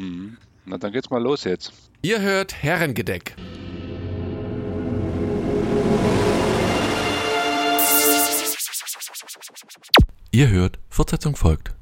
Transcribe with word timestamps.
Mhm. 0.00 0.38
Na, 0.64 0.78
dann 0.78 0.92
geht's 0.92 1.10
mal 1.10 1.22
los 1.22 1.44
jetzt. 1.44 1.72
Ihr 2.00 2.20
hört 2.22 2.62
Herrengedeck. 2.62 3.34
Ihr 10.32 10.48
hört, 10.48 10.78
Fortsetzung 10.88 11.36
folgt. 11.36 11.74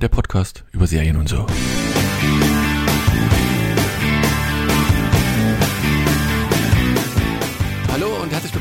Der 0.00 0.08
Podcast 0.08 0.64
über 0.72 0.86
Serien 0.86 1.16
und 1.16 1.28
so. 1.28 1.46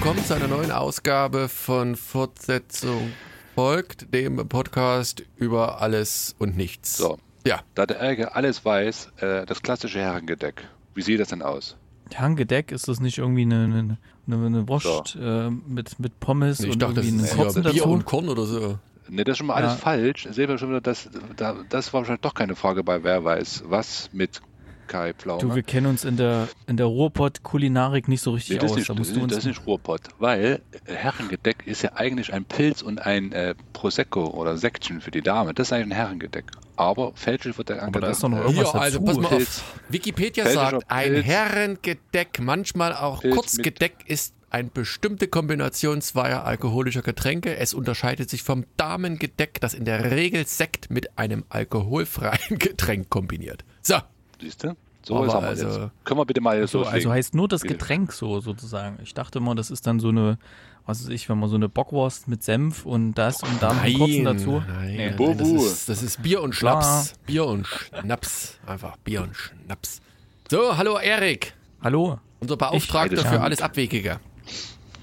Willkommen 0.05 0.23
zu 0.23 0.35
einer 0.35 0.47
neuen 0.47 0.69
Ausgabe 0.69 1.49
von 1.49 1.95
Fortsetzung 1.95 3.11
folgt, 3.55 4.13
dem 4.13 4.35
Podcast 4.47 5.23
über 5.35 5.81
alles 5.81 6.35
und 6.37 6.55
nichts. 6.55 6.97
So. 6.97 7.17
Ja. 7.43 7.61
Da 7.73 7.87
der 7.87 7.97
Ärger 8.01 8.35
alles 8.35 8.63
weiß, 8.63 9.13
äh, 9.17 9.47
das 9.47 9.63
klassische 9.63 9.97
Herrengedeck. 9.97 10.67
Wie 10.93 11.01
sieht 11.01 11.19
das 11.19 11.29
denn 11.29 11.41
aus? 11.41 11.75
Herrengedeck, 12.13 12.71
ist 12.71 12.87
das 12.87 12.99
nicht 12.99 13.17
irgendwie 13.17 13.41
eine, 13.41 13.63
eine, 13.63 13.97
eine, 14.27 14.67
Wurst 14.67 15.17
äh, 15.19 15.49
mit, 15.49 15.99
mit 15.99 16.19
Pommes 16.19 16.59
Ich 16.59 16.69
und 16.69 16.83
dachte, 16.83 16.93
das 16.93 17.05
irgendwie 17.07 17.25
ist 17.25 17.39
einen 17.39 17.47
ja 17.49 17.71
Bier 17.71 17.81
dazu? 17.81 17.89
und 17.89 18.05
Korn 18.05 18.29
oder 18.29 18.45
so. 18.45 18.77
Ne, 19.09 19.23
das 19.23 19.31
ist 19.31 19.37
schon 19.39 19.47
mal 19.47 19.55
alles 19.55 19.71
Ja. 19.71 19.77
falsch. 19.77 20.27
Sehen 20.29 20.49
wir 20.49 20.59
schon 20.59 20.69
wieder, 20.69 20.81
das, 20.81 21.09
da, 21.35 21.55
das 21.67 21.91
war 21.93 22.01
wahrscheinlich 22.01 22.21
doch 22.21 22.35
keine 22.35 22.55
Frage 22.55 22.83
bei 22.83 23.03
Wer 23.03 23.23
weiß 23.23 23.63
was 23.69 24.11
mit 24.13 24.43
Kai 24.87 25.13
Pflaume. 25.13 25.41
Du, 25.41 25.55
wir 25.55 25.63
kennen 25.63 25.87
uns 25.87 26.05
in 26.05 26.17
der, 26.17 26.47
in 26.67 26.77
der 26.77 26.85
Ruhrpott-Kulinarik 26.87 28.07
nicht 28.07 28.21
so 28.21 28.31
Nee, 28.31 28.35
richtig 28.37 28.59
das, 28.59 28.71
ist 28.71 28.71
aus. 28.71 28.77
nicht, 28.77 28.89
Da 28.89 28.93
das, 28.93 28.97
musst 28.99 29.09
ist, 29.11 29.17
du 29.17 29.23
uns. 29.23 29.33
das 29.33 29.39
ist 29.39 29.45
nicht 29.45 29.65
Ruhrpott, 29.67 30.01
weil 30.19 30.61
äh, 30.85 30.93
Herrengedeck 30.93 31.63
ist 31.65 31.81
ja 31.81 31.93
eigentlich 31.95 32.33
ein 32.33 32.45
Pilz 32.45 32.81
und 32.81 32.99
ein 33.05 33.31
äh, 33.31 33.55
Prosecco 33.73 34.25
oder 34.27 34.57
Sektchen 34.57 35.01
für 35.01 35.11
die 35.11 35.21
Dame. 35.21 35.53
Das 35.53 35.67
ist 35.67 35.73
eigentlich 35.73 35.87
ein 35.87 35.91
Herrengedeck. 35.97 36.45
Aber 36.77 37.13
fälschlich 37.15 37.57
wird 37.57 37.69
der 37.69 37.83
Aber 37.83 38.01
da 38.01 38.09
ist 38.09 38.23
doch 38.23 38.29
noch 38.29 38.39
irgendwas 38.39 38.71
Hier, 38.71 38.81
also 38.81 39.01
pass 39.01 39.17
mal 39.17 39.29
Pilz. 39.29 39.59
auf. 39.59 39.79
Wikipedia 39.89 40.43
Belgischer 40.43 40.69
sagt, 40.71 40.85
ein 40.91 41.11
Pilz. 41.13 41.25
Herrengedeck, 41.25 42.39
manchmal 42.41 42.93
auch 42.93 43.21
Pilz 43.21 43.35
Kurzgedeck, 43.35 43.93
ist 44.07 44.33
eine 44.49 44.69
bestimmte 44.69 45.27
Kombination 45.27 46.01
zweier 46.01 46.45
alkoholischer 46.45 47.01
Getränke. 47.01 47.57
Es 47.57 47.73
unterscheidet 47.73 48.29
sich 48.29 48.43
vom 48.43 48.65
Damengedeck, 48.77 49.59
das 49.59 49.73
in 49.73 49.83
der 49.83 50.11
Regel 50.11 50.45
Sekt 50.47 50.89
mit 50.89 51.17
einem 51.17 51.43
alkoholfreien 51.49 52.39
Getränk 52.59 53.09
kombiniert. 53.09 53.65
So, 53.81 53.95
Siehst 54.41 54.63
du? 54.63 54.75
So 55.03 55.17
Aber 55.17 55.27
ist 55.27 55.33
haben 55.33 55.43
wir 55.43 55.49
also- 55.49 55.67
jetzt. 55.67 55.91
Können 56.03 56.19
wir 56.19 56.25
bitte 56.25 56.41
mal 56.41 56.67
so, 56.67 56.83
also 56.83 57.11
heißt 57.11 57.35
nur 57.35 57.47
das 57.47 57.61
Bitte. 57.61 57.75
Getränk 57.75 58.11
so 58.11 58.39
sozusagen. 58.39 58.97
Ich 59.03 59.13
dachte 59.13 59.37
immer, 59.39 59.53
das 59.53 59.69
ist 59.69 59.85
dann 59.85 59.99
so 59.99 60.09
eine, 60.09 60.39
was 60.87 61.03
weiß 61.03 61.09
ich, 61.09 61.29
wenn 61.29 61.37
man 61.39 61.47
so 61.49 61.55
eine 61.55 61.69
Bockwurst 61.69 62.27
mit 62.27 62.43
Senf 62.43 62.85
und 62.87 63.13
das 63.13 63.43
und 63.43 63.61
dann 63.61 63.77
einen 63.79 63.97
kurzen 63.99 64.23
dazu. 64.25 64.63
Nein, 64.67 64.87
Nee. 64.95 65.05
nein, 65.09 65.15
Bubu. 65.15 65.33
das, 65.37 65.49
ist, 65.73 65.89
das 65.89 66.03
ist 66.03 66.23
Bier 66.23 66.41
und 66.41 66.55
Klar. 66.55 66.81
Schnaps. 66.81 67.13
Bier 67.27 67.45
und 67.45 67.67
Schnaps. 67.67 68.57
Einfach 68.65 68.97
Bier 68.97 69.21
und 69.21 69.35
Schnaps. 69.35 70.01
So, 70.49 70.75
hallo 70.75 70.97
Erik, 70.97 71.53
Hallo? 71.83 72.19
unser 72.39 72.57
Beauftragter 72.57 73.23
für 73.25 73.41
alles 73.41 73.61
Abwegige. 73.61 74.19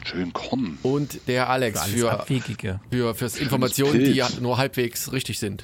Schön 0.04 0.32
Korn. 0.32 0.78
Und 0.82 1.28
der 1.28 1.48
Alex 1.48 1.78
Alles 1.80 1.94
für, 1.94 2.10
Abwegige. 2.10 2.80
für 2.90 3.14
fürs 3.14 3.36
Informationen, 3.36 4.00
die 4.00 4.10
ja 4.12 4.28
nur 4.40 4.58
halbwegs 4.58 5.12
richtig 5.12 5.38
sind. 5.38 5.62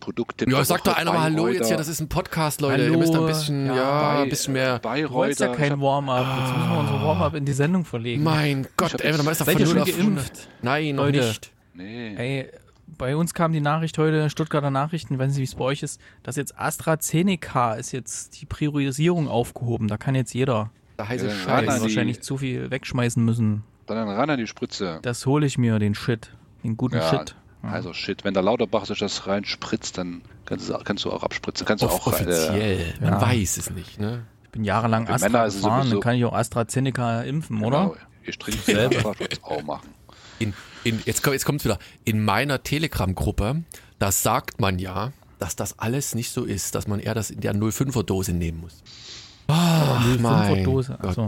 Produkte. 0.00 0.48
Ja, 0.48 0.64
sag 0.64 0.84
doch 0.84 0.96
einer 0.96 1.12
mal 1.12 1.20
Hallo 1.20 1.48
jetzt 1.48 1.68
hier, 1.68 1.76
das 1.76 1.88
ist 1.88 2.00
ein 2.00 2.08
Podcast, 2.08 2.60
Leute. 2.60 2.84
Ihr 2.88 2.96
müsst 2.96 3.14
ein 3.14 3.26
bisschen, 3.26 3.66
ja, 3.66 4.20
ein 4.22 4.28
bisschen 4.28 4.52
mehr. 4.54 4.78
Du 4.78 5.10
wolltest 5.10 5.40
ja 5.40 5.48
kein 5.54 5.80
Warm-up. 5.80 6.26
Jetzt 6.38 6.56
müssen 6.56 6.70
wir 6.70 6.78
unser 6.78 7.02
Warm-up 7.04 7.34
in 7.34 7.44
die 7.44 7.52
Sendung 7.52 7.84
verlegen. 7.84 8.22
Mein 8.22 8.66
Gott, 8.76 9.00
ey, 9.00 9.12
dann 9.12 9.26
ist 9.26 9.40
doch 9.40 9.46
Seid 9.46 9.54
von 9.58 9.60
ihr 9.62 9.66
0 9.66 9.74
schon 9.74 9.82
auf 9.82 9.88
100. 9.98 10.24
geimpft? 10.26 10.48
Nein, 10.62 10.94
noch 10.96 11.04
Leute. 11.04 11.18
nicht. 11.18 11.52
Nee. 11.74 12.14
Ey, 12.16 12.48
bei 12.96 13.14
uns 13.16 13.34
kam 13.34 13.52
die 13.52 13.60
Nachricht 13.60 13.98
heute, 13.98 14.28
Stuttgarter 14.30 14.70
Nachrichten, 14.70 15.14
ich 15.14 15.20
weiß 15.20 15.28
nicht, 15.28 15.38
wie 15.38 15.42
es 15.44 15.54
bei 15.54 15.64
euch 15.64 15.82
ist, 15.82 16.00
dass 16.22 16.36
jetzt 16.36 16.58
AstraZeneca 16.58 17.74
ist 17.74 17.92
jetzt 17.92 18.40
die 18.40 18.46
Priorisierung 18.46 19.28
aufgehoben. 19.28 19.88
Da 19.88 19.96
kann 19.96 20.14
jetzt 20.14 20.32
jeder 20.34 20.70
Der 20.98 21.08
heiße 21.08 21.26
Ja, 21.28 21.32
Scheiß. 21.34 21.46
ran 21.48 21.68
an 21.68 21.76
die- 21.76 21.82
wahrscheinlich 21.82 22.22
zu 22.22 22.38
viel 22.38 22.70
wegschmeißen 22.70 23.24
müssen. 23.24 23.62
Dann 23.86 24.08
ran 24.08 24.30
an 24.30 24.38
die 24.38 24.46
Spritze. 24.46 24.98
Das 25.02 25.24
hole 25.26 25.46
ich 25.46 25.58
mir, 25.58 25.78
den 25.78 25.94
Shit. 25.94 26.30
Den 26.64 26.76
guten 26.76 26.96
Ja, 26.96 27.08
Shit. 27.08 27.36
Also 27.62 27.92
shit, 27.92 28.24
wenn 28.24 28.34
der 28.34 28.42
Lauterbach 28.42 28.86
sich 28.86 28.98
das 29.00 29.26
reinspritzt, 29.26 29.98
dann 29.98 30.22
kannst 30.46 30.68
du, 30.68 30.74
kannst 30.78 31.04
du 31.04 31.10
auch 31.12 31.22
abspritzen. 31.22 31.66
Kannst 31.66 31.82
du 31.82 31.86
Off 31.88 32.06
auch 32.06 32.12
äh, 32.12 32.16
offiziell. 32.16 32.94
Man 33.00 33.12
ja. 33.14 33.20
weiß 33.20 33.56
es 33.56 33.70
nicht, 33.70 33.98
ne? 33.98 34.24
Ich 34.44 34.50
bin 34.50 34.64
jahrelang 34.64 35.06
Für 35.06 35.14
Astra 35.14 35.28
Männer 35.28 35.44
es 35.46 35.56
gefahren, 35.56 35.80
sowieso- 35.82 35.94
dann 35.96 36.00
kann 36.02 36.14
ich 36.16 36.24
auch 36.24 36.32
AstraZeneca 36.32 37.22
impfen, 37.22 37.62
oder? 37.64 37.80
Genau. 37.80 37.96
Ich 38.24 38.38
trinke 38.38 38.60
selber 38.60 39.14
auch 39.42 39.62
machen. 39.62 39.88
In, 40.38 40.54
in, 40.84 41.02
jetzt 41.04 41.22
kommt 41.22 41.34
jetzt 41.34 41.44
kommt's 41.44 41.64
wieder. 41.64 41.78
In 42.04 42.24
meiner 42.24 42.62
Telegram-Gruppe, 42.62 43.62
da 43.98 44.12
sagt 44.12 44.60
man 44.60 44.78
ja, 44.78 45.12
dass 45.38 45.56
das 45.56 45.78
alles 45.78 46.14
nicht 46.14 46.30
so 46.30 46.44
ist, 46.44 46.74
dass 46.74 46.86
man 46.86 47.00
eher 47.00 47.14
das 47.14 47.30
in 47.30 47.40
der 47.40 47.54
05er 47.54 48.02
Dose 48.04 48.32
nehmen 48.32 48.60
muss. 48.60 48.82
Ach, 49.48 50.04
05er 50.06 50.18
mein 50.20 50.64
Dose, 50.64 50.94
ach 50.98 51.02
Gott. 51.02 51.14
so. 51.14 51.26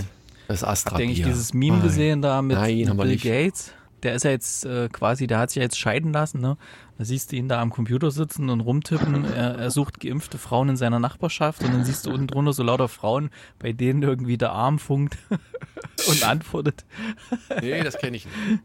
Das 0.48 0.64
Astra 0.64 0.92
Habt 0.92 1.00
ihr 1.00 1.06
eigentlich 1.06 1.18
Bier. 1.18 1.26
dieses 1.26 1.54
Meme 1.54 1.78
Mein- 1.78 1.82
gesehen 1.86 2.22
da 2.22 2.42
mit, 2.42 2.56
Nein, 2.56 2.76
mit 2.78 2.88
haben 2.88 2.96
wir 2.98 3.02
Bill 3.04 3.12
nicht. 3.12 3.24
Gates? 3.24 3.72
Der 4.02 4.14
ist 4.14 4.24
ja 4.24 4.30
jetzt 4.30 4.64
äh, 4.64 4.88
quasi, 4.88 5.26
der 5.26 5.38
hat 5.38 5.50
sich 5.50 5.56
ja 5.56 5.62
jetzt 5.62 5.78
scheiden 5.78 6.12
lassen, 6.12 6.40
ne? 6.40 6.56
Da 6.98 7.04
siehst 7.04 7.32
du 7.32 7.36
ihn 7.36 7.48
da 7.48 7.60
am 7.60 7.70
Computer 7.70 8.10
sitzen 8.10 8.50
und 8.50 8.60
rumtippen. 8.60 9.24
Er, 9.24 9.56
er 9.56 9.70
sucht 9.70 10.00
geimpfte 10.00 10.38
Frauen 10.38 10.70
in 10.70 10.76
seiner 10.76 10.98
Nachbarschaft 10.98 11.62
und 11.62 11.72
dann 11.72 11.84
siehst 11.84 12.06
du 12.06 12.10
unten 12.10 12.26
drunter 12.26 12.52
so 12.52 12.62
lauter 12.62 12.88
Frauen, 12.88 13.30
bei 13.58 13.72
denen 13.72 14.02
irgendwie 14.02 14.36
der 14.36 14.52
Arm 14.52 14.78
funkt 14.78 15.16
und 16.08 16.24
antwortet. 16.24 16.84
Nee, 17.60 17.82
das 17.82 17.96
kenne 17.98 18.16
ich 18.16 18.26
nicht. 18.26 18.60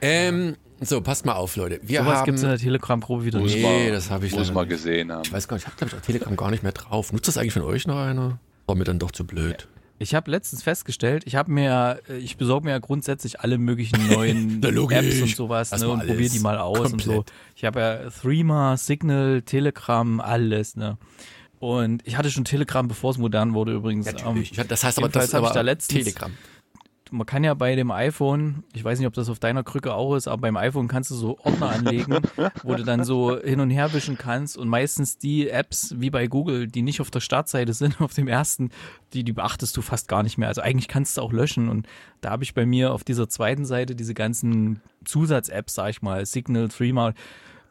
Ähm, 0.00 0.56
so, 0.80 1.00
passt 1.00 1.24
mal 1.24 1.34
auf, 1.34 1.56
Leute. 1.56 1.80
Wir 1.82 2.00
Sowas 2.00 2.18
haben. 2.18 2.24
gibt's 2.26 2.42
in 2.42 2.48
der 2.48 2.58
Telegram-Gruppe 2.58 3.24
wieder 3.24 3.40
nicht. 3.40 3.56
Nee, 3.56 3.90
das 3.90 4.10
habe 4.10 4.26
ich 4.26 4.32
Muss 4.32 4.52
mal 4.52 4.66
gesehen 4.66 5.12
haben. 5.12 5.22
Ich 5.24 5.32
weiß 5.32 5.48
gar 5.48 5.56
nicht, 5.56 5.62
ich 5.64 5.66
habe, 5.66 5.76
glaube 5.76 5.92
ich, 5.94 6.00
auch 6.00 6.04
Telegram 6.04 6.36
gar 6.36 6.50
nicht 6.50 6.62
mehr 6.62 6.72
drauf. 6.72 7.12
Nutzt 7.12 7.28
das 7.28 7.38
eigentlich 7.38 7.52
von 7.54 7.62
euch 7.62 7.86
noch 7.86 7.96
einer? 7.98 8.38
War 8.66 8.74
mir 8.74 8.84
dann 8.84 8.98
doch 8.98 9.12
zu 9.12 9.24
blöd. 9.26 9.68
Ich 9.98 10.14
habe 10.14 10.30
letztens 10.30 10.62
festgestellt, 10.62 11.22
ich 11.26 11.36
habe 11.36 11.52
mir, 11.52 12.00
äh, 12.08 12.16
ich 12.18 12.36
besorge 12.36 12.64
mir 12.66 12.72
ja 12.72 12.78
grundsätzlich 12.78 13.40
alle 13.40 13.58
möglichen 13.58 14.08
neuen. 14.12 14.62
Apps 14.62 15.20
und 15.22 15.36
sowas 15.36 15.70
ne, 15.70 15.88
und 15.88 16.00
probiere 16.06 16.30
die 16.30 16.40
mal 16.40 16.58
aus 16.58 16.92
und 16.92 17.00
so. 17.02 17.12
Komplett. 17.12 17.32
Ich 17.54 17.64
habe 17.64 17.80
ja 17.80 18.10
Threema, 18.10 18.76
Signal, 18.76 19.42
Telegram, 19.42 20.20
alles, 20.20 20.76
ne. 20.76 20.98
Und 21.60 22.02
ich 22.06 22.18
hatte 22.18 22.30
schon 22.30 22.44
Telegram, 22.44 22.86
bevor 22.88 23.12
es 23.12 23.18
modern 23.18 23.54
wurde 23.54 23.72
übrigens. 23.72 24.04
Natürlich. 24.06 24.48
Ähm, 24.50 24.52
Ich 24.52 24.58
hab- 24.58 24.68
das 24.68 24.84
heißt 24.84 24.98
aber, 24.98 25.08
das 25.08 25.32
aber 25.34 25.50
da 25.52 25.60
letztens- 25.62 26.04
Telegram. 26.04 26.32
Man 27.14 27.26
kann 27.26 27.44
ja 27.44 27.54
bei 27.54 27.76
dem 27.76 27.92
iPhone, 27.92 28.64
ich 28.74 28.84
weiß 28.84 28.98
nicht, 28.98 29.06
ob 29.06 29.14
das 29.14 29.28
auf 29.28 29.38
deiner 29.38 29.62
Krücke 29.62 29.94
auch 29.94 30.16
ist, 30.16 30.26
aber 30.26 30.42
beim 30.42 30.56
iPhone 30.56 30.88
kannst 30.88 31.12
du 31.12 31.14
so 31.14 31.38
Ordner 31.38 31.70
anlegen, 31.70 32.18
wo 32.64 32.74
du 32.74 32.82
dann 32.82 33.04
so 33.04 33.40
hin 33.40 33.60
und 33.60 33.70
her 33.70 33.92
wischen 33.92 34.18
kannst 34.18 34.58
und 34.58 34.68
meistens 34.68 35.16
die 35.16 35.48
Apps 35.48 35.94
wie 35.98 36.10
bei 36.10 36.26
Google, 36.26 36.66
die 36.66 36.82
nicht 36.82 37.00
auf 37.00 37.10
der 37.10 37.20
Startseite 37.20 37.72
sind, 37.72 38.00
auf 38.00 38.14
dem 38.14 38.26
ersten, 38.26 38.70
die, 39.12 39.22
die 39.22 39.32
beachtest 39.32 39.76
du 39.76 39.82
fast 39.82 40.08
gar 40.08 40.24
nicht 40.24 40.38
mehr. 40.38 40.48
Also 40.48 40.60
eigentlich 40.60 40.88
kannst 40.88 41.16
du 41.16 41.22
auch 41.22 41.32
löschen 41.32 41.68
und 41.68 41.86
da 42.20 42.30
habe 42.30 42.42
ich 42.42 42.52
bei 42.52 42.66
mir 42.66 42.92
auf 42.92 43.04
dieser 43.04 43.28
zweiten 43.28 43.64
Seite 43.64 43.94
diese 43.94 44.14
ganzen 44.14 44.80
Zusatz-Apps, 45.04 45.74
sag 45.74 45.90
ich 45.90 46.02
mal, 46.02 46.26
Signal, 46.26 46.68
Threema, 46.68 47.14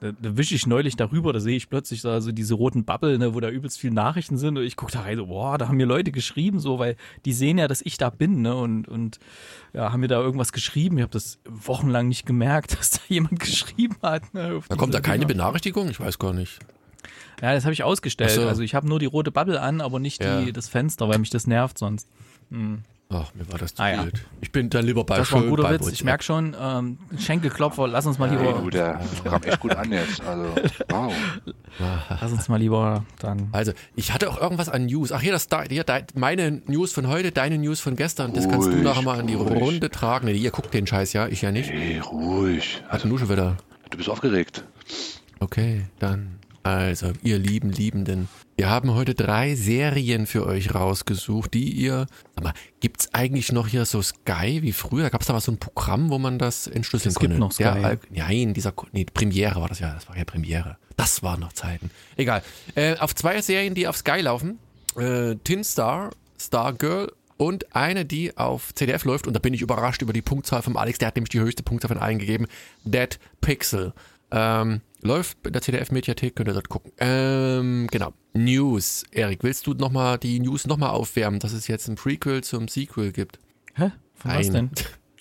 da, 0.03 0.11
da 0.11 0.35
wische 0.37 0.53
ich 0.53 0.67
neulich 0.67 0.97
darüber, 0.97 1.31
da 1.31 1.39
sehe 1.39 1.55
ich 1.55 1.69
plötzlich 1.69 2.01
so 2.01 2.09
also 2.09 2.33
diese 2.33 2.55
roten 2.55 2.83
Bubble, 2.83 3.17
ne, 3.17 3.33
wo 3.33 3.39
da 3.39 3.49
übelst 3.49 3.79
viele 3.79 3.93
Nachrichten 3.93 4.37
sind 4.37 4.57
und 4.57 4.63
ich 4.65 4.75
gucke 4.75 4.91
da 4.91 5.01
rein, 5.01 5.17
so, 5.17 5.27
boah, 5.27 5.57
da 5.57 5.69
haben 5.69 5.77
mir 5.77 5.85
Leute 5.85 6.11
geschrieben, 6.11 6.59
so, 6.59 6.77
weil 6.77 6.97
die 7.23 7.31
sehen 7.31 7.57
ja, 7.57 7.69
dass 7.69 7.81
ich 7.81 7.97
da 7.97 8.09
bin, 8.09 8.41
ne, 8.41 8.53
und, 8.53 8.87
und 8.89 9.19
ja, 9.71 9.91
haben 9.93 10.01
mir 10.01 10.09
da 10.09 10.19
irgendwas 10.19 10.51
geschrieben. 10.51 10.97
Ich 10.97 11.03
habe 11.03 11.11
das 11.13 11.39
wochenlang 11.47 12.09
nicht 12.09 12.25
gemerkt, 12.25 12.73
dass 12.77 12.91
da 12.91 12.99
jemand 13.07 13.39
geschrieben 13.39 13.95
hat. 14.01 14.33
Ne, 14.33 14.59
Da 14.67 14.75
kommt 14.75 14.93
da 14.93 14.99
keine 14.99 15.19
Dinger. 15.19 15.27
Benachrichtigung? 15.29 15.89
Ich 15.89 15.99
weiß 15.99 16.19
gar 16.19 16.33
nicht. 16.33 16.59
Ja, 17.41 17.53
das 17.53 17.63
habe 17.63 17.73
ich 17.73 17.83
ausgestellt. 17.83 18.31
So. 18.31 18.47
Also 18.47 18.61
ich 18.61 18.75
habe 18.75 18.87
nur 18.87 18.99
die 18.99 19.05
rote 19.05 19.31
Bubble 19.31 19.59
an, 19.61 19.81
aber 19.81 19.99
nicht 19.99 20.23
Ja. 20.23 20.41
die, 20.41 20.51
das 20.53 20.67
Fenster, 20.69 21.07
weil 21.09 21.19
mich 21.19 21.29
das 21.29 21.47
nervt 21.47 21.77
sonst. 21.77 22.07
Ach, 23.13 23.33
mir 23.35 23.49
war 23.51 23.59
das 23.59 23.75
zu 23.75 23.83
Ah, 23.83 23.89
ja. 23.91 24.01
blöd. 24.01 24.25
Ich 24.41 24.51
bin 24.51 24.69
dann 24.69 24.85
lieber 24.85 25.03
bei 25.03 25.17
Das 25.17 25.31
war 25.31 25.41
ein 25.41 25.49
guter 25.49 25.69
Witz. 25.71 25.87
Ich 25.91 26.03
merke 26.03 26.23
schon, 26.23 26.55
ähm, 26.59 26.97
Schenkelklopfer, 27.17 27.87
lass 27.87 28.05
uns 28.05 28.17
mal 28.17 28.29
lieber, 28.29 28.53
du, 28.59 28.69
der 28.69 28.99
kam 29.23 29.43
echt 29.43 29.59
gut 29.59 29.75
an 29.75 29.91
jetzt. 29.91 30.21
Also, 30.21 30.55
wow. 30.89 31.13
lass 32.09 32.31
uns 32.31 32.49
mal 32.49 32.57
lieber 32.57 33.05
dann. 33.19 33.49
Also, 33.51 33.71
ich 33.95 34.13
hatte 34.13 34.29
auch 34.29 34.39
irgendwas 34.41 34.69
an 34.69 34.85
News. 34.85 35.11
Ach, 35.11 35.21
hier, 35.21 35.31
das, 35.31 35.47
da- 35.47 35.63
hier 35.63 35.85
meine 36.15 36.61
News 36.67 36.93
von 36.93 37.07
heute, 37.07 37.31
deine 37.31 37.57
News 37.57 37.79
von 37.79 37.95
gestern. 37.95 38.33
Das 38.33 38.47
kannst 38.49 38.67
du 38.67 38.71
Ruhig, 38.71 38.83
nachher 38.83 39.01
mal 39.03 39.19
an 39.19 39.27
die 39.27 39.35
ruhig. 39.35 39.61
Runde 39.61 39.89
tragen. 39.89 40.25
Nee, 40.27 40.33
ihr 40.33 40.51
guckt 40.51 40.73
den 40.73 40.87
Scheiß, 40.87 41.13
ja? 41.13 41.27
Ich 41.27 41.41
ja 41.41 41.51
nicht. 41.51 41.69
Ey, 41.69 41.99
ruhig. 41.99 42.81
Hat 42.87 43.05
nur 43.05 43.19
schon 43.19 43.29
wieder. 43.29 43.57
Du 43.89 43.97
bist 43.97 44.09
aufgeregt. 44.09 44.63
Okay, 45.39 45.85
dann. 45.99 46.39
Also, 46.63 47.11
ihr 47.23 47.37
lieben 47.37 47.69
Liebenden. 47.71 48.29
Wir 48.55 48.69
haben 48.69 48.93
heute 48.93 49.15
drei 49.15 49.55
Serien 49.55 50.27
für 50.27 50.45
euch 50.45 50.75
rausgesucht, 50.75 51.55
die 51.55 51.71
ihr. 51.71 52.05
Sag 52.35 52.43
mal, 52.43 52.53
gibt's 52.81 53.11
eigentlich 53.13 53.51
noch 53.51 53.67
hier 53.67 53.85
so 53.85 54.01
Sky 54.01 54.59
wie 54.61 54.73
früher? 54.73 55.09
Gab's 55.09 55.25
da 55.25 55.33
mal 55.33 55.39
so 55.39 55.51
ein 55.51 55.57
Programm, 55.57 56.11
wo 56.11 56.19
man 56.19 56.37
das 56.37 56.67
entschlüsseln 56.67 57.09
Es 57.13 57.19
gibt 57.19 57.31
konnte? 57.31 57.39
noch 57.39 57.51
Sky. 57.51 57.63
Der, 57.63 57.99
nein, 58.11 58.53
dieser, 58.53 58.73
nee, 58.91 59.05
Premiere 59.11 59.59
war 59.59 59.69
das 59.69 59.79
ja. 59.79 59.91
Das 59.93 60.07
war 60.07 60.15
ja 60.17 60.23
Premiere. 60.23 60.77
Das 60.97 61.23
waren 61.23 61.39
noch 61.39 61.53
Zeiten. 61.53 61.89
Egal. 62.15 62.43
Äh, 62.75 62.95
auf 62.97 63.15
zwei 63.15 63.41
Serien, 63.41 63.73
die 63.73 63.87
auf 63.87 63.97
Sky 63.97 64.21
laufen. 64.21 64.59
Äh, 64.97 65.35
Tin 65.43 65.63
Star, 65.63 66.11
Star 66.39 66.73
Girl 66.73 67.11
und 67.37 67.75
eine, 67.75 68.05
die 68.05 68.37
auf 68.37 68.75
CDF 68.75 69.03
läuft. 69.05 69.25
Und 69.25 69.33
da 69.33 69.39
bin 69.39 69.55
ich 69.55 69.61
überrascht 69.61 70.03
über 70.03 70.13
die 70.13 70.21
Punktzahl 70.21 70.61
vom 70.61 70.77
Alex. 70.77 70.99
Der 70.99 71.07
hat 71.07 71.15
nämlich 71.15 71.29
die 71.31 71.39
höchste 71.39 71.63
Punktzahl 71.63 71.89
von 71.89 71.97
allen 71.97 72.19
gegeben. 72.19 72.45
Dead 72.83 73.17
Pixel. 73.41 73.93
Ähm, 74.29 74.81
läuft 75.03 75.45
in 75.45 75.53
der 75.53 75.61
CDF-Mediathek, 75.61 76.35
könnt 76.35 76.49
ihr 76.49 76.53
dort 76.53 76.69
gucken. 76.69 76.91
Ähm, 76.97 77.87
genau. 77.91 78.13
News. 78.33 79.03
Erik, 79.11 79.43
willst 79.43 79.67
du 79.67 79.73
nochmal 79.73 80.17
die 80.17 80.39
News 80.39 80.67
nochmal 80.67 80.89
aufwärmen, 80.89 81.39
dass 81.39 81.53
es 81.53 81.67
jetzt 81.67 81.87
ein 81.87 81.95
Prequel 81.95 82.43
zum 82.43 82.67
Sequel 82.67 83.11
gibt? 83.11 83.39
Hä? 83.75 83.91
Von 84.15 84.31
was 84.31 84.47
Ein 84.47 84.53
denn? 84.53 84.71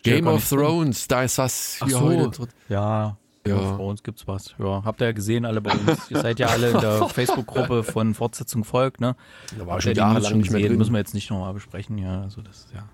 Game 0.03 0.27
of. 0.27 0.49
Thrones, 0.49 1.07
da 1.09 1.23
ist 1.23 1.39
was 1.39 1.79
Ach 1.81 1.89
so. 1.89 2.01
heute. 2.01 2.49
Ja. 2.69 3.19
Ja. 3.47 3.57
Ja. 3.57 3.73
Bei 3.77 3.83
uns 3.85 4.03
gibt's 4.05 4.29
was. 4.29 4.55
Ja, 4.59 4.83
habt 4.85 5.01
ihr 5.01 5.07
ja 5.07 5.13
gesehen, 5.13 5.45
alle 5.45 5.61
bei 5.61 5.73
uns. 5.73 6.11
Ihr 6.11 6.21
seid 6.21 6.39
ja 6.39 6.47
alle 6.47 6.71
in 6.71 6.81
der 6.81 7.09
Facebook-Gruppe 7.09 7.83
von 7.83 8.15
Fortsetzung 8.15 8.63
folgt, 8.63 9.01
ne? 9.01 9.17
Da 9.59 9.67
war 9.67 9.75
Habt 9.75 9.83
schon 9.83 9.95
jahrelang 9.95 10.39
nicht 10.39 10.53
mehr 10.53 10.61
drin. 10.61 10.79
Müssen 10.79 10.93
wir 10.93 10.99
jetzt 11.01 11.13
nicht 11.13 11.29
nochmal 11.29 11.53
besprechen, 11.53 11.99
ja. 11.99 12.23
Also 12.23 12.41
das, 12.41 12.69
ja. 12.73 12.87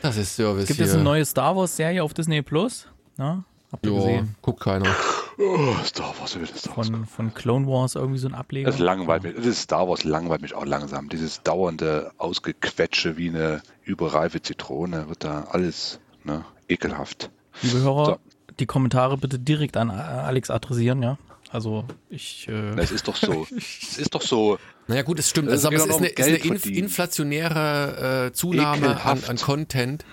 Das 0.00 0.16
ist 0.16 0.36
Service 0.36 0.66
Gibt 0.68 0.76
hier. 0.78 0.86
es 0.86 0.94
eine 0.94 1.02
neue 1.02 1.24
Star 1.24 1.56
Wars-Serie 1.56 2.02
auf 2.04 2.14
Disney 2.14 2.40
Plus? 2.42 2.86
Na? 3.16 3.44
Habt 3.72 3.86
ihr 3.86 3.92
ja, 3.92 3.98
gesehen? 3.98 4.34
guckt 4.42 4.60
keiner. 4.60 4.94
Oh, 5.38 5.74
Star 5.84 6.14
Wars, 6.20 6.36
wieder 6.36 6.46
Star 6.46 6.76
Wars. 6.76 6.88
Von, 6.88 7.06
von 7.06 7.34
Clone 7.34 7.66
Wars 7.66 7.94
irgendwie 7.94 8.18
so 8.18 8.28
ein 8.28 8.34
Ableger? 8.34 8.70
Das 8.70 8.78
langweilt 8.78 9.22
mich. 9.22 9.34
Das 9.34 9.62
Star 9.62 9.88
Wars 9.88 10.04
langweilt 10.04 10.42
mich 10.42 10.54
auch 10.54 10.66
langsam. 10.66 11.08
Dieses 11.08 11.42
dauernde 11.42 12.12
Ausgequetsche 12.18 13.16
wie 13.16 13.30
eine 13.30 13.62
überreife 13.82 14.42
Zitrone 14.42 15.08
wird 15.08 15.24
da 15.24 15.44
alles 15.50 16.00
ne, 16.22 16.44
ekelhaft. 16.68 17.30
Liebe 17.62 17.80
Hörer, 17.80 18.04
So. 18.04 18.18
die 18.58 18.66
Kommentare 18.66 19.16
bitte 19.16 19.38
direkt 19.38 19.76
an 19.78 19.88
äh, 19.88 19.92
Alex 19.92 20.50
adressieren, 20.50 21.02
ja? 21.02 21.16
Also 21.50 21.84
ich 22.08 22.48
äh, 22.48 22.78
Es 22.78 22.90
ist 22.90 23.08
doch 23.08 23.16
so. 23.16 23.46
es 23.56 23.98
ist 23.98 24.14
doch 24.14 24.22
so. 24.22 24.58
Naja 24.86 25.02
gut, 25.02 25.18
es 25.18 25.28
stimmt. 25.30 25.48
Es 25.48 25.64
Also, 25.64 25.68
aber 25.68 25.76
es 25.76 25.86
ist 25.86 25.96
eine, 25.96 26.08
ist 26.08 26.26
eine 26.26 26.36
inf 26.36 26.66
inflationäre 26.66 28.26
äh, 28.26 28.32
Zunahme 28.32 29.02
an, 29.02 29.22
an 29.26 29.36
Content. 29.36 30.04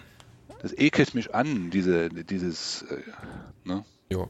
Das 0.62 0.74
ekelt 0.78 1.14
mich 1.16 1.34
an, 1.34 1.70
diese, 1.70 2.10
dieses. 2.10 2.84
Äh, 2.84 2.98
ne? 3.70 3.86
Ja, 4.12 4.28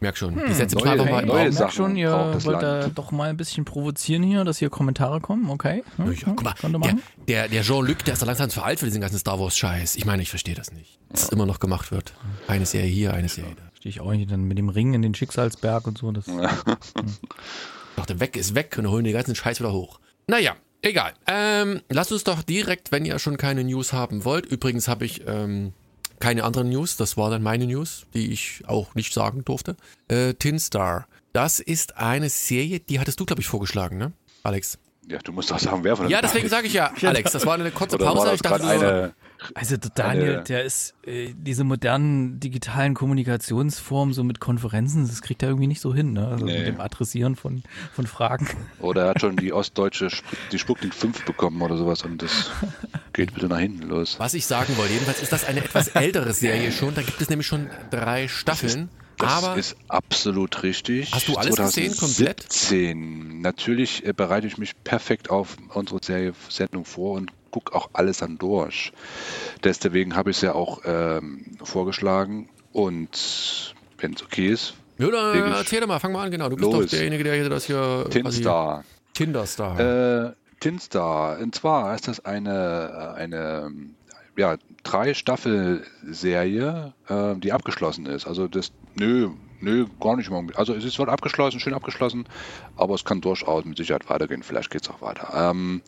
merk 0.00 0.16
schon. 0.16 0.34
Hm. 0.36 0.46
Die 0.48 0.54
Sätze 0.54 0.76
Neue- 0.76 0.90
einfach 0.92 1.04
Okay, 1.04 1.12
mal 1.12 1.20
ich 1.22 1.26
neue 1.28 1.42
merk 1.44 1.52
Sachen 1.54 1.70
schon, 1.72 1.96
ihr 1.96 2.10
wollt 2.44 2.62
da 2.62 2.80
Land. 2.80 2.98
doch 2.98 3.10
mal 3.12 3.28
ein 3.30 3.36
bisschen 3.36 3.64
provozieren 3.64 4.22
hier, 4.22 4.42
dass 4.44 4.58
hier 4.58 4.70
Kommentare 4.70 5.20
kommen, 5.20 5.50
okay? 5.50 5.84
Hm, 5.96 6.12
Ja, 6.12 6.18
guck 6.24 6.42
mal, 6.44 6.54
könnt 6.54 6.74
ihr 6.76 6.80
der, 6.80 6.96
der, 7.26 7.48
der 7.48 7.62
Jean-Luc, 7.62 8.04
der 8.04 8.14
ist 8.14 8.22
doch 8.22 8.26
langsam 8.26 8.48
zu 8.50 8.62
alt 8.62 8.78
für 8.80 8.86
diesen 8.86 9.00
ganzen 9.00 9.18
Star 9.18 9.38
Wars-Scheiß. 9.38 9.96
Ich 9.96 10.04
meine, 10.06 10.22
ich 10.22 10.30
verstehe 10.30 10.54
das 10.54 10.72
nicht. 10.72 10.98
Dass 11.10 11.24
es 11.24 11.28
immer 11.28 11.46
noch 11.46 11.60
gemacht 11.60 11.90
wird. 11.92 12.14
Eine 12.46 12.64
Serie 12.66 12.88
hier, 12.90 13.12
eine 13.14 13.28
Serie 13.28 13.54
da. 13.56 13.62
Stehe 13.74 13.90
ich 13.90 14.00
auch 14.00 14.10
nicht 14.12 14.30
dann 14.30 14.44
mit 14.44 14.58
dem 14.58 14.68
Ring 14.70 14.94
in 14.94 15.02
den 15.02 15.14
Schicksalsberg 15.14 15.86
und 15.86 15.98
so. 15.98 16.10
Das, 16.12 16.24
Doch, 17.96 18.06
der 18.06 18.20
weg 18.20 18.36
ist 18.36 18.54
weg 18.54 18.76
und 18.78 18.88
holen 18.88 19.04
den 19.04 19.12
ganzen 19.12 19.34
Scheiß 19.34 19.60
wieder 19.60 19.72
hoch. 19.72 19.98
Naja, 20.26 20.54
egal. 20.82 21.12
Ähm, 21.26 21.80
lasst 21.88 22.12
uns 22.12 22.24
doch 22.24 22.42
direkt, 22.42 22.92
wenn 22.92 23.04
ihr 23.04 23.18
schon 23.18 23.36
keine 23.36 23.64
News 23.64 23.92
haben 23.92 24.24
wollt. 24.24 24.46
Übrigens 24.46 24.88
habe 24.88 25.04
ich 25.04 25.26
ähm, 25.26 25.72
keine 26.20 26.44
anderen 26.44 26.68
News. 26.70 26.96
Das 26.96 27.16
war 27.16 27.30
dann 27.30 27.42
meine 27.42 27.66
News, 27.66 28.06
die 28.14 28.32
ich 28.32 28.62
auch 28.66 28.94
nicht 28.94 29.12
sagen 29.12 29.44
durfte. 29.44 29.76
Äh, 30.08 30.34
Tin 30.34 30.58
Star. 30.58 31.06
Das 31.32 31.60
ist 31.60 31.96
eine 31.98 32.28
Serie, 32.30 32.80
die 32.80 32.98
hattest 33.00 33.20
du, 33.20 33.24
glaube 33.26 33.40
ich, 33.42 33.46
vorgeschlagen, 33.48 33.98
ne? 33.98 34.12
Alex. 34.42 34.78
Ja, 35.10 35.18
du 35.24 35.32
musst 35.32 35.50
doch 35.50 35.58
sagen, 35.58 35.84
wer 35.84 35.96
von 35.96 36.04
uns 36.04 36.12
Ja, 36.12 36.20
deswegen 36.20 36.48
sage 36.50 36.66
ich 36.66 36.72
ja, 36.74 36.92
Alex, 37.02 37.32
das 37.32 37.46
war 37.46 37.54
eine 37.54 37.70
kurze 37.70 37.96
Oder 37.96 38.06
war 38.06 38.14
Pause. 38.14 38.26
das 38.26 38.34
Ich 38.36 38.42
dachte, 38.42 38.66
eine. 38.66 39.14
Also 39.54 39.76
der 39.76 39.90
Daniel, 39.94 40.34
Eine- 40.34 40.42
der 40.44 40.64
ist 40.64 40.94
äh, 41.06 41.32
diese 41.36 41.62
modernen 41.64 42.40
digitalen 42.40 42.92
Kommunikationsformen 42.94 44.12
so 44.12 44.24
mit 44.24 44.40
Konferenzen, 44.40 45.06
das 45.06 45.22
kriegt 45.22 45.42
er 45.42 45.48
irgendwie 45.50 45.68
nicht 45.68 45.80
so 45.80 45.94
hin, 45.94 46.12
ne? 46.12 46.26
Also 46.26 46.44
Nee. 46.44 46.58
mit 46.58 46.66
dem 46.66 46.80
Adressieren 46.80 47.36
von, 47.36 47.62
von 47.94 48.06
Fragen. 48.06 48.48
Oder 48.80 49.04
er 49.04 49.08
hat 49.10 49.20
schon 49.20 49.36
die 49.36 49.52
ostdeutsche, 49.54 50.06
Sp- 50.10 50.36
die 50.52 50.58
Sputnik 50.58 50.92
5 50.92 51.24
bekommen 51.24 51.62
oder 51.62 51.76
sowas 51.76 52.02
und 52.02 52.20
das 52.20 52.50
geht 53.18 53.34
bitte 53.34 53.48
nach 53.48 53.58
hinten 53.58 53.88
los. 53.88 54.14
was 54.18 54.32
ich 54.34 54.46
sagen 54.46 54.76
wollte, 54.76 54.92
jedenfalls 54.92 55.20
ist 55.20 55.32
das 55.32 55.44
eine 55.44 55.58
etwas 55.58 55.88
ältere 55.88 56.32
Serie 56.32 56.70
schon. 56.70 56.94
Da 56.94 57.02
gibt 57.02 57.20
es 57.20 57.28
nämlich 57.28 57.48
schon 57.48 57.68
drei 57.90 58.28
Staffeln. 58.28 58.88
Das 59.16 59.44
aber 59.44 59.56
ist 59.56 59.74
absolut 59.88 60.62
richtig. 60.62 61.10
Hast 61.12 61.26
du 61.26 61.34
alles 61.34 61.56
gesehen, 61.56 61.96
komplett? 61.96 62.40
2017. 62.44 63.40
Natürlich 63.40 64.06
äh, 64.06 64.12
bereite 64.12 64.46
ich 64.46 64.56
mich 64.56 64.72
perfekt 64.84 65.30
auf 65.30 65.56
unsere 65.74 65.98
Serie 66.00 66.32
Sendung 66.48 66.84
vor 66.84 67.16
und 67.16 67.32
gucke 67.50 67.74
auch 67.74 67.90
alles 67.92 68.18
dann 68.18 68.38
durch. 68.38 68.92
Deswegen 69.64 70.14
habe 70.14 70.30
ich 70.30 70.36
es 70.36 70.42
ja 70.42 70.54
auch 70.54 70.82
ähm, 70.84 71.44
vorgeschlagen 71.64 72.48
und 72.72 73.74
wenn 73.98 74.12
es 74.12 74.22
okay 74.22 74.46
ist, 74.46 74.74
Ja, 74.98 75.10
dann 75.10 75.52
erzähl 75.54 75.80
doch 75.80 75.88
mal, 75.88 75.98
fang 75.98 76.12
mal 76.12 76.24
an, 76.26 76.30
genau. 76.30 76.48
Du 76.50 76.54
bist 76.54 76.70
los. 76.70 76.84
doch 76.84 76.90
derjenige, 76.90 77.24
der 77.24 77.34
hier 77.34 77.48
das 77.48 77.64
hier. 77.64 78.06
Tinstar. 78.10 78.84
Tinderstar. 79.14 79.80
Äh, 80.28 80.32
Tinstar. 80.60 81.38
Und 81.38 81.54
zwar 81.54 81.94
ist 81.94 82.08
das 82.08 82.24
eine, 82.24 83.14
äh, 83.16 83.20
eine 83.20 83.70
ja, 84.36 84.56
drei 84.84 85.14
Staffel-Serie, 85.14 86.92
äh, 87.08 87.34
die 87.36 87.52
abgeschlossen 87.52 88.06
ist. 88.06 88.26
Also 88.26 88.46
das, 88.48 88.72
nö, 88.94 89.30
nö, 89.60 89.86
gar 90.00 90.16
nicht 90.16 90.30
mal. 90.30 90.44
Also 90.54 90.74
es 90.74 90.84
ist 90.84 90.94
zwar 90.94 91.08
abgeschlossen, 91.08 91.58
schön 91.60 91.74
abgeschlossen, 91.74 92.26
aber 92.76 92.94
es 92.94 93.04
kann 93.04 93.20
durchaus 93.20 93.64
mit 93.64 93.76
Sicherheit 93.76 94.08
weitergehen. 94.08 94.42
Vielleicht 94.42 94.70
geht 94.70 94.82
es 94.82 94.90
auch 94.90 95.02
weiter. 95.02 95.28
Ähm, 95.34 95.82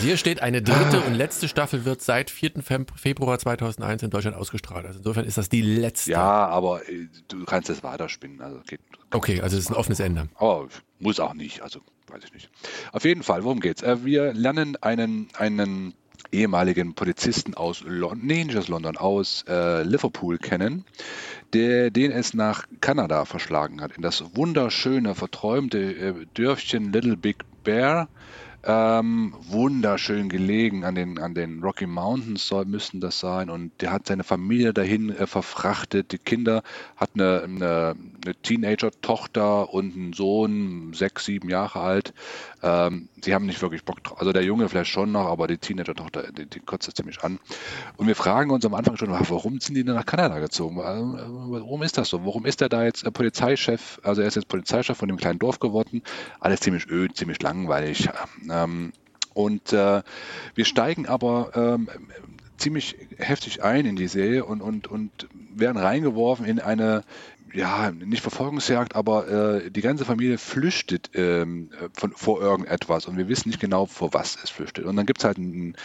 Hier 0.00 0.16
steht, 0.16 0.42
eine 0.42 0.60
dritte 0.62 1.00
und 1.00 1.14
letzte 1.14 1.48
Staffel 1.48 1.84
wird 1.84 2.02
seit 2.02 2.30
4. 2.30 2.56
Feb- 2.62 2.96
Februar 2.96 3.38
2001 3.38 4.02
in 4.02 4.10
Deutschland 4.10 4.36
ausgestrahlt. 4.36 4.84
Also 4.86 4.98
insofern 4.98 5.24
ist 5.24 5.38
das 5.38 5.48
die 5.48 5.62
letzte. 5.62 6.10
ja, 6.12 6.46
aber 6.48 6.86
äh, 6.88 7.08
du 7.28 7.44
kannst 7.44 7.70
es 7.70 7.82
weiterspinnen. 7.82 8.42
Also 8.42 8.60
geht, 8.66 8.80
Okay, 9.14 9.40
also 9.40 9.56
es 9.56 9.64
ist 9.64 9.70
ein 9.70 9.76
offenes 9.76 10.00
Ende. 10.00 10.28
Aber 10.34 10.68
muss 10.98 11.20
auch 11.20 11.34
nicht, 11.34 11.62
also 11.62 11.80
weiß 12.08 12.24
ich 12.24 12.32
nicht. 12.32 12.50
Auf 12.92 13.04
jeden 13.04 13.22
Fall, 13.22 13.44
worum 13.44 13.60
geht's? 13.60 13.82
Äh, 13.82 14.04
wir 14.04 14.32
lernen 14.34 14.76
einen, 14.80 15.28
einen 15.38 15.94
ehemaligen 16.32 16.94
Polizisten 16.94 17.54
aus 17.54 17.82
London, 17.86 18.26
nee, 18.26 18.42
nicht 18.42 18.56
aus 18.56 18.66
London, 18.66 18.96
aus 18.96 19.44
äh, 19.48 19.84
Liverpool 19.84 20.38
kennen, 20.38 20.84
der, 21.52 21.90
den 21.90 22.10
es 22.10 22.34
nach 22.34 22.66
Kanada 22.80 23.24
verschlagen 23.24 23.80
hat, 23.80 23.92
in 23.96 24.02
das 24.02 24.24
wunderschöne, 24.34 25.14
verträumte 25.14 25.78
äh, 25.78 26.26
Dörfchen 26.34 26.92
Little 26.92 27.16
Big 27.16 27.44
Bear. 27.62 28.08
Ähm, 28.66 29.34
wunderschön 29.40 30.28
gelegen 30.28 30.84
an 30.84 30.94
den, 30.94 31.18
an 31.18 31.34
den 31.34 31.62
Rocky 31.62 31.86
Mountains 31.86 32.46
soll, 32.46 32.64
müssten 32.64 33.00
das 33.00 33.20
sein. 33.20 33.50
Und 33.50 33.72
der 33.80 33.92
hat 33.92 34.06
seine 34.06 34.24
Familie 34.24 34.72
dahin 34.72 35.10
äh, 35.10 35.26
verfrachtet. 35.26 36.12
Die 36.12 36.18
Kinder 36.18 36.62
hat 36.96 37.10
eine, 37.14 37.42
eine, 37.42 37.94
eine 38.24 38.34
Teenager-Tochter 38.42 39.72
und 39.72 39.94
einen 39.94 40.12
Sohn, 40.14 40.92
sechs, 40.94 41.26
sieben 41.26 41.50
Jahre 41.50 41.80
alt. 41.80 42.14
Ähm, 42.62 43.08
sie 43.22 43.34
haben 43.34 43.44
nicht 43.44 43.60
wirklich 43.60 43.84
Bock 43.84 44.02
drauf. 44.02 44.18
Also 44.18 44.32
der 44.32 44.44
Junge 44.44 44.68
vielleicht 44.68 44.90
schon 44.90 45.12
noch, 45.12 45.26
aber 45.26 45.46
die 45.46 45.58
Teenager-Tochter, 45.58 46.32
die, 46.32 46.46
die 46.46 46.60
kotzt 46.60 46.88
es 46.88 46.94
ziemlich 46.94 47.22
an. 47.22 47.38
Und 47.98 48.06
wir 48.06 48.16
fragen 48.16 48.50
uns 48.50 48.64
am 48.64 48.74
Anfang 48.74 48.96
schon, 48.96 49.10
warum 49.10 49.60
sind 49.60 49.74
die 49.74 49.84
denn 49.84 49.94
nach 49.94 50.06
Kanada 50.06 50.38
gezogen? 50.38 50.78
Äh, 50.78 51.34
Warum 51.50 51.82
ist 51.82 51.98
das 51.98 52.08
so? 52.08 52.24
Warum 52.24 52.46
ist 52.46 52.62
er 52.62 52.68
da 52.68 52.84
jetzt 52.84 53.04
äh, 53.04 53.10
Polizeichef? 53.10 54.00
Also 54.02 54.22
er 54.22 54.28
ist 54.28 54.36
jetzt 54.36 54.48
Polizeichef 54.48 54.96
von 54.96 55.08
dem 55.08 55.18
kleinen 55.18 55.38
Dorf 55.38 55.60
geworden. 55.60 56.02
Alles 56.40 56.60
ziemlich 56.60 56.88
öd, 56.88 57.16
ziemlich 57.16 57.42
langweilig. 57.42 58.08
Ähm, 58.54 58.92
und 59.34 59.72
äh, 59.72 60.02
wir 60.54 60.64
steigen 60.64 61.06
aber 61.06 61.50
ähm, 61.54 61.88
ziemlich 62.56 62.96
heftig 63.18 63.62
ein 63.62 63.84
in 63.84 63.96
die 63.96 64.06
Serie 64.06 64.44
und, 64.44 64.62
und, 64.62 64.86
und 64.86 65.28
werden 65.54 65.76
reingeworfen 65.76 66.46
in 66.46 66.60
eine, 66.60 67.02
ja, 67.52 67.90
nicht 67.90 68.22
Verfolgungsjagd, 68.22 68.94
aber 68.94 69.28
äh, 69.28 69.70
die 69.70 69.80
ganze 69.80 70.04
Familie 70.04 70.38
flüchtet 70.38 71.10
ähm, 71.14 71.70
von, 71.92 72.12
vor 72.12 72.40
irgendetwas 72.40 73.06
und 73.06 73.16
wir 73.16 73.28
wissen 73.28 73.48
nicht 73.48 73.60
genau, 73.60 73.86
vor 73.86 74.12
was 74.12 74.38
es 74.42 74.50
flüchtet. 74.50 74.84
Und 74.84 74.96
dann 74.96 75.06
gibt 75.06 75.18
es 75.18 75.24
halt 75.24 75.38
einen, 75.38 75.76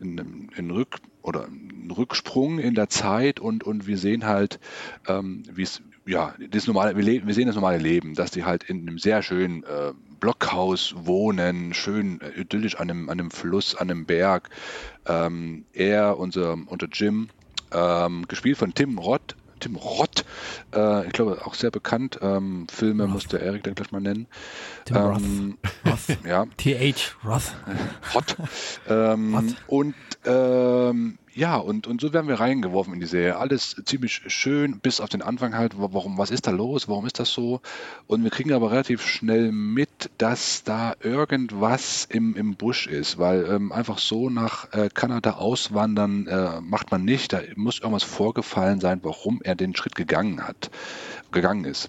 einen, 0.00 0.50
einen, 0.56 0.70
Rück, 0.70 0.96
oder 1.22 1.46
einen 1.46 1.90
Rücksprung 1.90 2.58
in 2.58 2.74
der 2.74 2.88
Zeit 2.88 3.40
und, 3.40 3.64
und 3.64 3.86
wir 3.86 3.98
sehen 3.98 4.26
halt, 4.26 4.60
ähm, 5.06 5.42
wie 5.52 5.62
es, 5.62 5.82
ja, 6.06 6.34
das 6.50 6.66
normale, 6.66 6.96
wir, 6.96 7.26
wir 7.26 7.34
sehen 7.34 7.46
das 7.46 7.56
normale 7.56 7.78
Leben, 7.78 8.14
dass 8.14 8.30
die 8.30 8.44
halt 8.44 8.64
in 8.64 8.88
einem 8.88 8.98
sehr 8.98 9.22
schönen 9.22 9.64
äh, 9.64 9.92
Blockhaus 10.20 10.94
wohnen, 10.96 11.74
schön 11.74 12.20
äh, 12.20 12.40
idyllisch 12.40 12.76
an 12.76 12.90
einem, 12.90 13.08
an 13.08 13.20
einem 13.20 13.30
Fluss, 13.30 13.74
an 13.74 13.90
einem 13.90 14.06
Berg. 14.06 14.50
Ähm, 15.06 15.64
er, 15.72 16.18
unser, 16.18 16.56
unser 16.66 16.88
Jim, 16.92 17.28
ähm, 17.72 18.26
gespielt 18.28 18.58
von 18.58 18.74
Tim 18.74 18.98
Roth, 18.98 19.36
Tim 19.60 19.76
Roth, 19.76 20.24
äh, 20.74 21.06
ich 21.06 21.12
glaube 21.12 21.40
auch 21.44 21.54
sehr 21.54 21.70
bekannt. 21.70 22.18
Ähm, 22.22 22.66
Filme 22.70 23.04
Roth. 23.04 23.12
musste 23.12 23.38
Erik 23.38 23.64
dann 23.64 23.74
gleich 23.74 23.90
mal 23.90 24.00
nennen. 24.00 24.26
Tim 24.84 24.96
Roth. 24.96 25.22
ähm, 25.22 25.58
Roth. 25.86 26.18
Ja, 26.26 26.46
TH 26.56 27.16
Roth. 27.24 27.54
Hot. 28.14 28.36
ähm. 28.88 29.56
Und 29.66 29.94
ähm, 30.24 31.18
ja, 31.38 31.56
und, 31.56 31.86
und 31.86 32.00
so 32.00 32.12
werden 32.12 32.26
wir 32.26 32.40
reingeworfen 32.40 32.94
in 32.94 32.98
die 32.98 33.06
Serie. 33.06 33.36
Alles 33.36 33.80
ziemlich 33.84 34.22
schön, 34.26 34.80
bis 34.80 35.00
auf 35.00 35.08
den 35.08 35.22
Anfang 35.22 35.54
halt, 35.56 35.74
warum, 35.76 36.18
was 36.18 36.32
ist 36.32 36.48
da 36.48 36.50
los, 36.50 36.88
warum 36.88 37.06
ist 37.06 37.20
das 37.20 37.30
so? 37.30 37.60
Und 38.08 38.24
wir 38.24 38.30
kriegen 38.30 38.52
aber 38.52 38.72
relativ 38.72 39.02
schnell 39.02 39.52
mit, 39.52 40.10
dass 40.18 40.64
da 40.64 40.94
irgendwas 41.00 42.08
im, 42.10 42.34
im 42.34 42.56
Busch 42.56 42.88
ist, 42.88 43.18
weil 43.18 43.46
ähm, 43.48 43.70
einfach 43.70 43.98
so 43.98 44.30
nach 44.30 44.72
äh, 44.72 44.88
Kanada 44.92 45.34
auswandern 45.34 46.26
äh, 46.26 46.60
macht 46.60 46.90
man 46.90 47.04
nicht. 47.04 47.32
Da 47.32 47.40
muss 47.54 47.78
irgendwas 47.78 48.02
vorgefallen 48.02 48.80
sein, 48.80 48.98
warum 49.04 49.40
er 49.40 49.54
den 49.54 49.76
Schritt 49.76 49.94
gegangen 49.94 50.42
hat 50.42 50.70
gegangen 51.32 51.64
ist. 51.64 51.88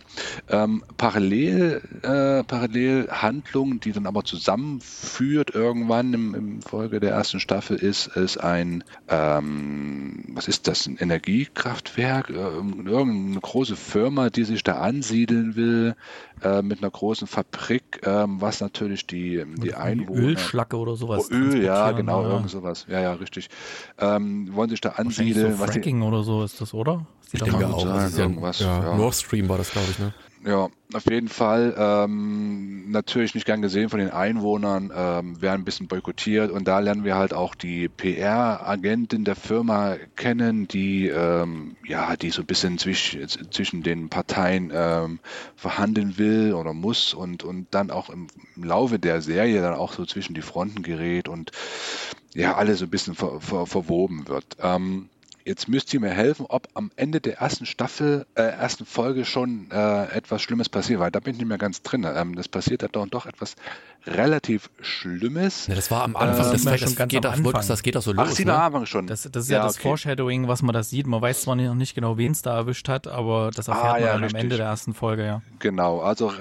Ähm, 0.50 0.84
parallel, 0.98 1.82
äh, 2.02 2.44
parallel 2.44 3.10
Handlung, 3.10 3.80
die 3.80 3.92
dann 3.92 4.06
aber 4.06 4.24
zusammenführt 4.24 5.52
irgendwann 5.56 6.14
im, 6.14 6.36
im 6.36 6.62
Folge 6.62 7.00
der 7.00 7.12
ersten 7.12 7.40
Staffel, 7.40 7.78
ist 7.78 8.16
es 8.16 8.38
ein, 8.38 8.84
ähm, 9.08 10.26
was 10.30 10.48
ist 10.48 10.68
das, 10.68 10.88
ein 10.88 10.98
Energiekraftwerk, 10.98 12.30
äh, 12.30 12.34
irgendeine 12.34 13.40
große 13.40 13.76
Firma, 13.76 14.30
die 14.30 14.44
sich 14.44 14.64
da 14.64 14.80
ansiedeln 14.80 15.56
will 15.56 15.96
äh, 16.44 16.62
mit 16.62 16.80
einer 16.80 16.92
großen 16.92 17.28
Fabrik, 17.28 18.02
ähm, 18.04 18.42
was 18.42 18.62
natürlich 18.62 19.08
die, 19.08 19.44
die 19.58 19.74
Einwohner... 19.74 20.22
Ölschlacke 20.22 20.78
oder 20.78 20.96
sowas. 20.96 21.30
Oh, 21.32 21.34
Öl, 21.34 21.64
ja, 21.64 21.92
genau, 21.92 22.24
ja. 22.24 22.30
irgend 22.32 22.50
sowas. 22.50 22.86
Ja, 22.90 23.02
ja, 23.02 23.14
richtig. 23.14 23.50
Ähm, 23.98 24.50
wollen 24.54 24.70
sich 24.70 24.82
da 24.82 24.90
ansiedeln. 24.90 25.58
So 25.58 25.66
Fracking 25.66 26.00
die, 26.00 26.06
oder 26.06 26.24
so 26.24 26.44
ist 26.44 26.60
das, 26.62 26.74
oder? 26.74 27.06
Ich 27.32 27.42
denke 27.42 27.68
auch, 27.68 28.04
ist 28.06 28.18
irgendwas. 28.18 28.60
Ja, 28.60 28.84
ja. 28.84 28.96
Nord 28.96 29.16
Stream 29.16 29.48
war 29.50 29.58
das, 29.58 29.72
glaube 29.72 29.88
ich, 29.92 30.00
ne? 30.00 30.14
Ja, 30.46 30.70
auf 30.94 31.06
jeden 31.10 31.28
Fall. 31.28 31.76
Ähm, 31.78 32.90
natürlich 32.92 33.36
nicht 33.36 33.46
gern 33.46 33.62
gesehen 33.62 33.90
von 33.90 34.00
den 34.00 34.10
Einwohnern, 34.12 34.90
ähm, 34.96 35.42
werden 35.42 35.62
ein 35.62 35.66
bisschen 35.66 35.90
boykottiert 35.90 36.50
und 36.50 36.66
da 36.66 36.80
lernen 36.80 37.04
wir 37.04 37.16
halt 37.18 37.34
auch 37.34 37.56
die 37.56 37.90
PR-Agentin 37.90 39.26
der 39.26 39.36
Firma 39.36 39.98
kennen, 40.16 40.66
die 40.70 41.08
ähm, 41.10 41.76
ja, 41.86 42.16
die 42.16 42.30
so 42.30 42.42
ein 42.42 42.46
bisschen 42.46 42.78
zwisch, 42.78 43.18
zwischen 43.52 43.84
den 43.84 44.08
Parteien 44.10 44.72
ähm, 44.74 45.20
verhandeln 45.58 46.18
will 46.18 46.54
oder 46.54 46.74
muss 46.74 47.14
und, 47.14 47.44
und 47.44 47.68
dann 47.72 47.92
auch 47.92 48.10
im, 48.10 48.28
im 48.56 48.64
Laufe 48.64 48.98
der 48.98 49.22
Serie 49.22 49.62
dann 49.62 49.74
auch 49.74 49.92
so 49.92 50.06
zwischen 50.06 50.36
die 50.36 50.42
Fronten 50.42 50.84
gerät 50.84 51.28
und 51.28 51.52
ja, 52.34 52.56
alles 52.56 52.80
so 52.80 52.86
ein 52.86 52.92
bisschen 52.92 53.16
ver, 53.16 53.42
ver, 53.42 53.66
verwoben 53.66 54.28
wird. 54.30 54.56
Ähm, 54.62 55.10
Jetzt 55.50 55.68
müsst 55.68 55.92
ihr 55.96 56.00
mir 56.00 56.12
helfen, 56.12 56.46
ob 56.48 56.68
am 56.76 56.92
Ende 56.96 57.22
der 57.22 57.40
ersten 57.40 57.66
Staffel, 57.66 58.28
äh, 58.36 58.44
ersten 58.44 58.86
Folge 58.86 59.26
schon 59.26 59.72
äh, 59.72 60.04
etwas 60.16 60.44
Schlimmes 60.44 60.70
passiert, 60.70 61.00
weil 61.00 61.10
da 61.10 61.20
bin 61.20 61.34
ich 61.34 61.40
nicht 61.40 61.48
mehr 61.48 61.58
ganz 61.58 61.82
drin. 61.82 62.06
Ähm, 62.08 62.36
das 62.36 62.48
passiert 62.48 62.84
da 62.84 62.88
doch, 62.88 63.08
doch 63.08 63.26
etwas 63.26 63.56
relativ 64.06 64.70
Schlimmes. 64.80 65.66
Ja, 65.66 65.74
das 65.74 65.90
war 65.90 66.04
am 66.04 66.16
Anfang, 66.16 66.50
äh, 66.50 66.52
das, 66.52 66.64
das, 66.66 66.96
das, 66.96 67.08
geht 67.08 67.26
auch, 67.26 67.34
Anfang. 67.34 67.68
das 67.68 67.82
geht 67.82 67.98
auch 67.98 68.04
so 68.04 68.14
los. 68.14 68.28
Ach, 68.30 68.32
sie 68.32 68.46
ne? 68.46 68.54
am 68.54 68.62
Anfang 68.62 68.86
schon. 68.86 69.08
Das, 69.08 69.24
das 69.24 69.46
ist 69.46 69.50
ja, 69.50 69.58
ja 69.58 69.64
das 69.64 69.78
okay. 69.78 69.88
Foreshadowing, 69.88 70.48
was 70.48 70.62
man 70.62 70.74
da 70.74 70.84
sieht. 70.84 71.08
Man 71.08 71.20
weiß 71.20 71.42
zwar 71.42 71.56
noch 71.56 71.74
nicht 71.74 71.96
genau, 71.96 72.16
wen 72.20 72.34
es 72.34 72.44
da 72.44 72.56
erwischt 72.56 72.88
hat, 72.88 73.08
aber 73.08 73.50
das 73.50 73.70
erfährt 73.70 73.96
ah, 73.96 73.98
ja, 73.98 74.14
man 74.14 74.26
am 74.26 74.36
Ende 74.36 74.56
der 74.56 74.68
ersten 74.68 74.94
Folge, 74.94 75.26
ja. 75.26 75.42
Genau, 75.58 76.02
also 76.02 76.32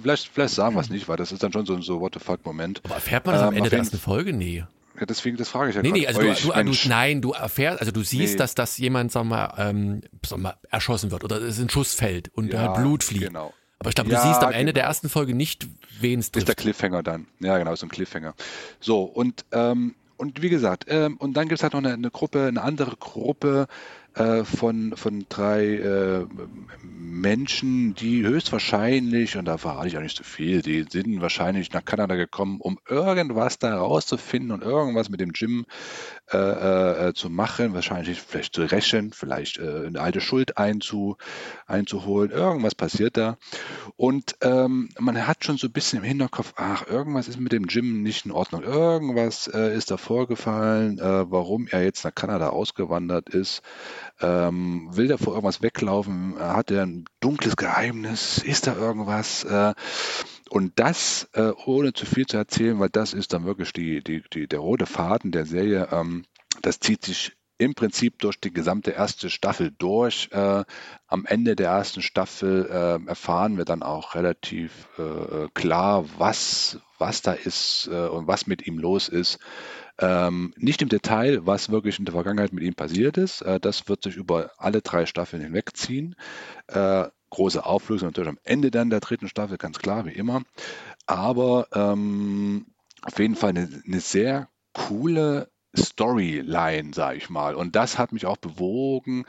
vielleicht, 0.00 0.28
vielleicht 0.28 0.54
sagen 0.54 0.74
wir 0.74 0.80
es 0.80 0.88
nicht, 0.88 1.06
weil 1.06 1.18
das 1.18 1.32
ist 1.32 1.42
dann 1.42 1.52
schon 1.52 1.66
so 1.66 1.74
ein 1.74 1.82
so 1.82 2.00
What 2.00 2.14
the 2.14 2.20
fuck-Moment. 2.20 2.80
Aber 2.84 2.94
erfährt 2.94 3.26
man 3.26 3.34
das 3.34 3.42
ähm, 3.42 3.48
am 3.48 3.56
Ende 3.56 3.68
der 3.68 3.80
ersten 3.80 3.98
Folge? 3.98 4.32
Nee. 4.32 4.64
Ja, 4.98 5.06
deswegen, 5.06 5.36
das 5.36 5.48
frage 5.48 5.70
ich 5.70 5.76
ja 5.76 5.82
Nee, 5.82 5.90
nee, 5.90 6.06
also 6.06 6.20
euch, 6.20 6.42
du, 6.42 6.52
du, 6.52 6.62
du, 6.62 6.88
nein, 6.88 7.20
du 7.20 7.32
erfährst, 7.32 7.80
also 7.80 7.90
du 7.90 8.02
siehst, 8.02 8.34
nee. 8.34 8.38
dass, 8.38 8.54
dass 8.54 8.78
jemand, 8.78 9.10
sag 9.10 9.24
mal, 9.24 9.54
ähm, 9.58 10.02
sag 10.24 10.38
mal, 10.38 10.54
erschossen 10.70 11.10
wird 11.10 11.24
oder 11.24 11.40
es 11.40 11.58
ein 11.58 11.68
Schuss 11.68 11.94
fällt 11.94 12.28
und 12.34 12.52
ja, 12.52 12.72
Blut 12.74 13.02
fließt. 13.02 13.26
Genau. 13.26 13.52
Aber 13.80 13.88
ich 13.88 13.96
glaube, 13.96 14.10
du 14.10 14.16
ja, 14.16 14.22
siehst 14.22 14.40
am 14.40 14.52
Ende 14.52 14.66
genau. 14.66 14.74
der 14.74 14.84
ersten 14.84 15.08
Folge 15.08 15.34
nicht, 15.34 15.66
wen 16.00 16.20
es 16.20 16.30
trifft. 16.30 16.48
Ist 16.48 16.48
der 16.48 16.54
Cliffhanger 16.54 17.02
dann. 17.02 17.26
Ja, 17.40 17.58
genau, 17.58 17.74
so 17.74 17.86
ein 17.86 17.90
Cliffhanger. 17.90 18.34
So, 18.80 19.02
und, 19.02 19.44
ähm, 19.52 19.94
und 20.16 20.42
wie 20.42 20.48
gesagt, 20.48 20.86
ähm, 20.88 21.16
und 21.16 21.36
dann 21.36 21.48
gibt 21.48 21.58
es 21.58 21.62
halt 21.62 21.72
noch 21.72 21.80
eine, 21.80 21.92
eine 21.92 22.10
Gruppe, 22.10 22.46
eine 22.46 22.62
andere 22.62 22.96
Gruppe, 22.96 23.66
äh, 24.14 24.44
von, 24.44 24.96
von 24.96 25.26
drei 25.28 25.64
äh, 25.74 26.26
Menschen, 26.82 27.94
die 27.94 28.24
höchstwahrscheinlich, 28.24 29.36
und 29.36 29.44
da 29.46 29.58
verrate 29.58 29.88
ich 29.88 29.96
auch 29.96 30.02
nicht 30.02 30.16
so 30.16 30.24
viel, 30.24 30.62
die 30.62 30.84
sind 30.88 31.20
wahrscheinlich 31.20 31.72
nach 31.72 31.84
Kanada 31.84 32.14
gekommen, 32.14 32.60
um 32.60 32.78
irgendwas 32.88 33.58
da 33.58 33.76
rauszufinden 33.76 34.52
und 34.52 34.62
irgendwas 34.62 35.08
mit 35.08 35.20
dem 35.20 35.32
Gym 35.32 35.66
äh, 36.32 37.08
äh, 37.08 37.14
zu 37.14 37.28
machen, 37.28 37.74
wahrscheinlich 37.74 38.20
vielleicht 38.20 38.54
zu 38.54 38.62
rächen, 38.62 39.12
vielleicht 39.12 39.58
äh, 39.58 39.86
eine 39.86 40.00
alte 40.00 40.22
Schuld 40.22 40.56
einzu, 40.56 41.16
einzuholen, 41.66 42.30
irgendwas 42.30 42.74
passiert 42.74 43.18
da. 43.18 43.36
Und 43.96 44.36
ähm, 44.40 44.88
man 44.98 45.26
hat 45.26 45.44
schon 45.44 45.58
so 45.58 45.66
ein 45.66 45.72
bisschen 45.72 45.98
im 45.98 46.04
Hinterkopf, 46.04 46.54
ach, 46.56 46.86
irgendwas 46.86 47.28
ist 47.28 47.38
mit 47.38 47.52
dem 47.52 47.66
Gym 47.66 48.02
nicht 48.02 48.24
in 48.24 48.32
Ordnung, 48.32 48.62
irgendwas 48.62 49.48
äh, 49.48 49.76
ist 49.76 49.90
da 49.90 49.98
vorgefallen, 49.98 50.98
warum 50.98 51.66
er 51.66 51.84
jetzt 51.84 52.04
nach 52.04 52.14
Kanada 52.14 52.48
ausgewandert 52.48 53.28
ist. 53.28 53.62
Ähm, 54.20 54.88
will 54.92 55.08
der 55.08 55.18
vor 55.18 55.34
irgendwas 55.34 55.62
weglaufen? 55.62 56.36
Hat 56.38 56.70
er 56.70 56.86
ein 56.86 57.04
dunkles 57.20 57.56
Geheimnis? 57.56 58.38
Ist 58.38 58.66
da 58.66 58.74
irgendwas? 58.76 59.46
Äh, 60.54 60.56
und 60.56 60.72
das, 60.76 61.28
äh, 61.34 61.52
ohne 61.66 61.92
zu 61.92 62.06
viel 62.06 62.26
zu 62.26 62.36
erzählen, 62.36 62.78
weil 62.78 62.90
das 62.90 63.12
ist 63.12 63.32
dann 63.32 63.44
wirklich 63.44 63.72
die, 63.72 64.02
die, 64.02 64.22
die, 64.32 64.46
der 64.46 64.60
rote 64.60 64.86
Faden 64.86 65.32
der 65.32 65.46
Serie, 65.46 65.88
ähm, 65.90 66.24
das 66.62 66.80
zieht 66.80 67.04
sich 67.04 67.32
im 67.56 67.74
Prinzip 67.74 68.18
durch 68.18 68.40
die 68.40 68.52
gesamte 68.52 68.90
erste 68.90 69.30
Staffel 69.30 69.72
durch. 69.78 70.28
Äh, 70.32 70.64
am 71.06 71.24
Ende 71.24 71.54
der 71.54 71.70
ersten 71.70 72.02
Staffel 72.02 72.66
äh, 72.68 73.08
erfahren 73.08 73.56
wir 73.56 73.64
dann 73.64 73.82
auch 73.82 74.16
relativ 74.16 74.88
äh, 74.98 75.48
klar, 75.54 76.04
was, 76.18 76.78
was 76.98 77.22
da 77.22 77.32
ist 77.32 77.88
äh, 77.92 78.08
und 78.08 78.26
was 78.26 78.48
mit 78.48 78.66
ihm 78.66 78.78
los 78.78 79.08
ist. 79.08 79.38
Ähm, 79.98 80.52
nicht 80.56 80.82
im 80.82 80.88
Detail, 80.88 81.46
was 81.46 81.70
wirklich 81.70 82.00
in 82.00 82.04
der 82.04 82.14
Vergangenheit 82.14 82.52
mit 82.52 82.64
ihm 82.64 82.74
passiert 82.74 83.16
ist. 83.16 83.42
Äh, 83.42 83.60
das 83.60 83.88
wird 83.88 84.02
sich 84.02 84.16
über 84.16 84.50
alle 84.58 84.82
drei 84.82 85.06
Staffeln 85.06 85.40
hinwegziehen. 85.40 86.16
Große 87.34 87.66
Auflösung 87.66 88.10
natürlich 88.10 88.28
am 88.28 88.38
Ende 88.44 88.70
dann 88.70 88.90
der 88.90 89.00
dritten 89.00 89.26
Staffel, 89.26 89.58
ganz 89.58 89.78
klar, 89.78 90.06
wie 90.06 90.12
immer. 90.12 90.42
Aber 91.06 91.66
ähm, 91.74 92.66
auf 93.02 93.18
jeden 93.18 93.34
Fall 93.34 93.50
eine, 93.50 93.68
eine 93.84 93.98
sehr 93.98 94.48
coole 94.72 95.50
Storyline, 95.76 96.94
sage 96.94 97.18
ich 97.18 97.30
mal. 97.30 97.56
Und 97.56 97.74
das 97.74 97.98
hat 97.98 98.12
mich 98.12 98.24
auch 98.24 98.36
bewogen, 98.36 99.24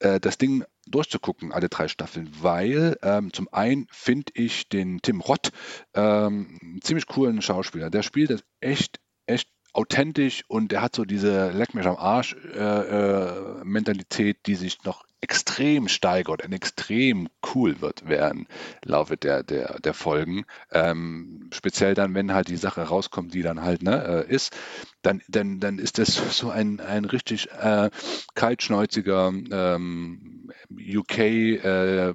äh, 0.00 0.18
das 0.18 0.36
Ding 0.36 0.64
durchzugucken, 0.88 1.52
alle 1.52 1.68
drei 1.68 1.86
Staffeln, 1.86 2.28
weil 2.40 2.98
ähm, 3.02 3.32
zum 3.32 3.48
einen 3.52 3.86
finde 3.92 4.32
ich 4.34 4.68
den 4.68 5.00
Tim 5.00 5.20
Rott 5.20 5.52
ähm, 5.94 6.80
ziemlich 6.82 7.06
coolen 7.06 7.40
Schauspieler. 7.40 7.88
Der 7.88 8.02
spielt 8.02 8.30
das 8.30 8.42
echt, 8.58 8.98
echt 9.26 9.48
authentisch 9.72 10.42
und 10.48 10.72
er 10.72 10.82
hat 10.82 10.96
so 10.96 11.04
diese 11.04 11.52
Leck 11.52 11.74
mich 11.74 11.86
am 11.86 11.96
Arsch 11.96 12.34
äh, 12.34 12.58
äh, 12.58 13.64
Mentalität, 13.64 14.38
die 14.46 14.56
sich 14.56 14.82
noch 14.82 15.04
extrem 15.24 15.88
steigert 15.88 16.44
und 16.44 16.52
extrem 16.52 17.30
cool 17.54 17.80
wird 17.80 18.02
während 18.06 18.46
Laufe 18.84 19.16
der, 19.16 19.42
der, 19.42 19.80
der 19.80 19.94
Folgen. 19.94 20.44
Ähm, 20.70 21.48
speziell 21.50 21.94
dann, 21.94 22.14
wenn 22.14 22.34
halt 22.34 22.48
die 22.48 22.58
Sache 22.58 22.82
rauskommt, 22.82 23.32
die 23.32 23.40
dann 23.40 23.62
halt 23.62 23.82
ne, 23.82 24.26
äh, 24.28 24.30
ist, 24.30 24.54
dann, 25.00 25.22
dann, 25.28 25.60
dann 25.60 25.78
ist 25.78 25.96
das 25.96 26.14
so 26.36 26.50
ein, 26.50 26.78
ein 26.80 27.06
richtig 27.06 27.50
äh, 27.52 27.88
kaltschnäuziger 28.34 29.28
ähm, 29.28 30.50
UK-Bulle, 30.70 32.12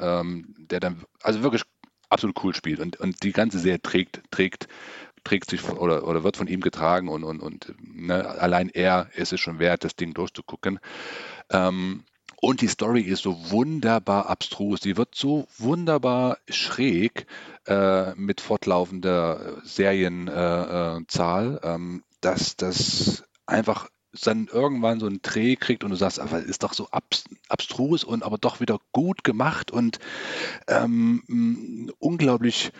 äh, 0.00 0.20
ähm, 0.20 0.54
der 0.70 0.78
dann 0.78 1.02
also 1.24 1.42
wirklich 1.42 1.64
absolut 2.08 2.36
cool 2.44 2.54
spielt 2.54 2.78
und, 2.78 3.00
und 3.00 3.24
die 3.24 3.32
ganze 3.32 3.58
Serie 3.58 3.82
trägt, 3.82 4.22
trägt 4.30 4.68
trägt 5.24 5.50
sich 5.50 5.68
oder, 5.68 6.06
oder 6.06 6.24
wird 6.24 6.36
von 6.36 6.48
ihm 6.48 6.60
getragen 6.60 7.08
und, 7.08 7.24
und, 7.24 7.40
und 7.40 7.74
ne, 7.80 8.26
allein 8.26 8.68
er 8.68 9.08
ist 9.14 9.32
es 9.32 9.40
schon 9.40 9.58
wert, 9.58 9.84
das 9.84 9.96
Ding 9.96 10.14
durchzugucken. 10.14 10.80
Ähm, 11.50 12.04
und 12.44 12.60
die 12.60 12.66
Story 12.66 13.02
ist 13.02 13.22
so 13.22 13.52
wunderbar 13.52 14.28
abstrus. 14.28 14.80
Die 14.80 14.96
wird 14.96 15.14
so 15.14 15.46
wunderbar 15.58 16.38
schräg 16.48 17.26
äh, 17.68 18.16
mit 18.16 18.40
fortlaufender 18.40 19.62
Serienzahl, 19.62 21.60
äh, 21.62 21.66
äh, 21.68 21.74
ähm, 21.74 22.02
dass 22.20 22.56
das 22.56 23.22
einfach 23.46 23.88
dann 24.24 24.48
irgendwann 24.52 24.98
so 24.98 25.06
einen 25.06 25.22
Dreh 25.22 25.54
kriegt 25.54 25.84
und 25.84 25.90
du 25.90 25.96
sagst, 25.96 26.18
aber 26.18 26.40
ist 26.40 26.64
doch 26.64 26.74
so 26.74 26.88
abstrus 27.48 28.02
und 28.02 28.24
aber 28.24 28.38
doch 28.38 28.58
wieder 28.58 28.78
gut 28.90 29.22
gemacht 29.22 29.70
und 29.70 30.00
ähm, 30.66 31.92
unglaublich 32.00 32.72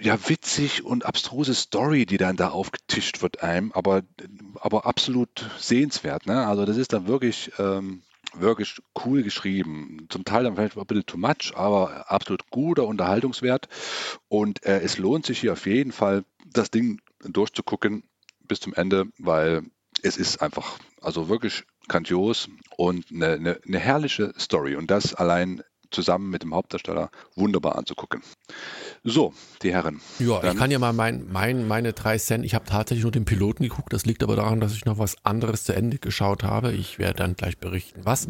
ja, 0.00 0.16
witzig 0.28 0.84
und 0.84 1.04
abstruse 1.04 1.54
Story, 1.54 2.06
die 2.06 2.18
dann 2.18 2.36
da 2.36 2.50
aufgetischt 2.50 3.20
wird 3.20 3.42
einem, 3.42 3.72
aber, 3.72 4.02
aber 4.54 4.86
absolut 4.86 5.50
sehenswert. 5.58 6.26
Ne? 6.26 6.46
Also 6.46 6.64
das 6.64 6.76
ist 6.76 6.92
dann 6.92 7.08
wirklich, 7.08 7.50
ähm, 7.58 8.02
wirklich 8.34 8.80
cool 9.04 9.22
geschrieben. 9.22 10.06
Zum 10.08 10.24
Teil 10.24 10.44
dann 10.44 10.56
vielleicht 10.56 10.76
ein 10.76 10.86
bisschen 10.86 11.06
too 11.06 11.18
much, 11.18 11.52
aber 11.54 12.10
absolut 12.10 12.50
guter 12.50 12.86
Unterhaltungswert. 12.86 13.68
Und 14.28 14.64
äh, 14.64 14.80
es 14.80 14.98
lohnt 14.98 15.26
sich 15.26 15.40
hier 15.40 15.52
auf 15.52 15.66
jeden 15.66 15.92
Fall, 15.92 16.24
das 16.46 16.70
Ding 16.70 17.00
durchzugucken 17.20 18.04
bis 18.46 18.60
zum 18.60 18.74
Ende, 18.74 19.06
weil 19.18 19.62
es 20.02 20.16
ist 20.16 20.42
einfach, 20.42 20.78
also 21.00 21.28
wirklich 21.28 21.64
grandios 21.88 22.48
und 22.76 23.06
eine, 23.10 23.32
eine, 23.32 23.60
eine 23.66 23.78
herrliche 23.78 24.32
Story. 24.38 24.76
Und 24.76 24.90
das 24.90 25.14
allein 25.14 25.62
zusammen 25.90 26.30
mit 26.30 26.42
dem 26.42 26.54
Hauptdarsteller 26.54 27.10
wunderbar 27.34 27.76
anzugucken. 27.76 28.22
So, 29.04 29.32
die 29.62 29.72
Herren. 29.72 30.00
Ja, 30.18 30.42
ich 30.42 30.56
kann 30.56 30.70
ja 30.70 30.78
mal 30.78 30.92
mein, 30.92 31.26
mein, 31.30 31.66
meine 31.66 31.92
drei 31.92 32.18
Cent. 32.18 32.44
Ich 32.44 32.54
habe 32.54 32.64
tatsächlich 32.66 33.04
nur 33.04 33.12
den 33.12 33.24
Piloten 33.24 33.62
geguckt. 33.62 33.92
Das 33.92 34.04
liegt 34.06 34.22
aber 34.22 34.36
daran, 34.36 34.60
dass 34.60 34.74
ich 34.74 34.84
noch 34.84 34.98
was 34.98 35.16
anderes 35.24 35.64
zu 35.64 35.74
Ende 35.74 35.98
geschaut 35.98 36.44
habe. 36.44 36.72
Ich 36.72 36.98
werde 36.98 37.14
dann 37.14 37.34
gleich 37.34 37.58
berichten, 37.58 38.00
was. 38.04 38.26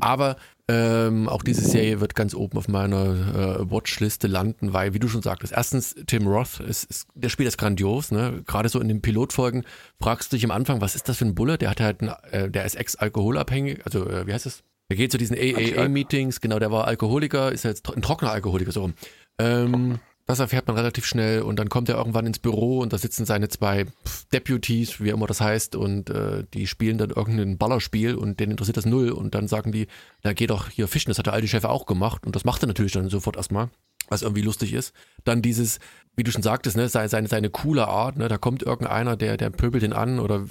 Aber 0.00 0.36
ähm, 0.68 1.28
auch 1.28 1.42
diese 1.44 1.62
Serie 1.62 2.00
wird 2.00 2.16
ganz 2.16 2.34
oben 2.34 2.58
auf 2.58 2.66
meiner 2.66 3.60
äh, 3.60 3.70
Watchliste 3.70 4.26
landen, 4.26 4.72
weil, 4.72 4.94
wie 4.94 4.98
du 4.98 5.06
schon 5.06 5.22
sagtest, 5.22 5.52
erstens, 5.52 5.94
Tim 6.06 6.26
Roth, 6.26 6.58
ist, 6.58 6.84
ist, 6.84 7.06
der 7.14 7.28
spielt 7.28 7.46
das 7.46 7.56
grandios, 7.56 8.10
ne? 8.10 8.42
Gerade 8.46 8.68
so 8.68 8.80
in 8.80 8.88
den 8.88 9.00
Pilotfolgen 9.00 9.64
fragst 10.00 10.32
du 10.32 10.36
dich 10.36 10.44
am 10.44 10.50
Anfang, 10.50 10.80
was 10.80 10.96
ist 10.96 11.08
das 11.08 11.18
für 11.18 11.24
ein 11.24 11.36
Bulle? 11.36 11.56
Der 11.56 11.70
hat 11.70 11.80
halt, 11.80 12.02
ein, 12.02 12.08
äh, 12.32 12.50
der 12.50 12.64
ist 12.64 12.74
ex-alkoholabhängig, 12.74 13.84
also 13.84 14.08
äh, 14.08 14.26
wie 14.26 14.32
heißt 14.32 14.46
das? 14.46 14.64
Der 14.88 14.96
geht 14.96 15.10
zu 15.10 15.18
diesen 15.18 15.36
AAA-Meetings, 15.36 16.40
genau, 16.40 16.58
der 16.58 16.70
war 16.70 16.86
Alkoholiker, 16.86 17.50
ist 17.50 17.64
jetzt 17.64 17.88
ein 17.92 18.02
trockener 18.02 18.30
Alkoholiker, 18.30 18.70
so 18.70 18.82
rum. 18.82 18.94
Ähm, 19.38 19.98
das 20.26 20.40
erfährt 20.40 20.66
man 20.66 20.76
relativ 20.76 21.06
schnell 21.06 21.42
und 21.42 21.58
dann 21.58 21.68
kommt 21.68 21.88
er 21.88 21.96
irgendwann 21.96 22.26
ins 22.26 22.40
Büro 22.40 22.80
und 22.80 22.92
da 22.92 22.98
sitzen 22.98 23.24
seine 23.24 23.48
zwei 23.48 23.86
Deputies, 24.32 25.00
wie 25.00 25.10
immer 25.10 25.26
das 25.26 25.40
heißt, 25.40 25.76
und 25.76 26.10
äh, 26.10 26.44
die 26.52 26.66
spielen 26.66 26.98
dann 26.98 27.10
irgendein 27.10 27.58
Ballerspiel 27.58 28.16
und 28.16 28.40
denen 28.40 28.52
interessiert 28.52 28.76
das 28.76 28.86
null 28.86 29.10
und 29.10 29.36
dann 29.36 29.46
sagen 29.46 29.70
die, 29.70 29.86
da 30.22 30.32
geht 30.32 30.50
doch 30.50 30.68
hier 30.68 30.88
fischen, 30.88 31.10
das 31.10 31.18
hat 31.18 31.26
der 31.26 31.32
alte 31.32 31.46
Chef 31.46 31.64
auch 31.64 31.86
gemacht 31.86 32.26
und 32.26 32.34
das 32.34 32.44
macht 32.44 32.62
er 32.62 32.66
natürlich 32.66 32.92
dann 32.92 33.08
sofort 33.08 33.36
erstmal, 33.36 33.70
was 34.08 34.22
irgendwie 34.22 34.42
lustig 34.42 34.72
ist. 34.72 34.92
Dann 35.22 35.42
dieses, 35.42 35.78
wie 36.16 36.24
du 36.24 36.32
schon 36.32 36.42
sagtest, 36.42 36.76
ne, 36.76 36.88
seine, 36.88 37.08
seine, 37.08 37.28
seine 37.28 37.50
coole 37.50 37.86
Art, 37.86 38.16
ne, 38.16 38.26
da 38.26 38.36
kommt 38.36 38.64
irgendeiner, 38.64 39.16
der, 39.16 39.36
der 39.36 39.50
pöbelt 39.50 39.84
den 39.84 39.92
an 39.92 40.18
oder 40.18 40.44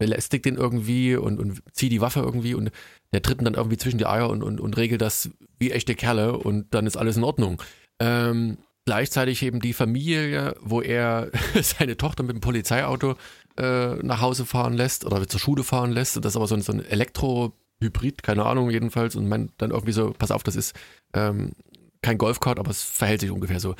belästigt 0.00 0.46
den 0.46 0.56
irgendwie 0.56 1.14
und, 1.14 1.38
und 1.38 1.62
zieht 1.72 1.92
die 1.92 2.00
Waffe 2.00 2.20
irgendwie 2.20 2.54
und 2.54 2.70
der 3.12 3.22
tritt 3.22 3.42
dann 3.42 3.54
irgendwie 3.54 3.76
zwischen 3.76 3.98
die 3.98 4.06
Eier 4.06 4.30
und, 4.30 4.42
und, 4.42 4.58
und 4.58 4.76
regelt 4.76 5.02
das 5.02 5.30
wie 5.58 5.70
echte 5.70 5.94
Kerle 5.94 6.38
und 6.38 6.74
dann 6.74 6.86
ist 6.86 6.96
alles 6.96 7.18
in 7.18 7.22
Ordnung. 7.22 7.62
Ähm, 8.00 8.56
gleichzeitig 8.86 9.42
eben 9.42 9.60
die 9.60 9.74
Familie, 9.74 10.56
wo 10.62 10.80
er 10.80 11.30
seine 11.62 11.98
Tochter 11.98 12.22
mit 12.22 12.34
dem 12.34 12.40
Polizeiauto 12.40 13.14
äh, 13.58 13.96
nach 13.96 14.22
Hause 14.22 14.46
fahren 14.46 14.72
lässt 14.72 15.04
oder 15.04 15.28
zur 15.28 15.38
Schule 15.38 15.64
fahren 15.64 15.92
lässt. 15.92 16.16
Das 16.16 16.32
ist 16.32 16.36
aber 16.36 16.46
so 16.46 16.54
ein, 16.54 16.62
so 16.62 16.72
ein 16.72 16.84
Elektro-Hybrid, 16.84 18.22
keine 18.22 18.46
Ahnung 18.46 18.70
jedenfalls. 18.70 19.16
Und 19.16 19.28
man 19.28 19.50
dann 19.58 19.70
irgendwie 19.70 19.92
so, 19.92 20.14
pass 20.18 20.30
auf, 20.30 20.42
das 20.42 20.56
ist 20.56 20.74
ähm, 21.12 21.52
kein 22.00 22.16
Golfkart, 22.16 22.58
aber 22.58 22.70
es 22.70 22.82
verhält 22.82 23.20
sich 23.20 23.30
ungefähr 23.30 23.60
so. 23.60 23.74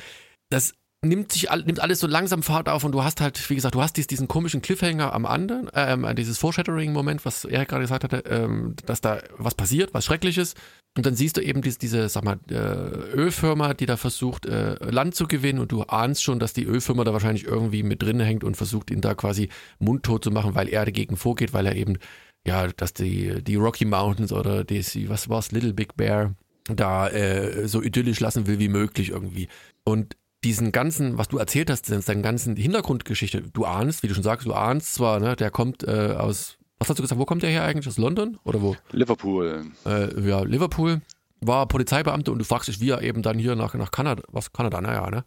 Das 0.51 0.75
nimmt 1.03 1.31
sich 1.31 1.49
nimmt 1.65 1.79
alles 1.79 1.99
so 1.99 2.07
langsam 2.07 2.43
Fahrt 2.43 2.69
auf 2.69 2.83
und 2.83 2.91
du 2.91 3.03
hast 3.03 3.21
halt, 3.21 3.49
wie 3.49 3.55
gesagt, 3.55 3.73
du 3.73 3.81
hast 3.81 3.97
diesen 3.97 4.27
komischen 4.27 4.61
Cliffhanger 4.61 5.13
am 5.13 5.25
anderen, 5.25 5.69
ähm, 5.73 6.07
dieses 6.15 6.37
Foreshadowing-Moment, 6.37 7.25
was 7.25 7.43
Erik 7.43 7.69
gerade 7.69 7.83
gesagt 7.83 8.03
hatte, 8.03 8.23
ähm, 8.29 8.75
dass 8.85 9.01
da 9.01 9.19
was 9.37 9.55
passiert, 9.55 9.93
was 9.93 10.05
Schreckliches. 10.05 10.53
Und 10.95 11.05
dann 11.05 11.15
siehst 11.15 11.37
du 11.37 11.41
eben 11.41 11.61
diese, 11.61 11.79
diese 11.79 12.09
sag 12.09 12.23
mal, 12.23 12.37
äh, 12.49 12.53
Ölfirma, 12.53 13.73
die 13.73 13.85
da 13.85 13.97
versucht, 13.97 14.45
äh, 14.45 14.75
Land 14.91 15.15
zu 15.15 15.25
gewinnen 15.25 15.59
und 15.59 15.71
du 15.71 15.83
ahnst 15.83 16.21
schon, 16.21 16.37
dass 16.37 16.53
die 16.53 16.65
Ölfirma 16.65 17.03
da 17.03 17.13
wahrscheinlich 17.13 17.45
irgendwie 17.45 17.81
mit 17.81 18.03
drin 18.03 18.19
hängt 18.19 18.43
und 18.43 18.55
versucht, 18.55 18.91
ihn 18.91 19.01
da 19.01 19.15
quasi 19.15 19.49
mundtot 19.79 20.23
zu 20.23 20.31
machen, 20.31 20.53
weil 20.53 20.69
er 20.69 20.85
dagegen 20.85 21.17
vorgeht, 21.17 21.53
weil 21.53 21.65
er 21.65 21.75
eben, 21.75 21.97
ja, 22.45 22.67
dass 22.67 22.93
die, 22.93 23.41
die 23.43 23.55
Rocky 23.55 23.85
Mountains 23.85 24.33
oder 24.33 24.63
die, 24.63 24.83
was 25.09 25.29
war's, 25.29 25.51
Little 25.51 25.73
Big 25.73 25.95
Bear, 25.95 26.35
da 26.65 27.07
äh, 27.07 27.67
so 27.67 27.81
idyllisch 27.81 28.19
lassen 28.19 28.45
will 28.45 28.59
wie 28.59 28.67
möglich 28.67 29.09
irgendwie. 29.09 29.47
Und 29.83 30.15
diesen 30.43 30.71
ganzen, 30.71 31.17
was 31.17 31.27
du 31.27 31.37
erzählt 31.37 31.69
hast, 31.69 31.89
deinen 31.89 32.23
ganzen 32.23 32.55
Hintergrundgeschichte, 32.55 33.41
du 33.41 33.65
ahnst, 33.65 34.03
wie 34.03 34.07
du 34.07 34.13
schon 34.13 34.23
sagst, 34.23 34.47
du 34.47 34.53
ahnst 34.53 34.95
zwar, 34.95 35.19
ne, 35.19 35.35
der 35.35 35.51
kommt 35.51 35.83
äh, 35.83 36.15
aus, 36.17 36.57
was 36.79 36.89
hast 36.89 36.97
du 36.97 37.03
gesagt, 37.03 37.19
wo 37.19 37.25
kommt 37.25 37.43
der 37.43 37.51
her 37.51 37.63
eigentlich? 37.63 37.87
Aus 37.87 37.97
London 37.97 38.37
oder 38.43 38.61
wo? 38.61 38.75
Liverpool. 38.91 39.65
Äh, 39.85 40.27
ja, 40.27 40.41
Liverpool. 40.41 41.01
War 41.43 41.67
Polizeibeamter 41.67 42.31
und 42.31 42.37
du 42.37 42.45
fragst 42.45 42.67
dich, 42.67 42.79
wie 42.81 42.89
er 42.89 43.01
eben 43.01 43.23
dann 43.23 43.39
hier 43.39 43.55
nach, 43.55 43.73
nach 43.73 43.89
Kanada, 43.89 44.21
was 44.31 44.53
Kanada, 44.53 44.79
naja, 44.79 45.09
ne? 45.09 45.23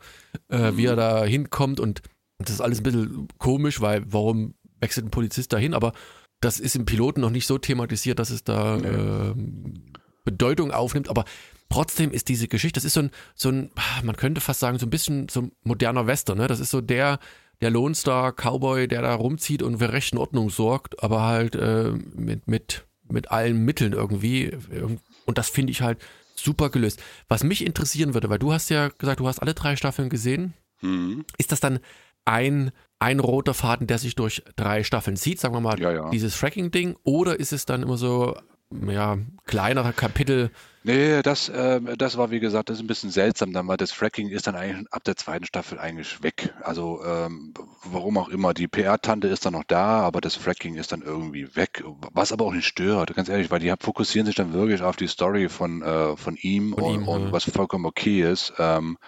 Äh, 0.49 0.71
mhm. 0.71 0.77
Wie 0.77 0.87
er 0.87 0.95
da 0.95 1.25
hinkommt 1.25 1.81
und 1.81 2.03
das 2.39 2.51
ist 2.51 2.61
alles 2.61 2.81
ein 2.81 2.83
bisschen 2.85 3.29
komisch, 3.39 3.81
weil 3.81 4.05
warum 4.07 4.55
wechselt 4.81 5.07
ein 5.07 5.11
Polizist 5.11 5.53
dahin? 5.53 5.75
Aber 5.75 5.93
das 6.41 6.61
ist 6.61 6.77
im 6.77 6.85
Piloten 6.85 7.21
noch 7.21 7.31
nicht 7.31 7.47
so 7.47 7.59
thematisiert, 7.59 8.19
dass 8.19 8.31
es 8.31 8.45
da 8.45 8.77
nee. 8.77 8.87
äh, 8.87 9.35
Bedeutung 10.25 10.71
aufnimmt. 10.71 11.09
Aber 11.09 11.25
trotzdem 11.75 12.13
ist 12.13 12.29
diese 12.29 12.47
Geschichte, 12.47 12.79
das 12.79 12.85
ist 12.85 12.95
so 12.95 13.01
ein, 13.01 13.11
so 13.35 13.49
ein, 13.49 13.71
man 14.05 14.17
könnte 14.17 14.41
fast 14.41 14.61
sagen, 14.61 14.79
so 14.79 14.87
ein 14.87 14.91
bisschen 14.91 15.29
so 15.29 15.43
ein 15.43 15.53
moderner 15.65 16.07
Western, 16.07 16.39
ne? 16.39 16.47
Das 16.47 16.61
ist 16.61 16.71
so 16.71 16.81
der, 16.81 17.19
der 17.61 17.71
Lone 17.71 17.97
Star 17.97 18.33
Cowboy, 18.33 18.87
der 18.87 19.03
da 19.03 19.13
rumzieht 19.13 19.61
und 19.61 19.79
für 19.79 19.93
rechten 19.93 20.19
Ordnung 20.19 20.51
sorgt, 20.51 21.03
aber 21.03 21.23
halt 21.23 21.57
äh, 21.57 21.91
mit, 22.15 22.47
mit, 22.47 22.85
mit 23.11 23.33
allen 23.33 23.65
Mitteln 23.65 23.93
irgendwie. 23.93 24.57
Und 25.27 25.37
das 25.37 25.49
finde 25.49 25.73
ich 25.73 25.83
halt 25.83 25.99
super 26.37 26.71
gelöst. 26.71 27.03
Was 27.27 27.43
mich 27.43 27.67
interessieren 27.67 28.15
würde, 28.15 28.31
weil 28.31 28.39
du 28.39 28.53
hast 28.53 28.71
ja 28.71 28.89
gesagt, 28.89 29.19
du 29.19 29.27
hast 29.27 29.41
alle 29.41 29.55
drei 29.55 29.75
Staffeln 29.75 30.11
gesehen. 30.11 30.55
Mhm. 30.81 31.25
Ist 31.39 31.51
das 31.51 31.59
dann 31.59 31.81
ein, 32.25 32.71
ein 33.01 33.19
roter 33.19 33.53
Faden, 33.53 33.89
der 33.89 33.99
sich 33.99 34.15
durch 34.15 34.45
drei 34.55 34.85
Staffeln 34.85 35.17
zieht, 35.17 35.41
sagen 35.41 35.55
wir 35.55 35.61
mal, 35.61 35.81
ja, 35.81 35.91
ja. 35.91 36.11
dieses 36.11 36.37
Fracking-Ding? 36.37 36.95
Oder 37.03 37.41
ist 37.41 37.53
es 37.53 37.67
dann 37.67 37.83
immer 37.83 37.97
so 37.97 38.37
ja, 38.89 39.19
kleinere 39.47 39.93
Kapitel. 39.93 40.51
Nee, 40.87 41.23
das, 41.23 41.49
äh, 41.49 41.81
das 41.97 42.19
war 42.19 42.31
wie 42.31 42.41
gesagt, 42.41 42.69
das 42.69 42.77
ist 42.77 42.85
ein 42.85 42.87
bisschen 42.87 43.11
seltsam 43.11 43.55
dann, 43.55 43.67
weil 43.67 43.79
das 43.79 43.91
Fracking 43.91 44.29
ist 44.29 44.47
dann 44.47 44.55
eigentlich 44.55 44.87
ab 44.93 45.03
der 45.03 45.17
zweiten 45.17 45.47
Staffel 45.47 45.79
eigentlich 45.79 46.23
weg. 46.23 46.53
Also 46.61 47.03
ähm, 47.07 47.55
warum 47.85 48.19
auch 48.19 48.29
immer, 48.29 48.53
die 48.53 48.69
PR-Tante 48.69 49.29
ist 49.29 49.47
dann 49.47 49.55
noch 49.55 49.65
da, 49.65 50.01
aber 50.01 50.21
das 50.21 50.37
Fracking 50.37 50.75
ist 50.75 50.93
dann 50.93 51.01
irgendwie 51.01 51.57
weg. 51.57 51.83
Was 52.13 52.33
aber 52.33 52.45
auch 52.45 52.53
nicht 52.53 52.67
stört, 52.67 53.15
ganz 53.17 53.31
ehrlich, 53.31 53.51
weil 53.51 53.61
die 53.61 53.73
fokussieren 53.81 54.27
sich 54.27 54.35
dann 54.35 54.53
wirklich 54.53 54.83
auf 54.83 54.97
die 54.97 55.09
Story 55.09 55.49
von, 55.49 55.81
äh, 55.81 56.19
von 56.19 56.37
ihm, 56.37 56.75
von 56.75 56.85
und, 56.85 56.95
ihm 56.95 57.09
und, 57.09 57.33
was 57.33 57.45
vollkommen 57.45 57.87
okay 57.87 58.21
ist. 58.31 58.53
Ähm, 58.59 58.99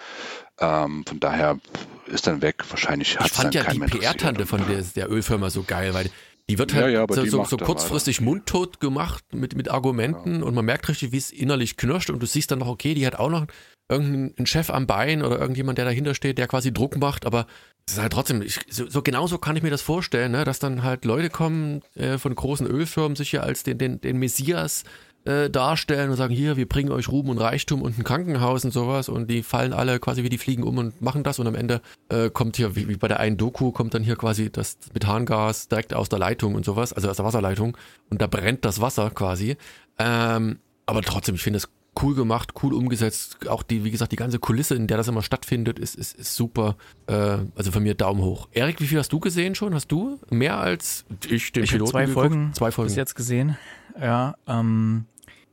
ähm, 0.58 1.04
von 1.06 1.20
daher 1.20 1.58
ist 2.06 2.26
dann 2.26 2.40
weg. 2.40 2.64
Wahrscheinlich 2.70 3.18
hat 3.18 3.26
es 3.26 3.36
dann 3.36 3.52
ja 3.52 3.64
kein 3.64 3.74
die 3.74 3.98
PR-Tante 3.98 4.46
von 4.46 4.66
der, 4.66 4.80
der 4.80 5.10
Ölfirma 5.10 5.50
so 5.50 5.62
geil, 5.62 5.92
weil 5.92 6.10
die 6.48 6.58
wird 6.58 6.74
halt 6.74 6.92
ja, 6.92 7.00
ja, 7.00 7.06
so, 7.08 7.24
so, 7.24 7.44
so 7.44 7.56
kurzfristig 7.56 8.20
mundtot 8.20 8.78
gemacht 8.78 9.24
mit, 9.32 9.56
mit 9.56 9.70
Argumenten 9.70 10.40
ja. 10.40 10.46
und 10.46 10.54
man 10.54 10.64
merkt 10.64 10.88
richtig, 10.88 11.12
wie 11.12 11.16
es 11.16 11.32
innerlich 11.32 11.76
knirscht 11.76 12.10
und 12.10 12.22
du 12.22 12.26
siehst 12.26 12.50
dann 12.50 12.60
noch, 12.60 12.68
okay, 12.68 12.94
die 12.94 13.06
hat 13.06 13.16
auch 13.16 13.30
noch 13.30 13.46
irgendeinen 13.88 14.46
Chef 14.46 14.70
am 14.70 14.86
Bein 14.86 15.22
oder 15.22 15.38
irgendjemand, 15.38 15.78
der 15.78 15.84
dahinter 15.84 16.14
steht, 16.14 16.38
der 16.38 16.48
quasi 16.48 16.72
Druck 16.72 16.96
macht, 16.96 17.26
aber 17.26 17.46
es 17.86 17.94
ist 17.94 18.00
halt 18.00 18.12
trotzdem, 18.12 18.42
ich, 18.42 18.60
so, 18.68 18.88
so 18.88 19.02
genauso 19.02 19.38
kann 19.38 19.56
ich 19.56 19.62
mir 19.62 19.70
das 19.70 19.82
vorstellen, 19.82 20.32
ne, 20.32 20.44
dass 20.44 20.58
dann 20.58 20.82
halt 20.82 21.04
Leute 21.04 21.30
kommen 21.30 21.82
äh, 21.94 22.18
von 22.18 22.34
großen 22.34 22.66
Ölfirmen, 22.66 23.16
sich 23.16 23.32
ja 23.32 23.42
als 23.42 23.62
den, 23.62 23.78
den, 23.78 24.00
den 24.00 24.18
Messias 24.18 24.84
äh, 25.26 25.50
darstellen 25.50 26.10
und 26.10 26.16
sagen, 26.16 26.34
hier, 26.34 26.56
wir 26.56 26.68
bringen 26.68 26.90
euch 26.90 27.08
Ruhm 27.08 27.28
und 27.28 27.38
Reichtum 27.38 27.82
und 27.82 27.98
ein 27.98 28.04
Krankenhaus 28.04 28.64
und 28.64 28.72
sowas 28.72 29.08
und 29.08 29.28
die 29.28 29.42
fallen 29.42 29.72
alle 29.72 29.98
quasi 29.98 30.22
wie 30.22 30.28
die 30.28 30.38
Fliegen 30.38 30.62
um 30.62 30.78
und 30.78 31.02
machen 31.02 31.22
das 31.22 31.38
und 31.38 31.46
am 31.46 31.54
Ende 31.54 31.80
äh, 32.08 32.30
kommt 32.30 32.56
hier, 32.56 32.76
wie, 32.76 32.88
wie 32.88 32.96
bei 32.96 33.08
der 33.08 33.20
einen 33.20 33.36
Doku, 33.36 33.72
kommt 33.72 33.94
dann 33.94 34.02
hier 34.02 34.16
quasi 34.16 34.50
das 34.50 34.78
Methangas 34.94 35.68
direkt 35.68 35.94
aus 35.94 36.08
der 36.08 36.18
Leitung 36.18 36.54
und 36.54 36.64
sowas, 36.64 36.92
also 36.92 37.10
aus 37.10 37.16
der 37.16 37.26
Wasserleitung 37.26 37.76
und 38.10 38.22
da 38.22 38.26
brennt 38.26 38.64
das 38.64 38.80
Wasser 38.80 39.10
quasi. 39.10 39.56
Ähm, 39.98 40.58
aber 40.86 41.02
trotzdem, 41.02 41.34
ich 41.34 41.42
finde 41.42 41.58
es 41.58 41.68
cool 42.02 42.14
gemacht, 42.14 42.52
cool 42.62 42.74
umgesetzt. 42.74 43.48
Auch 43.48 43.62
die, 43.62 43.84
wie 43.84 43.90
gesagt, 43.90 44.12
die 44.12 44.16
ganze 44.16 44.38
Kulisse, 44.38 44.74
in 44.74 44.86
der 44.86 44.96
das 44.96 45.08
immer 45.08 45.22
stattfindet, 45.22 45.78
ist, 45.78 45.94
ist, 45.94 46.16
ist 46.16 46.34
super. 46.34 46.76
Äh, 47.06 47.38
also 47.54 47.72
von 47.72 47.82
mir 47.82 47.94
Daumen 47.94 48.22
hoch. 48.22 48.48
Erik, 48.52 48.80
wie 48.80 48.86
viel 48.86 48.98
hast 48.98 49.12
du 49.12 49.20
gesehen 49.20 49.54
schon? 49.54 49.74
Hast 49.74 49.90
du 49.90 50.18
mehr 50.30 50.58
als 50.58 51.04
ich 51.28 51.52
den 51.52 51.64
ich 51.64 51.70
Piloten 51.70 51.90
zwei 51.90 52.06
Folgen, 52.06 52.52
zwei 52.54 52.70
Folgen 52.70 52.88
bis 52.88 52.96
jetzt 52.96 53.14
gesehen. 53.14 53.56
Ja, 54.00 54.36
ähm, 54.46 55.06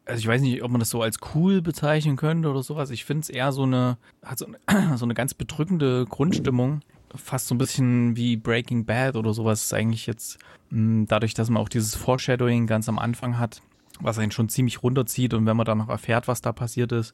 also 0.06 0.20
ich 0.20 0.28
weiß 0.28 0.42
nicht, 0.42 0.64
ob 0.64 0.72
man 0.72 0.80
das 0.80 0.90
so 0.90 1.02
als 1.02 1.18
cool 1.34 1.62
bezeichnen 1.62 2.18
könnte 2.18 2.50
oder 2.50 2.62
sowas. 2.62 2.90
Ich 2.90 3.06
finde 3.06 3.22
es 3.22 3.30
eher 3.30 3.52
so 3.52 3.64
eine, 3.64 3.98
hat 4.24 4.38
so 4.38 4.48
eine, 4.48 4.98
so 4.98 5.06
eine 5.06 5.14
ganz 5.14 5.34
bedrückende 5.34 6.06
Grundstimmung. 6.06 6.82
Fast 7.16 7.48
so 7.48 7.56
ein 7.56 7.60
bisschen 7.60 8.16
wie 8.16 8.36
Breaking 8.36 8.86
Bad 8.86 9.16
oder 9.16 9.34
sowas 9.34 9.64
ist 9.64 9.74
eigentlich 9.74 10.08
jetzt, 10.08 10.40
mh, 10.72 10.78
hm, 10.78 11.08
dadurch, 11.08 11.34
dass 11.34 11.50
man 11.50 11.62
auch 11.62 11.70
dieses 11.70 11.96
Foreshadowing 11.96 12.68
ganz 12.68 12.90
am 12.90 13.00
Anfang 13.00 13.38
hat, 13.38 13.62
was 14.00 14.18
einen 14.18 14.32
schon 14.32 14.50
ziemlich 14.50 14.82
runterzieht 14.82 15.34
und 15.34 15.46
wenn 15.46 15.56
man 15.56 15.66
dann 15.66 15.78
noch 15.78 15.90
erfährt, 15.90 16.28
was 16.28 16.42
da 16.42 16.52
passiert 16.52 16.92
ist, 16.92 17.14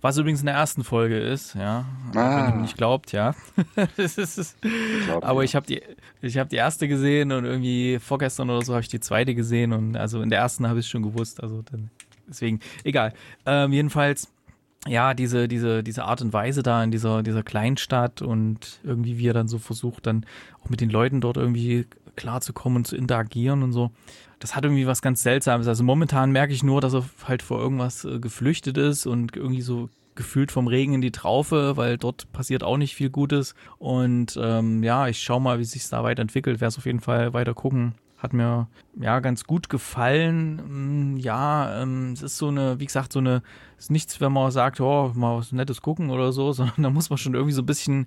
was 0.00 0.16
übrigens 0.16 0.40
in 0.40 0.46
der 0.46 0.54
ersten 0.54 0.84
Folge 0.84 1.18
ist, 1.18 1.54
ja, 1.54 1.86
ah. 2.14 2.46
wenn 2.46 2.54
ihr 2.54 2.60
nicht 2.60 2.76
glaubt, 2.76 3.10
ja. 3.12 3.34
aber 5.22 5.42
ich 5.42 5.56
habe 5.56 5.66
die, 5.66 5.82
ich 6.20 6.38
habe 6.38 6.50
die 6.50 6.56
erste 6.56 6.86
gesehen 6.86 7.32
und 7.32 7.44
irgendwie 7.44 7.98
vorgestern 7.98 8.50
oder 8.50 8.64
so 8.64 8.74
habe 8.74 8.82
ich 8.82 8.88
die 8.88 9.00
zweite 9.00 9.34
gesehen 9.34 9.72
und 9.72 9.96
also 9.96 10.20
in 10.20 10.28
der 10.28 10.38
ersten 10.38 10.68
habe 10.68 10.78
ich 10.78 10.86
es 10.86 10.90
schon 10.90 11.02
gewusst, 11.02 11.42
also 11.42 11.62
dann 11.62 11.90
deswegen, 12.28 12.60
egal. 12.84 13.12
Ähm, 13.46 13.72
jedenfalls, 13.72 14.32
ja, 14.86 15.14
diese, 15.14 15.48
diese, 15.48 15.82
diese 15.82 16.04
Art 16.04 16.22
und 16.22 16.32
Weise 16.32 16.62
da 16.62 16.82
in 16.82 16.90
dieser, 16.90 17.22
dieser 17.22 17.42
Kleinstadt 17.42 18.22
und 18.22 18.80
irgendwie 18.84 19.18
wie 19.18 19.28
er 19.28 19.34
dann 19.34 19.48
so 19.48 19.58
versucht, 19.58 20.06
dann 20.06 20.24
auch 20.62 20.70
mit 20.70 20.80
den 20.80 20.90
Leuten 20.90 21.20
dort 21.20 21.36
irgendwie 21.36 21.86
klarzukommen 22.16 22.78
und 22.78 22.86
zu 22.86 22.96
interagieren 22.96 23.62
und 23.62 23.72
so. 23.72 23.90
Das 24.38 24.54
hat 24.54 24.64
irgendwie 24.64 24.86
was 24.86 25.02
ganz 25.02 25.22
Seltsames. 25.22 25.66
Also 25.66 25.82
momentan 25.82 26.30
merke 26.30 26.52
ich 26.52 26.62
nur, 26.62 26.80
dass 26.80 26.94
er 26.94 27.04
halt 27.24 27.42
vor 27.42 27.58
irgendwas 27.58 28.04
äh, 28.04 28.20
geflüchtet 28.20 28.78
ist 28.78 29.06
und 29.06 29.36
irgendwie 29.36 29.62
so 29.62 29.88
gefühlt 30.14 30.50
vom 30.50 30.66
Regen 30.66 30.94
in 30.94 31.00
die 31.00 31.12
Traufe, 31.12 31.76
weil 31.76 31.96
dort 31.96 32.30
passiert 32.32 32.62
auch 32.62 32.76
nicht 32.76 32.94
viel 32.94 33.10
Gutes. 33.10 33.54
Und 33.78 34.38
ähm, 34.40 34.82
ja, 34.82 35.08
ich 35.08 35.22
schaue 35.22 35.40
mal, 35.40 35.58
wie 35.58 35.64
sich 35.64 35.88
da 35.88 36.02
weiterentwickelt. 36.02 36.60
Werde 36.60 36.68
es 36.68 36.78
auf 36.78 36.86
jeden 36.86 37.00
Fall 37.00 37.32
weiter 37.32 37.54
gucken. 37.54 37.94
Hat 38.18 38.32
mir 38.32 38.66
ja 39.00 39.20
ganz 39.20 39.44
gut 39.44 39.68
gefallen. 39.68 41.14
Mm, 41.14 41.16
Ja, 41.18 41.80
ähm, 41.82 42.12
es 42.12 42.22
ist 42.22 42.36
so 42.36 42.48
eine, 42.48 42.80
wie 42.80 42.86
gesagt, 42.86 43.12
so 43.12 43.20
eine, 43.20 43.42
ist 43.78 43.90
nichts, 43.90 44.20
wenn 44.20 44.32
man 44.32 44.50
sagt, 44.50 44.80
oh, 44.80 45.12
mal 45.14 45.38
was 45.38 45.52
Nettes 45.52 45.82
gucken 45.82 46.10
oder 46.10 46.32
so, 46.32 46.52
sondern 46.58 46.82
da 46.82 46.90
muss 46.90 47.10
man 47.10 47.16
schon 47.18 47.34
irgendwie 47.34 47.54
so 47.54 47.62
ein 47.62 47.66
bisschen 47.66 48.06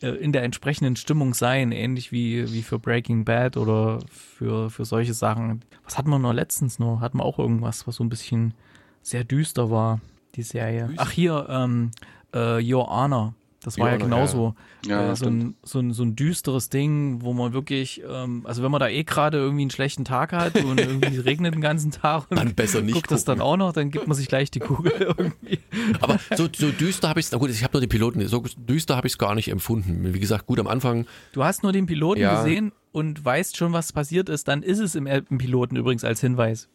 äh, 0.00 0.08
in 0.08 0.32
der 0.32 0.42
entsprechenden 0.42 0.96
Stimmung 0.96 1.34
sein, 1.34 1.70
ähnlich 1.70 2.12
wie, 2.12 2.50
wie 2.52 2.62
für 2.62 2.78
Breaking 2.78 3.24
Bad 3.26 3.58
oder 3.58 3.98
für, 4.10 4.70
für 4.70 4.86
solche 4.86 5.12
Sachen. 5.14 5.62
Was 5.84 5.98
hatten 5.98 6.08
wir 6.10 6.18
noch 6.18 6.32
letztens 6.32 6.78
noch? 6.78 7.00
Hatten 7.00 7.18
wir 7.18 7.24
auch 7.24 7.38
irgendwas, 7.38 7.86
was 7.86 7.96
so 7.96 8.04
ein 8.04 8.08
bisschen 8.08 8.54
sehr 9.02 9.24
düster 9.24 9.70
war, 9.70 10.00
die 10.34 10.42
Serie. 10.44 10.86
Düster? 10.86 11.02
Ach 11.02 11.10
hier, 11.10 11.46
ähm, 11.50 11.90
äh, 12.34 12.72
Your 12.72 12.88
Honor. 12.88 13.34
Das 13.64 13.78
war 13.78 13.88
ja 13.88 13.94
Honor, 13.94 14.06
genauso 14.06 14.54
Ja, 14.86 15.12
äh, 15.12 15.16
so, 15.16 15.26
ein, 15.26 15.54
so, 15.62 15.78
ein, 15.78 15.92
so 15.92 16.02
ein 16.02 16.16
düsteres 16.16 16.68
Ding, 16.68 17.22
wo 17.22 17.32
man 17.32 17.52
wirklich, 17.52 18.02
ähm, 18.08 18.44
also 18.44 18.62
wenn 18.62 18.70
man 18.72 18.80
da 18.80 18.88
eh 18.88 19.04
gerade 19.04 19.38
irgendwie 19.38 19.62
einen 19.62 19.70
schlechten 19.70 20.04
Tag 20.04 20.32
hat 20.32 20.56
und 20.56 20.78
irgendwie 20.80 21.18
regnet 21.18 21.54
den 21.54 21.60
ganzen 21.60 21.90
Tag 21.92 22.26
und 22.30 22.36
Dann 22.38 22.54
besser 22.54 22.80
nicht 22.82 22.94
guckt 22.94 23.10
das 23.12 23.24
dann 23.24 23.38
gucken. 23.38 23.52
auch 23.52 23.56
noch, 23.56 23.72
dann 23.72 23.90
gibt 23.90 24.08
man 24.08 24.16
sich 24.16 24.26
gleich 24.28 24.50
die 24.50 24.58
Kugel 24.60 24.92
irgendwie. 25.16 25.60
Aber 26.00 26.18
so, 26.36 26.48
so 26.52 26.72
düster 26.72 27.08
habe 27.08 27.20
ich 27.20 27.26
es, 27.26 27.32
na 27.32 27.38
gut, 27.38 27.50
ich 27.50 27.62
habe 27.62 27.72
nur 27.74 27.80
die 27.80 27.86
Piloten, 27.86 28.26
so 28.26 28.42
düster 28.56 28.96
habe 28.96 29.06
ich 29.06 29.12
es 29.12 29.18
gar 29.18 29.34
nicht 29.36 29.48
empfunden. 29.48 30.12
Wie 30.12 30.20
gesagt, 30.20 30.46
gut 30.46 30.58
am 30.58 30.66
Anfang, 30.66 31.06
Du 31.32 31.44
hast 31.44 31.62
nur 31.62 31.72
den 31.72 31.86
Piloten 31.86 32.20
Ja. 32.22 32.42
gesehen 32.42 32.72
und 32.90 33.24
weißt 33.24 33.56
schon, 33.56 33.72
was 33.72 33.92
passiert 33.92 34.28
ist, 34.28 34.48
dann 34.48 34.62
ist 34.62 34.80
es 34.80 34.94
im, 34.96 35.06
im 35.06 35.38
Piloten 35.38 35.76
übrigens 35.76 36.04
als 36.04 36.20
Hinweis. 36.20 36.68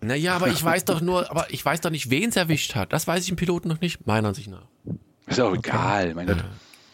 naja, 0.00 0.36
aber 0.36 0.48
ich 0.48 0.62
weiß 0.64 0.84
doch 0.84 1.00
nur, 1.00 1.30
aber 1.30 1.46
ich 1.52 1.64
weiß 1.64 1.80
doch 1.80 1.90
nicht, 1.90 2.08
wen 2.10 2.28
es 2.28 2.36
erwischt 2.36 2.74
hat. 2.74 2.92
Das 2.92 3.06
weiß 3.06 3.24
ich 3.24 3.30
im 3.30 3.36
Piloten 3.36 3.68
noch 3.68 3.80
nicht, 3.80 4.06
meiner 4.06 4.28
Ansicht 4.28 4.48
nach. 4.48 4.66
Ist 5.26 5.38
ja 5.38 5.44
auch 5.44 5.54
egal. 5.54 6.14
Mein 6.14 6.26
Gott. 6.26 6.44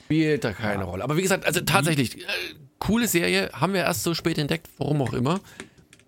Spielt 0.05 0.45
da 0.45 0.53
keine 0.53 0.85
Rolle. 0.85 1.05
Aber 1.05 1.16
wie 1.16 1.23
gesagt, 1.23 1.47
also 1.47 1.61
tatsächlich, 1.61 2.19
äh, 2.19 2.27
coole 2.79 3.07
Serie, 3.07 3.51
haben 3.53 3.73
wir 3.73 3.83
erst 3.83 4.03
so 4.03 4.14
spät 4.14 4.38
entdeckt, 4.38 4.69
warum 4.79 5.03
auch 5.03 5.12
immer. 5.12 5.40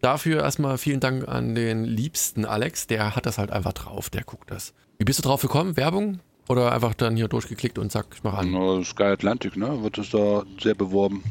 Dafür 0.01 0.43
erstmal 0.43 0.79
vielen 0.79 0.99
Dank 0.99 1.29
an 1.29 1.55
den 1.55 1.85
liebsten 1.85 2.45
Alex, 2.45 2.89
der 2.89 3.15
hat 3.15 3.27
das 3.27 3.39
halt 3.39 3.53
einfach 3.53 3.73
drauf, 3.73 4.11
der 4.11 4.25
guckt 4.25 4.51
das. 4.51 4.75
Wie 4.99 5.05
bist 5.05 5.21
du 5.21 5.23
drauf 5.23 5.43
gekommen? 5.43 5.77
Werbung? 5.77 6.19
Oder 6.49 6.73
einfach 6.73 6.95
dann 6.95 7.17
hier 7.17 7.29
durchgeklickt 7.29 7.79
und 7.79 7.93
zack, 7.93 8.07
ich 8.15 8.25
mach 8.25 8.35
an. 8.35 8.85
Sky 8.85 9.05
Atlantic, 9.05 9.57
ne? 9.57 9.83
Wird 9.83 9.97
das 9.99 10.11
da 10.11 10.43
sehr 10.61 10.75
beworben. 10.75 11.23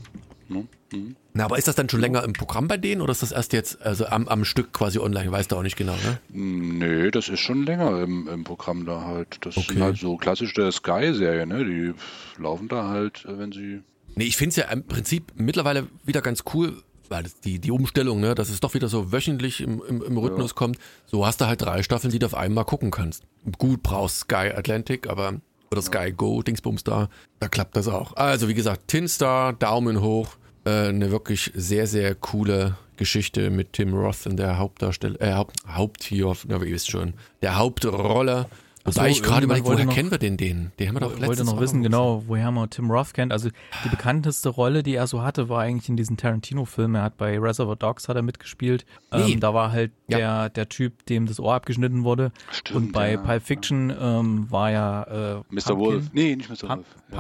Ne? 0.48 0.66
Mhm. 0.92 1.16
Na, 1.34 1.46
aber 1.46 1.58
ist 1.58 1.68
das 1.68 1.76
dann 1.76 1.90
schon 1.90 2.02
länger 2.02 2.24
im 2.24 2.34
Programm 2.34 2.68
bei 2.68 2.78
denen 2.78 3.02
oder 3.02 3.12
ist 3.12 3.22
das 3.22 3.32
erst 3.32 3.54
jetzt, 3.54 3.82
also 3.82 4.06
am, 4.08 4.28
am 4.28 4.44
Stück 4.46 4.74
quasi 4.74 5.00
online? 5.00 5.32
Weißt 5.32 5.52
du 5.52 5.56
auch 5.56 5.64
nicht 5.64 5.78
genau, 5.78 5.94
ne? 5.94 6.20
Nee, 6.30 7.10
das 7.12 7.30
ist 7.30 7.40
schon 7.40 7.66
länger 7.66 8.02
im, 8.02 8.28
im 8.28 8.44
Programm 8.44 8.86
da 8.86 9.06
halt. 9.06 9.38
Das 9.46 9.58
Okay. 9.58 9.74
sind 9.74 9.82
halt 9.84 9.98
so 9.98 10.18
klassische 10.18 10.72
Sky-Serien, 10.72 11.50
ne? 11.50 11.64
Die 11.66 11.94
laufen 12.42 12.68
da 12.68 12.90
halt, 12.90 13.26
äh, 13.26 13.38
wenn 13.38 13.52
sie. 13.52 13.82
Nee, 14.16 14.26
ich 14.26 14.36
finde 14.36 14.50
es 14.50 14.56
ja 14.58 14.66
im 14.66 14.84
Prinzip 14.86 15.32
mittlerweile 15.36 15.88
wieder 16.04 16.22
ganz 16.22 16.44
cool, 16.54 16.84
weil 17.08 17.24
die, 17.46 17.60
die 17.60 17.72
Umstellung, 17.72 18.20
ne, 18.20 18.36
dass 18.36 18.50
es 18.50 18.60
doch 18.60 18.74
wieder 18.74 18.90
so 18.90 19.12
wöchentlich 19.14 19.62
im, 19.62 19.82
im, 19.88 20.02
im 20.02 20.18
Rhythmus 20.18 20.56
kommt. 20.56 20.78
So 21.06 21.26
hast 21.26 21.40
du 21.40 21.46
halt 21.46 21.62
drei 21.62 21.82
Staffeln, 21.84 22.12
die 22.12 22.20
du 22.20 22.26
auf 22.26 22.36
einmal 22.36 22.66
gucken 22.66 22.92
kannst. 22.92 23.24
Gut, 23.58 23.84
brauchst 23.84 24.20
Sky 24.22 24.52
Atlantic, 24.54 25.10
aber 25.10 25.36
oder 25.72 25.82
Sky 25.82 26.12
Go, 26.12 26.42
Dingsbums 26.42 26.84
da, 26.84 27.08
da 27.40 27.48
klappt 27.48 27.78
das 27.78 27.88
auch. 27.88 28.18
Also 28.18 28.50
wie 28.50 28.54
gesagt, 28.54 28.90
Tin 28.90 29.08
Star, 29.08 29.54
Daumen 29.54 30.02
hoch, 30.02 30.36
äh, 30.66 30.88
eine 30.90 31.12
wirklich 31.12 31.52
sehr, 31.56 31.88
sehr 31.88 32.16
coole 32.16 32.76
Geschichte 32.98 33.50
mit 33.50 33.74
Tim 33.74 33.94
Roth 33.94 34.26
in 34.26 34.38
der 34.38 34.58
Hauptdarsteller, 34.58 35.20
äh, 35.22 35.34
Haupt, 35.34 35.56
Haupt 35.68 36.04
hier, 36.04 36.34
na, 36.48 36.56
ihr 36.58 36.62
wisst 36.74 36.90
schon, 36.92 37.14
der 37.42 37.58
Hauptrolle. 37.58 38.46
Ach 38.84 38.92
so, 38.94 39.00
Wobei 39.02 39.10
ich 39.12 39.22
gerade 39.22 39.44
überlegt, 39.46 39.66
woher 39.68 39.76
wollte 39.78 39.88
noch- 39.88 39.94
kennen 39.94 40.10
wir 40.10 40.18
den, 40.18 40.38
den? 40.38 40.72
Den 40.80 40.88
haben 40.88 40.96
wir 40.96 41.02
doch 41.02 41.16
Ich 41.16 41.24
wollte 41.28 41.44
noch 41.46 41.60
wissen, 41.60 41.84
genau, 41.84 42.24
woher 42.26 42.50
man 42.50 42.68
Tim 42.72 42.90
Roth 42.90 43.14
kennt. 43.14 43.32
Also 43.32 43.50
die 43.86 43.90
bekannteste 43.90 44.50
Rolle, 44.50 44.82
die 44.82 44.96
er 44.96 45.06
so 45.06 45.22
hatte, 45.22 45.50
war 45.50 45.62
eigentlich 45.62 45.88
in 45.88 45.98
diesen 45.98 46.18
Tarantino-Filmen. 46.18 46.96
Er 46.96 47.04
hat 47.04 47.18
bei 47.18 47.38
Reservoir 47.38 47.76
Dogs 47.76 48.08
hat 48.08 48.16
er 48.16 48.24
mitgespielt. 48.24 48.88
Nee. 49.14 49.34
Ähm, 49.34 49.40
da 49.40 49.54
war 49.54 49.72
halt 49.72 49.92
Ja. 50.08 50.18
der, 50.18 50.50
der 50.50 50.70
Typ, 50.70 51.06
dem 51.06 51.28
das 51.28 51.40
Ohr 51.40 51.54
abgeschnitten 51.54 52.04
wurde. 52.04 52.32
Stimmt, 52.52 52.76
Und 52.76 52.92
bei 52.92 53.12
ja. 53.12 53.18
Pulp 53.18 53.44
Fiction 53.44 53.94
ähm, 54.02 54.48
war 54.50 54.72
ja 54.72 55.04
äh, 55.04 55.36
Mr. 55.50 55.62
Pumpkin, 55.62 55.78
Wolf. 55.78 56.04
Nee, 56.14 56.36
nicht 56.36 56.50
Mr. 56.50 56.70
Wolf. 56.70 56.86
Ja. 57.12 57.18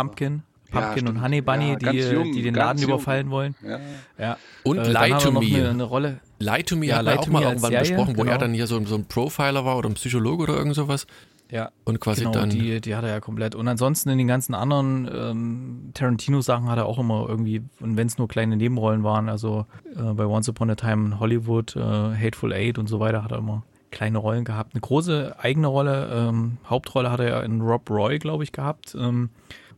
Pumpkin, 0.71 1.05
Ja, 1.05 1.11
und. 1.11 1.21
Honey 1.21 1.41
Bunny, 1.41 1.69
Ja, 1.69 1.75
die, 1.75 1.85
ganz 1.85 2.11
jung, 2.11 2.31
die 2.31 2.41
den 2.41 2.55
Laden 2.55 2.81
jung. 2.81 2.91
überfallen 2.91 3.29
wollen. 3.29 3.55
Ja. 3.63 3.79
Ja. 4.17 4.37
Und 4.63 4.79
Äh, 4.79 4.91
Lie 4.91 5.17
to 5.17 5.31
Me. 5.31 5.39
eine, 5.39 5.69
eine 5.69 5.83
Rolle. 5.83 6.19
Lie 6.39 6.63
to 6.63 6.75
Me 6.75 6.87
Ja, 6.87 6.97
hat 6.97 7.05
Lie 7.05 7.19
auch 7.19 7.25
to 7.25 7.31
mal 7.31 7.43
irgendwann 7.43 7.71
Serie, 7.71 7.89
besprochen, 7.89 8.17
wo 8.17 8.21
er 8.21 8.25
genau. 8.25 8.37
dann 8.37 8.53
hier 8.53 8.67
so, 8.67 8.83
so 8.85 8.95
ein 8.95 9.05
Profiler 9.05 9.65
war 9.65 9.77
oder 9.77 9.89
ein 9.89 9.93
Psychologe 9.95 10.43
oder 10.43 10.55
irgend 10.57 10.75
sowas. 10.75 11.05
Ja, 11.51 11.69
Und 11.83 11.99
quasi 11.99 12.21
genau, 12.21 12.31
dann. 12.31 12.49
die, 12.49 12.79
die 12.79 12.95
hat 12.95 13.03
er 13.03 13.09
ja 13.09 13.19
komplett. 13.19 13.55
Und 13.55 13.67
ansonsten 13.67 14.09
in 14.09 14.17
den 14.17 14.27
ganzen 14.27 14.55
anderen 14.55 15.09
ähm, 15.13 15.91
Tarantino-Sachen 15.93 16.69
hat 16.69 16.77
er 16.77 16.85
auch 16.85 16.97
immer 16.97 17.25
irgendwie, 17.27 17.61
und 17.81 17.97
wenn 17.97 18.07
es 18.07 18.17
nur 18.17 18.29
kleine 18.29 18.55
Nebenrollen 18.55 19.03
waren, 19.03 19.27
also 19.27 19.65
äh, 19.93 20.13
bei 20.13 20.25
Once 20.25 20.47
Upon 20.47 20.69
a 20.69 20.75
Time 20.75 21.07
in 21.07 21.19
Hollywood, 21.19 21.75
äh, 21.75 21.79
Hateful 21.81 22.53
Eight 22.53 22.77
und 22.77 22.87
so 22.87 23.01
weiter, 23.01 23.21
hat 23.25 23.33
er 23.33 23.39
immer 23.39 23.63
kleine 23.91 24.19
Rollen 24.19 24.45
gehabt. 24.45 24.73
Eine 24.73 24.79
große 24.79 25.35
eigene 25.39 25.67
Rolle, 25.67 26.09
ähm, 26.29 26.57
Hauptrolle 26.69 27.11
hat 27.11 27.19
er 27.19 27.27
ja 27.29 27.39
in 27.41 27.59
Rob 27.59 27.89
Roy, 27.89 28.17
glaube 28.19 28.45
ich, 28.45 28.53
gehabt, 28.53 28.95
ähm, 28.97 29.29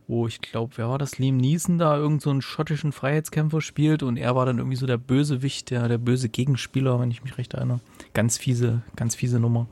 wo 0.06 0.26
ich 0.26 0.40
glaube, 0.40 0.72
wer 0.76 0.88
war 0.88 0.98
das? 0.98 1.18
Liam 1.18 1.36
Neeson 1.36 1.78
da 1.78 1.96
irgend 1.96 2.20
so 2.22 2.30
einen 2.30 2.42
schottischen 2.42 2.92
Freiheitskämpfer 2.92 3.60
spielt 3.60 4.02
und 4.02 4.16
er 4.16 4.36
war 4.36 4.44
dann 4.46 4.58
irgendwie 4.58 4.76
so 4.76 4.86
der 4.86 4.98
Bösewicht, 4.98 5.70
der, 5.70 5.88
der 5.88 5.98
böse 5.98 6.28
Gegenspieler, 6.28 7.00
wenn 7.00 7.10
ich 7.10 7.22
mich 7.24 7.38
recht 7.38 7.54
erinnere. 7.54 7.80
Ganz 8.12 8.36
fiese, 8.38 8.82
ganz 8.96 9.14
fiese 9.14 9.40
Nummer. 9.40 9.66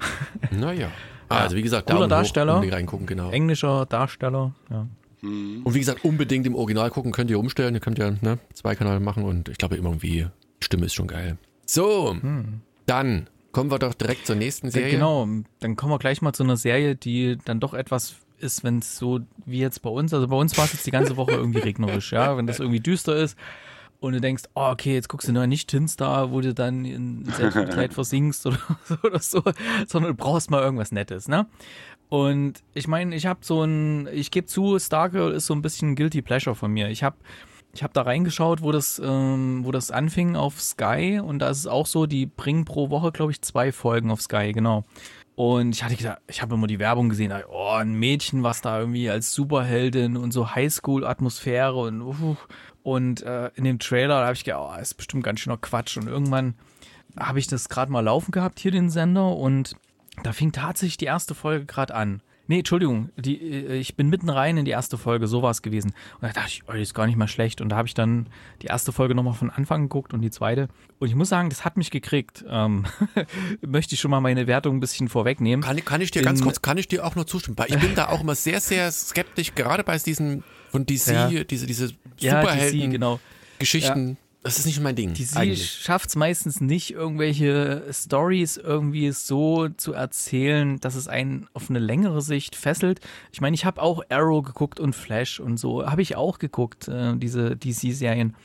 Naja. 0.50 0.90
Also 1.28 1.56
wie 1.56 1.62
gesagt, 1.62 1.86
Cooler 1.88 2.00
Daumen 2.00 2.10
hoch, 2.12 2.16
Darsteller. 2.18 2.54
unbedingt 2.54 2.74
reingucken, 2.76 3.06
genau. 3.06 3.30
Englischer 3.30 3.84
Darsteller, 3.86 4.54
ja. 4.70 4.86
Und 5.22 5.74
wie 5.74 5.80
gesagt, 5.80 6.04
unbedingt 6.04 6.46
im 6.46 6.54
Original 6.54 6.88
gucken, 6.90 7.10
könnt 7.10 7.30
ihr 7.30 7.38
umstellen, 7.40 7.74
ihr 7.74 7.80
könnt 7.80 7.98
ja 7.98 8.12
ne, 8.20 8.38
zwei 8.54 8.76
Kanäle 8.76 9.00
machen 9.00 9.24
und 9.24 9.48
ich 9.48 9.58
glaube 9.58 9.74
irgendwie, 9.74 10.26
die 10.60 10.64
Stimme 10.64 10.86
ist 10.86 10.94
schon 10.94 11.08
geil. 11.08 11.36
So, 11.64 12.16
dann 12.86 13.26
kommen 13.50 13.70
wir 13.72 13.78
doch 13.80 13.94
direkt 13.94 14.26
zur 14.26 14.36
nächsten 14.36 14.68
Äh, 14.68 14.70
Serie. 14.70 14.90
Genau, 14.92 15.26
dann 15.58 15.74
kommen 15.74 15.92
wir 15.92 15.98
gleich 15.98 16.22
mal 16.22 16.32
zu 16.32 16.44
einer 16.44 16.56
Serie, 16.56 16.94
die 16.94 17.38
dann 17.44 17.58
doch 17.58 17.74
etwas 17.74 18.14
ist, 18.46 18.64
wenn 18.64 18.78
es 18.78 18.96
so 18.96 19.20
wie 19.44 19.58
jetzt 19.58 19.82
bei 19.82 19.90
uns, 19.90 20.14
also 20.14 20.28
bei 20.28 20.36
uns 20.36 20.56
war 20.56 20.64
es 20.64 20.72
jetzt 20.72 20.86
die 20.86 20.90
ganze 20.90 21.16
Woche 21.16 21.32
irgendwie 21.32 21.58
regnerisch, 21.58 22.12
ja, 22.12 22.36
wenn 22.36 22.46
das 22.46 22.60
irgendwie 22.60 22.80
düster 22.80 23.16
ist 23.16 23.36
und 24.00 24.12
du 24.12 24.20
denkst, 24.20 24.44
oh, 24.54 24.68
okay, 24.70 24.94
jetzt 24.94 25.08
guckst 25.08 25.28
du 25.28 25.32
nur 25.32 25.46
nicht 25.46 25.68
Tin 25.68 25.88
Star, 25.88 26.30
wo 26.30 26.40
du 26.40 26.54
dann 26.54 26.84
in 26.84 27.24
Selbstmitleid 27.24 27.94
versinkst 27.94 28.46
oder, 28.46 28.58
so 28.84 28.96
oder 29.02 29.18
so, 29.18 29.42
sondern 29.86 30.12
du 30.12 30.16
brauchst 30.16 30.50
mal 30.50 30.62
irgendwas 30.62 30.92
Nettes, 30.92 31.28
ne? 31.28 31.46
Und 32.08 32.62
ich 32.72 32.86
meine, 32.86 33.16
ich 33.16 33.26
habe 33.26 33.40
so 33.42 33.64
ein, 33.64 34.08
ich 34.12 34.30
gebe 34.30 34.46
zu, 34.46 34.78
Stargirl 34.78 35.32
ist 35.32 35.46
so 35.46 35.54
ein 35.54 35.62
bisschen 35.62 35.96
Guilty 35.96 36.22
Pleasure 36.22 36.54
von 36.54 36.70
mir. 36.70 36.88
Ich 36.88 37.02
habe 37.02 37.16
ich 37.76 37.82
habe 37.82 37.92
da 37.92 38.02
reingeschaut, 38.02 38.62
wo 38.62 38.72
das, 38.72 39.00
ähm, 39.04 39.60
wo 39.64 39.70
das 39.70 39.90
anfing 39.90 40.34
auf 40.34 40.60
Sky 40.62 41.20
und 41.22 41.40
da 41.40 41.50
ist 41.50 41.58
es 41.58 41.66
auch 41.66 41.86
so, 41.86 42.06
die 42.06 42.24
bringen 42.24 42.64
pro 42.64 42.88
Woche, 42.88 43.12
glaube 43.12 43.32
ich, 43.32 43.42
zwei 43.42 43.70
Folgen 43.70 44.10
auf 44.10 44.22
Sky, 44.22 44.52
genau. 44.52 44.84
Und 45.36 45.74
ich 45.74 45.84
hatte 45.84 45.96
gedacht, 45.96 46.18
ich 46.28 46.40
habe 46.40 46.54
immer 46.54 46.66
die 46.66 46.78
Werbung 46.78 47.10
gesehen, 47.10 47.32
oh, 47.50 47.72
ein 47.72 47.92
Mädchen, 47.92 48.42
was 48.42 48.62
da 48.62 48.80
irgendwie 48.80 49.10
als 49.10 49.34
Superheldin 49.34 50.16
und 50.16 50.32
so 50.32 50.54
Highschool-Atmosphäre 50.54 51.76
und 51.76 52.00
uh, 52.00 52.36
und 52.82 53.22
äh, 53.22 53.50
in 53.54 53.64
dem 53.64 53.78
Trailer, 53.78 54.24
habe 54.24 54.32
ich 54.32 54.44
gedacht, 54.44 54.76
oh, 54.78 54.80
ist 54.80 54.94
bestimmt 54.94 55.24
ganz 55.24 55.40
schöner 55.40 55.58
Quatsch. 55.58 55.98
Und 55.98 56.06
irgendwann 56.06 56.54
habe 57.18 57.38
ich 57.38 57.48
das 57.48 57.68
gerade 57.68 57.92
mal 57.92 58.00
laufen 58.00 58.30
gehabt, 58.30 58.60
hier 58.60 58.70
den 58.70 58.88
Sender, 58.88 59.36
und 59.36 59.76
da 60.22 60.32
fing 60.32 60.52
tatsächlich 60.52 60.96
die 60.96 61.04
erste 61.04 61.34
Folge 61.34 61.66
gerade 61.66 61.94
an. 61.94 62.22
Nee, 62.48 62.58
Entschuldigung, 62.58 63.10
die, 63.16 63.36
äh, 63.40 63.76
ich 63.76 63.96
bin 63.96 64.08
mitten 64.08 64.28
rein 64.30 64.56
in 64.56 64.64
die 64.64 64.70
erste 64.70 64.98
Folge, 64.98 65.26
so 65.26 65.42
war 65.42 65.50
es 65.50 65.62
gewesen. 65.62 65.92
Und 66.20 66.22
da 66.22 66.28
dachte 66.28 66.48
ich, 66.48 66.62
oh, 66.68 66.72
die 66.72 66.80
ist 66.82 66.94
gar 66.94 67.06
nicht 67.06 67.16
mal 67.16 67.26
schlecht. 67.28 67.60
Und 67.60 67.70
da 67.70 67.76
habe 67.76 67.88
ich 67.88 67.94
dann 67.94 68.28
die 68.62 68.66
erste 68.66 68.92
Folge 68.92 69.14
nochmal 69.14 69.34
von 69.34 69.50
Anfang 69.50 69.82
geguckt 69.82 70.14
und 70.14 70.20
die 70.22 70.30
zweite. 70.30 70.68
Und 70.98 71.08
ich 71.08 71.14
muss 71.14 71.28
sagen, 71.28 71.50
das 71.50 71.64
hat 71.64 71.76
mich 71.76 71.90
gekriegt. 71.90 72.44
Ähm, 72.48 72.84
möchte 73.66 73.94
ich 73.94 74.00
schon 74.00 74.10
mal 74.10 74.20
meine 74.20 74.46
Wertung 74.46 74.76
ein 74.76 74.80
bisschen 74.80 75.08
vorwegnehmen. 75.08 75.64
Kann, 75.64 75.84
kann 75.84 76.00
ich 76.00 76.10
dir 76.10 76.22
ganz 76.22 76.40
In- 76.40 76.44
kurz, 76.44 76.62
kann 76.62 76.78
ich 76.78 76.88
dir 76.88 77.04
auch 77.04 77.16
nur 77.16 77.26
zustimmen? 77.26 77.58
Weil 77.58 77.68
ich 77.70 77.78
bin 77.80 77.94
da 77.94 78.08
auch 78.08 78.20
immer 78.20 78.34
sehr, 78.34 78.60
sehr 78.60 78.90
skeptisch, 78.92 79.54
gerade 79.54 79.82
bei 79.84 79.98
diesen 79.98 80.44
von 80.70 80.86
DC, 80.86 81.06
Ja. 81.12 81.44
diese, 81.44 81.66
diese 81.66 81.86
Ja, 82.18 82.40
DC, 82.42 82.46
Superhelden-Geschichten. 82.46 82.90
genau. 82.92 83.20
Das 84.46 84.60
ist 84.60 84.66
nicht 84.66 84.80
mein 84.80 84.94
Ding. 84.94 85.12
Die 85.12 85.56
schafft 85.56 86.10
es 86.10 86.14
meistens 86.14 86.60
nicht, 86.60 86.92
irgendwelche 86.92 87.82
Stories 87.90 88.56
irgendwie 88.56 89.10
so 89.10 89.68
zu 89.70 89.92
erzählen, 89.92 90.78
dass 90.78 90.94
es 90.94 91.08
einen 91.08 91.48
auf 91.52 91.68
eine 91.68 91.80
längere 91.80 92.22
Sicht 92.22 92.54
fesselt. 92.54 93.00
Ich 93.32 93.40
meine, 93.40 93.56
ich 93.56 93.64
habe 93.64 93.82
auch 93.82 94.04
Arrow 94.08 94.44
geguckt 94.44 94.78
und 94.78 94.94
Flash 94.94 95.40
und 95.40 95.56
so. 95.56 95.84
Habe 95.84 96.00
ich 96.00 96.14
auch 96.14 96.38
geguckt, 96.38 96.86
äh, 96.86 97.16
diese 97.16 97.56
DC-Serien. 97.56 98.36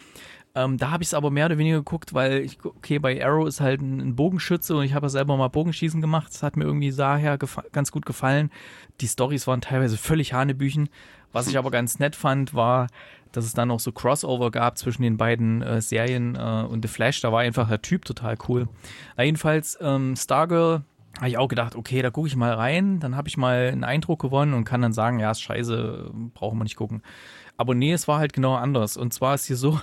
Ähm, 0.54 0.78
da 0.78 0.92
habe 0.92 1.04
ich 1.04 1.10
es 1.10 1.14
aber 1.14 1.32
mehr 1.32 1.46
oder 1.46 1.58
weniger 1.58 1.78
geguckt, 1.78 2.14
weil 2.14 2.42
ich, 2.42 2.58
okay, 2.64 3.00
bei 3.00 3.24
Arrow 3.24 3.48
ist 3.48 3.62
halt 3.62 3.82
ein, 3.82 4.02
ein 4.02 4.16
Bogenschütze 4.16 4.76
und 4.76 4.84
ich 4.84 4.94
habe 4.94 5.06
ja 5.06 5.10
selber 5.10 5.38
mal 5.38 5.48
Bogenschießen 5.48 6.02
gemacht. 6.02 6.28
Das 6.34 6.44
hat 6.44 6.58
mir 6.58 6.66
irgendwie 6.66 6.92
daher 6.92 7.38
ganz 7.72 7.92
gut 7.92 8.06
gefallen. 8.06 8.52
Die 9.00 9.08
Stories 9.08 9.48
waren 9.48 9.62
teilweise 9.62 9.98
völlig 9.98 10.34
Hanebüchen. 10.34 10.90
Was 11.32 11.48
ich 11.48 11.58
aber 11.58 11.72
ganz 11.72 12.00
nett 12.00 12.18
fand, 12.18 12.54
war, 12.54 12.88
dass 13.32 13.46
es 13.46 13.54
dann 13.54 13.70
noch 13.70 13.80
so 13.80 13.94
Crossover 13.94 14.52
gab 14.52 14.78
zwischen 14.78 15.04
den 15.04 15.16
beiden 15.16 15.62
äh, 15.62 15.82
Serien 15.82 16.36
äh, 16.36 16.66
und 16.68 16.84
The 16.84 16.90
Flash. 16.90 17.22
Da 17.22 17.32
war 17.32 17.40
einfach 17.40 17.70
der 17.70 17.82
Typ 17.82 18.04
total 18.04 18.38
cool. 18.50 18.68
Na, 19.16 19.24
jedenfalls, 19.24 19.78
ähm, 19.82 20.16
Stargirl 20.18 20.84
habe 21.18 21.30
ich 21.30 21.38
auch 21.38 21.48
gedacht, 21.48 21.76
okay, 21.76 22.02
da 22.02 22.10
gucke 22.10 22.28
ich 22.28 22.36
mal 22.36 22.54
rein, 22.54 23.00
dann 23.00 23.16
habe 23.16 23.28
ich 23.28 23.38
mal 23.38 23.70
einen 23.72 23.84
Eindruck 23.84 24.22
gewonnen 24.22 24.54
und 24.54 24.64
kann 24.64 24.82
dann 24.82 24.94
sagen, 24.94 25.20
ja, 25.20 25.32
ist 25.32 25.42
scheiße, 25.42 26.12
brauchen 26.34 26.58
wir 26.58 26.64
nicht 26.64 26.76
gucken. 26.76 27.02
Aber 27.58 27.76
nee, 27.76 27.94
es 27.94 28.08
war 28.08 28.20
halt 28.20 28.34
genau 28.34 28.56
anders. 28.56 28.98
Und 28.98 29.14
zwar 29.14 29.36
ist 29.36 29.46
hier 29.46 29.58
so, 29.58 29.80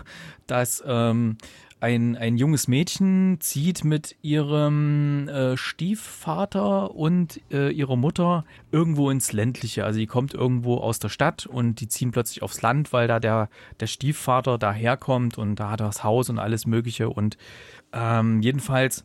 dass 0.47 0.83
ähm, 0.87 1.37
ein, 1.81 2.17
ein 2.17 2.37
junges 2.37 2.67
Mädchen 2.67 3.37
zieht 3.41 3.85
mit 3.85 4.17
ihrem 4.21 5.29
äh, 5.29 5.57
Stiefvater 5.57 6.95
und 6.95 7.41
äh, 7.53 7.71
ihrer 7.71 7.97
Mutter 7.97 8.45
irgendwo 8.73 9.11
ins 9.11 9.33
Ländliche. 9.33 9.85
Also 9.85 10.01
die 10.01 10.07
kommt 10.07 10.35
irgendwo 10.35 10.79
aus 10.79 10.99
der 10.99 11.09
Stadt 11.09 11.47
und 11.47 11.81
die 11.81 11.89
ziehen 11.89 12.11
plötzlich 12.11 12.43
aufs 12.43 12.63
Land, 12.63 12.93
weil 12.93 13.07
da 13.07 13.21
der, 13.21 13.49
der 13.79 13.87
Stiefvater 13.87 14.59
daherkommt 14.59 15.39
und 15.39 15.57
da 15.57 15.71
hat 15.71 15.81
er 15.81 15.87
das 15.87 16.03
Haus 16.03 16.31
und 16.31 16.39
alles 16.39 16.67
Mögliche. 16.67 17.11
Und 17.11 17.37
ähm, 17.93 18.43
jedenfalls 18.43 19.05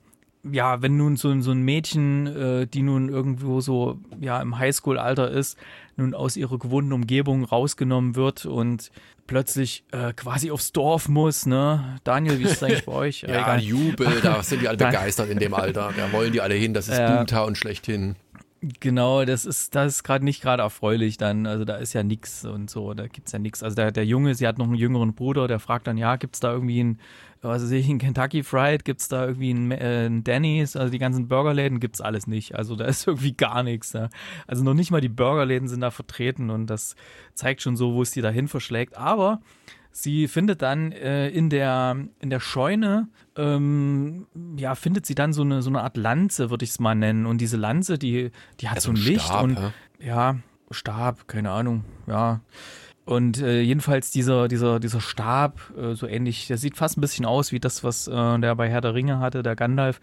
ja, 0.51 0.81
wenn 0.81 0.97
nun 0.97 1.15
so, 1.15 1.39
so 1.41 1.51
ein 1.51 1.61
Mädchen, 1.61 2.27
äh, 2.27 2.67
die 2.67 2.81
nun 2.81 3.09
irgendwo 3.09 3.61
so 3.61 3.99
ja 4.19 4.41
im 4.41 4.57
Highschool-Alter 4.57 5.31
ist, 5.31 5.57
nun 5.95 6.13
aus 6.13 6.35
ihrer 6.35 6.59
gewohnten 6.59 6.91
Umgebung 6.91 7.45
rausgenommen 7.45 8.15
wird 8.15 8.45
und 8.45 8.91
plötzlich 9.25 9.85
äh, 9.91 10.11
quasi 10.13 10.51
aufs 10.51 10.73
Dorf 10.73 11.07
muss, 11.07 11.45
ne? 11.45 11.97
Daniel, 12.03 12.39
wie 12.39 12.43
ist 12.43 12.53
es 12.53 12.63
eigentlich 12.63 12.85
bei 12.85 12.91
euch? 12.91 13.21
ja, 13.21 13.41
Egal. 13.41 13.59
Jubel, 13.61 14.19
da 14.21 14.43
sind 14.43 14.61
die 14.61 14.67
alle 14.67 14.77
begeistert 14.85 15.29
in 15.29 15.39
dem 15.39 15.53
Alter. 15.53 15.93
Da 15.95 16.11
wollen 16.11 16.33
die 16.33 16.41
alle 16.41 16.55
hin, 16.55 16.73
das 16.73 16.89
ist 16.89 16.97
äh, 16.97 17.07
Boomtown 17.07 17.55
schlechthin. 17.55 18.15
Genau, 18.79 19.25
das 19.25 19.45
ist, 19.45 19.75
das 19.75 19.95
ist 19.95 20.03
gerade 20.03 20.23
nicht 20.23 20.41
gerade 20.41 20.63
erfreulich 20.63 21.17
dann. 21.17 21.45
Also 21.45 21.65
da 21.65 21.75
ist 21.75 21.91
ja 21.91 22.01
nichts 22.01 22.45
und 22.45 22.69
so, 22.69 22.93
da 22.93 23.07
gibt's 23.07 23.33
ja 23.33 23.39
nichts. 23.39 23.61
Also 23.61 23.75
der, 23.75 23.91
der 23.91 24.05
Junge, 24.05 24.35
sie 24.35 24.47
hat 24.47 24.57
noch 24.57 24.65
einen 24.65 24.75
jüngeren 24.75 25.13
Bruder, 25.13 25.49
der 25.49 25.59
fragt 25.59 25.87
dann, 25.87 25.97
ja, 25.97 26.15
gibt's 26.15 26.39
da 26.39 26.53
irgendwie 26.53 26.81
ein, 26.81 26.99
was 27.49 27.63
weiß 27.63 27.71
ich, 27.71 27.89
ein 27.89 27.99
Kentucky 27.99 28.43
Fried, 28.43 28.85
gibt's 28.85 29.07
da 29.07 29.25
irgendwie 29.25 29.51
ein, 29.51 29.71
äh, 29.71 30.05
ein 30.07 30.23
Denny's, 30.23 30.75
also 30.75 30.91
die 30.91 30.99
ganzen 30.99 31.27
Burgerläden 31.27 31.79
gibt's 31.79 32.01
alles 32.01 32.27
nicht. 32.27 32.55
Also 32.55 32.75
da 32.75 32.85
ist 32.85 33.07
irgendwie 33.07 33.33
gar 33.33 33.63
nichts. 33.63 33.93
Ja. 33.93 34.09
Also 34.47 34.63
noch 34.63 34.73
nicht 34.73 34.91
mal 34.91 35.01
die 35.01 35.09
Burgerläden 35.09 35.67
sind 35.67 35.81
da 35.81 35.91
vertreten 35.91 36.49
und 36.49 36.67
das 36.67 36.95
zeigt 37.33 37.61
schon 37.61 37.75
so, 37.75 37.93
wo 37.93 38.01
es 38.01 38.11
die 38.11 38.21
dahin 38.21 38.47
verschlägt. 38.47 38.97
Aber 38.97 39.41
Sie 39.95 40.27
findet 40.27 40.63
dann 40.63 40.91
äh, 40.91 41.29
in, 41.29 41.51
der, 41.51 41.95
in 42.19 42.31
der 42.31 42.39
Scheune, 42.39 43.09
ähm, 43.37 44.25
ja, 44.57 44.73
findet 44.73 45.05
sie 45.05 45.13
dann 45.13 45.33
so 45.33 45.43
eine, 45.43 45.61
so 45.61 45.69
eine 45.69 45.83
Art 45.83 45.97
Lanze, 45.97 46.49
würde 46.49 46.65
ich 46.65 46.71
es 46.71 46.79
mal 46.79 46.95
nennen. 46.95 47.27
Und 47.27 47.39
diese 47.39 47.57
Lanze, 47.57 47.99
die, 47.99 48.31
die 48.59 48.69
hat 48.69 48.77
ja, 48.77 48.81
so 48.81 48.89
ein 48.89 48.95
Licht 48.95 49.25
Stab, 49.25 49.43
und 49.43 49.59
ja, 49.99 50.37
Stab, 50.71 51.27
keine 51.27 51.51
Ahnung, 51.51 51.85
ja. 52.07 52.41
Und 53.05 53.41
äh, 53.41 53.61
jedenfalls 53.61 54.11
dieser, 54.11 54.47
dieser, 54.47 54.79
dieser 54.79 55.01
Stab, 55.01 55.59
äh, 55.77 55.93
so 55.93 56.07
ähnlich, 56.07 56.47
der 56.47 56.57
sieht 56.57 56.77
fast 56.77 56.97
ein 56.97 57.01
bisschen 57.01 57.25
aus 57.25 57.51
wie 57.51 57.59
das, 57.59 57.83
was 57.83 58.07
äh, 58.07 58.39
der 58.39 58.55
bei 58.55 58.69
Herr 58.69 58.81
der 58.81 58.93
Ringe 58.93 59.19
hatte, 59.19 59.43
der 59.43 59.55
Gandalf 59.55 59.99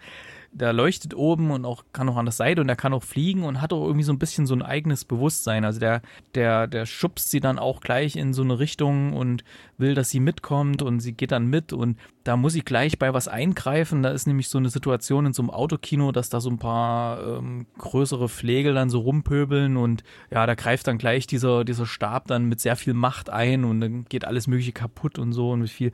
der 0.53 0.73
leuchtet 0.73 1.13
oben 1.13 1.49
und 1.49 1.65
auch 1.65 1.85
kann 1.93 2.09
auch 2.09 2.17
an 2.17 2.25
der 2.25 2.33
Seite 2.33 2.61
und 2.61 2.67
der 2.67 2.75
kann 2.75 2.93
auch 2.93 3.03
fliegen 3.03 3.43
und 3.43 3.61
hat 3.61 3.71
auch 3.71 3.85
irgendwie 3.85 4.03
so 4.03 4.11
ein 4.11 4.19
bisschen 4.19 4.45
so 4.45 4.53
ein 4.53 4.61
eigenes 4.61 5.05
Bewusstsein. 5.05 5.63
Also 5.63 5.79
der, 5.79 6.01
der, 6.35 6.67
der 6.67 6.85
schubst 6.85 7.31
sie 7.31 7.39
dann 7.39 7.57
auch 7.57 7.79
gleich 7.79 8.17
in 8.17 8.33
so 8.33 8.41
eine 8.41 8.59
Richtung 8.59 9.13
und 9.13 9.43
will, 9.77 9.95
dass 9.95 10.09
sie 10.09 10.19
mitkommt 10.19 10.81
und 10.81 10.99
sie 10.99 11.13
geht 11.13 11.31
dann 11.31 11.47
mit 11.47 11.71
und 11.71 11.97
da 12.25 12.35
muss 12.35 12.55
ich 12.55 12.65
gleich 12.65 12.99
bei 12.99 13.13
was 13.13 13.27
eingreifen. 13.27 14.03
Da 14.03 14.09
ist 14.09 14.27
nämlich 14.27 14.49
so 14.49 14.57
eine 14.57 14.69
Situation 14.69 15.25
in 15.25 15.33
so 15.33 15.41
einem 15.41 15.51
Autokino, 15.51 16.11
dass 16.11 16.29
da 16.29 16.41
so 16.41 16.49
ein 16.49 16.59
paar 16.59 17.37
ähm, 17.37 17.65
größere 17.77 18.27
Pflegel 18.27 18.73
dann 18.73 18.89
so 18.89 18.99
rumpöbeln 18.99 19.77
und 19.77 20.03
ja, 20.31 20.45
da 20.45 20.55
greift 20.55 20.85
dann 20.87 20.97
gleich 20.97 21.27
dieser, 21.27 21.63
dieser 21.63 21.85
Stab 21.85 22.27
dann 22.27 22.45
mit 22.45 22.59
sehr 22.59 22.75
viel 22.75 22.93
Macht 22.93 23.29
ein 23.29 23.63
und 23.63 23.79
dann 23.79 24.05
geht 24.05 24.25
alles 24.25 24.47
mögliche 24.47 24.73
kaputt 24.73 25.17
und 25.17 25.31
so 25.31 25.51
und 25.51 25.61
mit 25.61 25.69
viel. 25.69 25.93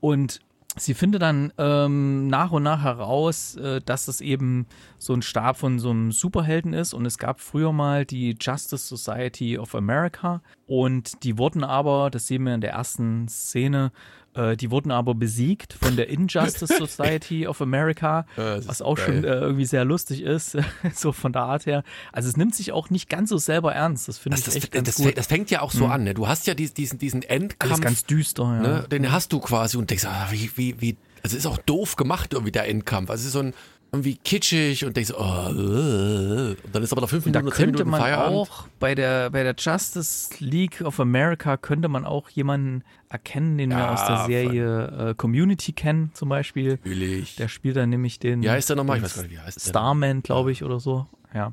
Und 0.00 0.40
sie 0.80 0.94
findet 0.94 1.22
dann 1.22 1.52
ähm, 1.58 2.26
nach 2.28 2.50
und 2.52 2.62
nach 2.62 2.82
heraus, 2.82 3.56
äh, 3.56 3.80
dass 3.80 4.08
es 4.08 4.20
eben 4.20 4.66
so 4.98 5.14
ein 5.14 5.22
Stab 5.22 5.56
von 5.56 5.78
so 5.78 5.90
einem 5.90 6.12
Superhelden 6.12 6.72
ist. 6.72 6.94
Und 6.94 7.06
es 7.06 7.18
gab 7.18 7.40
früher 7.40 7.72
mal 7.72 8.04
die 8.04 8.36
Justice 8.40 8.86
Society 8.86 9.58
of 9.58 9.74
America. 9.74 10.42
Und 10.66 11.22
die 11.24 11.38
wurden 11.38 11.64
aber, 11.64 12.10
das 12.10 12.26
sehen 12.26 12.44
wir 12.44 12.54
in 12.54 12.60
der 12.60 12.72
ersten 12.72 13.28
Szene, 13.28 13.92
äh, 14.38 14.56
die 14.56 14.70
wurden 14.70 14.90
aber 14.92 15.14
besiegt 15.14 15.72
von 15.72 15.96
der 15.96 16.08
Injustice 16.08 16.68
Society 16.78 17.46
of 17.46 17.60
America, 17.60 18.24
ja, 18.36 18.66
was 18.66 18.80
auch 18.80 18.94
geil. 18.94 19.06
schon 19.06 19.24
äh, 19.24 19.34
irgendwie 19.34 19.64
sehr 19.64 19.84
lustig 19.84 20.22
ist, 20.22 20.56
so 20.94 21.12
von 21.12 21.32
der 21.32 21.42
Art 21.42 21.66
her. 21.66 21.82
Also 22.12 22.28
es 22.28 22.36
nimmt 22.36 22.54
sich 22.54 22.72
auch 22.72 22.88
nicht 22.90 23.08
ganz 23.08 23.30
so 23.30 23.38
selber 23.38 23.74
ernst. 23.74 24.06
Das 24.06 24.18
finde 24.18 24.38
ich 24.38 24.44
das, 24.44 24.54
echt 24.54 24.66
das, 24.66 24.70
ganz 24.70 24.86
das, 24.86 25.04
gut. 25.04 25.18
Das 25.18 25.26
fängt 25.26 25.50
ja 25.50 25.62
auch 25.62 25.72
so 25.72 25.86
mhm. 25.86 25.92
an. 25.92 26.04
Ne? 26.04 26.14
Du 26.14 26.28
hast 26.28 26.46
ja 26.46 26.54
diesen, 26.54 26.98
diesen 26.98 27.22
Endkampf. 27.22 27.72
Alles 27.72 27.80
ganz 27.80 28.04
düster, 28.04 28.44
ja. 28.44 28.60
Ne? 28.60 28.86
Den 28.90 29.10
hast 29.10 29.32
du 29.32 29.40
quasi 29.40 29.76
und 29.76 29.90
denkst, 29.90 30.04
ah, 30.04 30.28
wie, 30.30 30.50
wie, 30.54 30.80
wie, 30.80 30.96
also 31.22 31.36
es 31.36 31.44
ist 31.44 31.46
auch 31.46 31.58
doof 31.58 31.96
gemacht 31.96 32.32
irgendwie 32.32 32.52
der 32.52 32.68
Endkampf. 32.68 33.10
Also 33.10 33.22
es 33.22 33.26
ist 33.26 33.32
so 33.32 33.40
ein 33.40 33.54
irgendwie 33.90 34.16
kitschig 34.16 34.84
und 34.84 34.96
denkst, 34.96 35.12
oh, 35.16 35.22
äh. 35.22 36.50
und 36.50 36.74
dann 36.74 36.82
ist 36.82 36.92
aber 36.92 37.00
noch 37.00 37.08
fünf 37.08 37.24
Minuten, 37.24 37.46
da 37.46 37.50
könnte 37.50 37.84
man 37.84 38.00
Feierabend. 38.00 38.36
auch 38.36 38.68
bei 38.78 38.94
der 38.94 39.30
bei 39.30 39.42
der 39.42 39.54
Justice 39.58 40.30
League 40.40 40.82
of 40.82 41.00
America 41.00 41.56
könnte 41.56 41.88
man 41.88 42.04
auch 42.04 42.28
jemanden 42.28 42.84
erkennen, 43.08 43.56
den 43.56 43.70
ja, 43.70 43.78
wir 43.78 43.90
aus 43.92 44.06
der 44.06 44.26
Serie 44.26 45.10
äh, 45.10 45.14
Community 45.14 45.72
kennen, 45.72 46.10
zum 46.12 46.28
Beispiel. 46.28 46.72
Natürlich. 46.72 47.36
Der 47.36 47.48
spielt 47.48 47.76
dann 47.76 47.88
nämlich 47.88 48.18
den. 48.18 48.42
Wie 48.42 48.50
heißt 48.50 48.68
der 48.68 48.76
nochmal? 48.76 48.98
Ich 48.98 49.04
weiß 49.04 49.14
gar 49.14 49.22
nicht, 49.22 49.32
wie 49.32 49.38
heißt 49.38 49.64
der. 49.64 49.70
Starman, 49.70 50.22
glaube 50.22 50.52
ich, 50.52 50.64
oder 50.64 50.80
so. 50.80 51.06
Ja. 51.34 51.52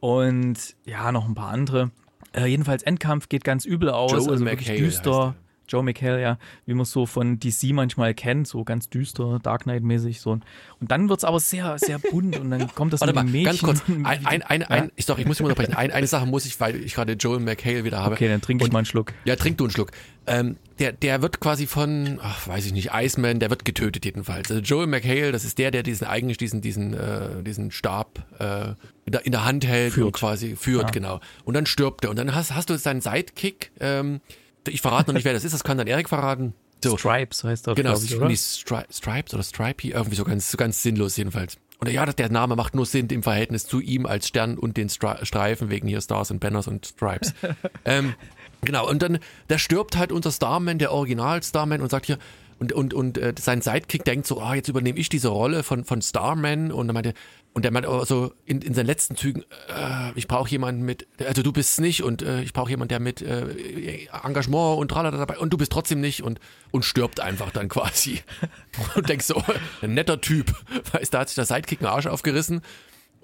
Und 0.00 0.56
ja, 0.86 1.12
noch 1.12 1.26
ein 1.26 1.34
paar 1.34 1.50
andere. 1.50 1.90
Äh, 2.32 2.46
jedenfalls 2.46 2.82
Endkampf 2.82 3.28
geht 3.28 3.44
ganz 3.44 3.64
übel 3.64 3.90
aus, 3.90 4.12
Joel 4.12 4.30
also 4.30 4.44
McHale 4.44 4.58
wirklich 4.58 4.78
düster. 4.78 5.34
Joe 5.68 5.82
McHale, 5.82 6.20
ja, 6.20 6.38
wie 6.66 6.74
man 6.74 6.82
es 6.82 6.90
so 6.90 7.06
von 7.06 7.38
DC 7.38 7.72
manchmal 7.72 8.14
kennt, 8.14 8.46
so 8.46 8.64
ganz 8.64 8.88
düster, 8.88 9.38
Dark 9.42 9.64
Knight-mäßig 9.64 10.20
so. 10.20 10.32
Und 10.32 10.42
dann 10.80 11.08
wird 11.08 11.18
es 11.18 11.24
aber 11.24 11.40
sehr, 11.40 11.78
sehr 11.78 11.98
bunt 11.98 12.38
und 12.38 12.50
dann 12.50 12.68
kommt 12.74 12.92
das 12.92 13.00
Warte 13.00 13.14
mit 13.14 13.24
mal, 13.24 13.30
Mädchen. 13.30 13.44
ganz 13.44 13.60
kurz, 13.60 13.82
ein, 13.88 14.26
ein, 14.26 14.42
ein, 14.42 14.60
ja? 14.60 14.66
ein, 14.68 14.92
ich, 14.96 15.06
doch, 15.06 15.18
ich 15.18 15.26
muss 15.26 15.38
mich 15.40 15.48
unterbrechen. 15.48 15.74
Ein, 15.74 15.90
eine 15.90 16.06
Sache 16.06 16.26
muss 16.26 16.46
ich, 16.46 16.58
weil 16.60 16.76
ich 16.76 16.94
gerade 16.94 17.14
Joel 17.14 17.40
McHale 17.40 17.84
wieder 17.84 17.98
habe. 18.02 18.14
Okay, 18.14 18.28
dann 18.28 18.40
trinke 18.40 18.64
ich 18.64 18.72
mal 18.72 18.80
einen 18.80 18.86
Schluck. 18.86 19.12
Ja, 19.24 19.36
trink 19.36 19.58
du 19.58 19.64
einen 19.64 19.70
Schluck. 19.70 19.92
Ähm, 20.26 20.56
der, 20.78 20.92
der 20.92 21.22
wird 21.22 21.40
quasi 21.40 21.66
von, 21.66 22.18
ach, 22.22 22.48
weiß 22.48 22.66
ich 22.66 22.72
nicht, 22.72 22.90
Iceman, 22.92 23.38
der 23.38 23.50
wird 23.50 23.64
getötet 23.64 24.04
jedenfalls. 24.04 24.50
Also 24.50 24.62
Joel 24.62 24.86
McHale, 24.86 25.32
das 25.32 25.44
ist 25.44 25.58
der, 25.58 25.70
der 25.70 25.82
diesen 25.82 26.06
eigentlich 26.06 26.38
diesen, 26.38 26.62
diesen, 26.62 26.94
äh, 26.94 27.42
diesen 27.42 27.70
Stab 27.70 28.24
äh, 28.38 28.70
in, 29.04 29.12
der, 29.12 29.26
in 29.26 29.32
der 29.32 29.44
Hand 29.44 29.66
hält 29.66 29.92
führt. 29.92 30.06
und 30.06 30.12
quasi 30.12 30.56
führt, 30.56 30.84
ja. 30.86 30.90
genau. 30.90 31.20
Und 31.44 31.54
dann 31.54 31.66
stirbt 31.66 32.04
er. 32.04 32.10
Und 32.10 32.18
dann 32.18 32.34
hast, 32.34 32.54
hast 32.54 32.70
du 32.70 32.78
seinen 32.78 33.00
Sidekick, 33.00 33.70
ähm, 33.80 34.20
ich 34.68 34.80
verrate 34.80 35.10
noch 35.10 35.14
nicht, 35.14 35.24
wer 35.24 35.32
das 35.32 35.44
ist, 35.44 35.52
das 35.52 35.64
kann 35.64 35.78
dann 35.78 35.86
Erik 35.86 36.08
verraten. 36.08 36.54
So. 36.82 36.98
Stripes 36.98 37.44
heißt 37.44 37.66
das, 37.66 37.76
genau, 37.76 37.96
ich, 37.96 38.16
oder? 38.16 38.34
Stri 38.36 38.84
Stripes 38.90 39.32
oder 39.32 39.42
Stripey, 39.42 39.92
irgendwie 39.92 40.16
so 40.16 40.24
ganz, 40.24 40.50
so 40.50 40.56
ganz 40.56 40.82
sinnlos 40.82 41.16
jedenfalls. 41.16 41.56
Und 41.78 41.90
ja, 41.90 42.04
der 42.06 42.30
Name 42.30 42.56
macht 42.56 42.74
nur 42.74 42.86
Sinn 42.86 43.08
im 43.08 43.22
Verhältnis 43.22 43.66
zu 43.66 43.80
ihm 43.80 44.06
als 44.06 44.28
Stern 44.28 44.58
und 44.58 44.76
den 44.76 44.88
Stri 44.88 45.14
Streifen 45.24 45.70
wegen 45.70 45.88
hier 45.88 46.00
Stars 46.00 46.30
und 46.30 46.40
Banners 46.40 46.68
und 46.68 46.86
Stripes. 46.86 47.34
ähm, 47.84 48.14
genau, 48.62 48.88
und 48.88 49.02
dann, 49.02 49.18
der 49.48 49.58
stirbt 49.58 49.96
halt 49.96 50.12
unser 50.12 50.30
Starman, 50.30 50.78
der 50.78 50.92
Original 50.92 51.42
Starman 51.42 51.80
und 51.80 51.90
sagt 51.90 52.06
hier, 52.06 52.18
und, 52.58 52.72
und, 52.72 52.94
und 52.94 53.18
äh, 53.18 53.34
sein 53.38 53.62
Sidekick 53.62 54.04
denkt 54.04 54.26
so, 54.26 54.40
ah, 54.40 54.54
jetzt 54.54 54.68
übernehme 54.68 54.98
ich 54.98 55.08
diese 55.08 55.28
Rolle 55.28 55.62
von, 55.62 55.84
von 55.84 56.02
Starman 56.02 56.70
und 56.72 56.88
er 56.88 56.92
meinte, 56.92 57.14
und 57.52 57.64
der 57.64 57.72
meinte 57.72 57.88
also 57.88 58.32
in, 58.44 58.60
in 58.62 58.74
seinen 58.74 58.86
letzten 58.86 59.16
Zügen, 59.16 59.42
äh, 59.68 60.12
ich 60.16 60.26
brauche 60.26 60.50
jemanden 60.50 60.82
mit, 60.82 61.06
also 61.26 61.42
du 61.42 61.52
bist 61.52 61.80
nicht 61.80 62.02
und 62.02 62.22
äh, 62.22 62.42
ich 62.42 62.52
brauche 62.52 62.70
jemanden, 62.70 62.88
der 62.88 63.00
mit 63.00 63.22
äh, 63.22 64.06
Engagement 64.24 64.78
und 64.78 64.88
tralala 64.88 65.16
dabei 65.16 65.38
und 65.38 65.52
du 65.52 65.56
bist 65.56 65.72
trotzdem 65.72 66.00
nicht 66.00 66.22
und, 66.22 66.40
und 66.70 66.84
stirbt 66.84 67.20
einfach 67.20 67.50
dann 67.50 67.68
quasi. 67.68 68.22
und 68.96 69.08
denkst 69.08 69.26
so, 69.26 69.42
ein 69.82 69.94
netter 69.94 70.20
Typ, 70.20 70.52
weißt, 70.92 71.14
da 71.14 71.20
hat 71.20 71.28
sich 71.28 71.36
der 71.36 71.46
Sidekick 71.46 71.80
einen 71.80 71.88
Arsch 71.88 72.06
aufgerissen 72.06 72.62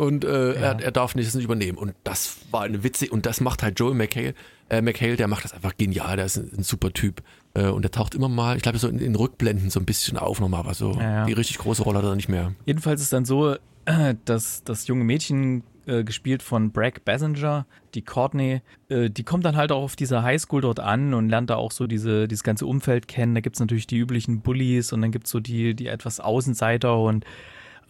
und 0.01 0.25
äh, 0.25 0.55
ja. 0.55 0.61
er, 0.61 0.81
er 0.81 0.93
darf 0.93 1.15
nichts 1.15 1.35
nicht 1.35 1.45
übernehmen. 1.45 1.77
Und 1.77 1.95
das 2.05 2.39
war 2.51 2.63
eine 2.63 2.83
Witze 2.83 3.11
und 3.11 3.27
das 3.27 3.41
macht 3.41 3.63
halt 3.63 3.79
Joel 3.79 3.95
McHale, 3.95 4.35
äh, 4.71 4.81
McHale, 4.81 5.17
der 5.17 5.29
macht 5.29 5.45
das 5.45 5.53
einfach 5.53 5.77
genial, 5.77 6.17
der 6.17 6.25
ist 6.25 6.39
ein, 6.39 6.51
ein 6.57 6.63
super 6.63 6.93
Typ. 6.93 7.23
Äh, 7.55 7.67
und 7.67 7.83
der 7.83 7.91
taucht 7.91 8.15
immer 8.15 8.29
mal, 8.29 8.57
ich 8.57 8.63
glaube, 8.63 8.79
so 8.79 8.89
in, 8.89 8.99
in, 8.99 9.15
Rückblenden 9.15 9.71
so 9.71 9.81
ein 9.81 9.87
bisschen 9.87 10.17
auf 10.17 10.41
nochmal, 10.41 10.61
aber 10.61 10.75
so 10.75 10.93
ja, 10.93 11.03
ja. 11.03 11.27
die 11.27 11.33
richtig 11.33 11.59
große 11.59 11.83
Rolle 11.83 11.99
hat 11.99 12.05
er 12.05 12.15
nicht 12.15 12.29
mehr. 12.29 12.53
Jedenfalls 12.67 13.01
ist 13.01 13.13
dann 13.13 13.25
so, 13.25 13.55
äh, 13.87 14.15
dass 14.25 14.63
das 14.65 14.87
junge 14.87 15.05
Mädchen 15.05 15.65
äh, 15.87 16.05
gespielt 16.05 16.43
von 16.43 16.71
Bragg 16.71 17.01
Bassinger, 17.05 17.67
die 17.95 18.03
Courtney, 18.03 18.61
äh, 18.89 19.11
die 19.11 19.25
kommt 19.25 19.45
dann 19.45 19.57
halt 19.57 19.73
auch 19.73 19.83
auf 19.83 19.97
dieser 19.97 20.23
Highschool 20.23 20.61
dort 20.61 20.79
an 20.79 21.15
und 21.15 21.29
lernt 21.29 21.51
da 21.51 21.57
auch 21.57 21.73
so 21.73 21.87
diese, 21.87 22.29
dieses 22.29 22.45
ganze 22.45 22.67
Umfeld 22.67 23.09
kennen. 23.09 23.35
Da 23.35 23.41
gibt 23.41 23.57
es 23.57 23.61
natürlich 23.61 23.87
die 23.87 23.99
üblichen 23.99 24.43
Bullies 24.43 24.93
und 24.93 25.03
dann 25.03 25.11
gibt 25.11 25.27
es 25.27 25.33
so 25.33 25.41
die, 25.41 25.75
die 25.75 25.89
etwas 25.89 26.21
Außenseiter 26.21 26.97
und 26.99 27.25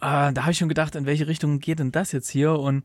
äh, 0.01 0.33
da 0.33 0.41
habe 0.41 0.51
ich 0.51 0.57
schon 0.57 0.69
gedacht, 0.69 0.95
in 0.95 1.05
welche 1.05 1.27
Richtung 1.27 1.59
geht 1.59 1.77
denn 1.77 1.91
das 1.91 2.11
jetzt 2.11 2.29
hier? 2.29 2.53
Und 2.53 2.83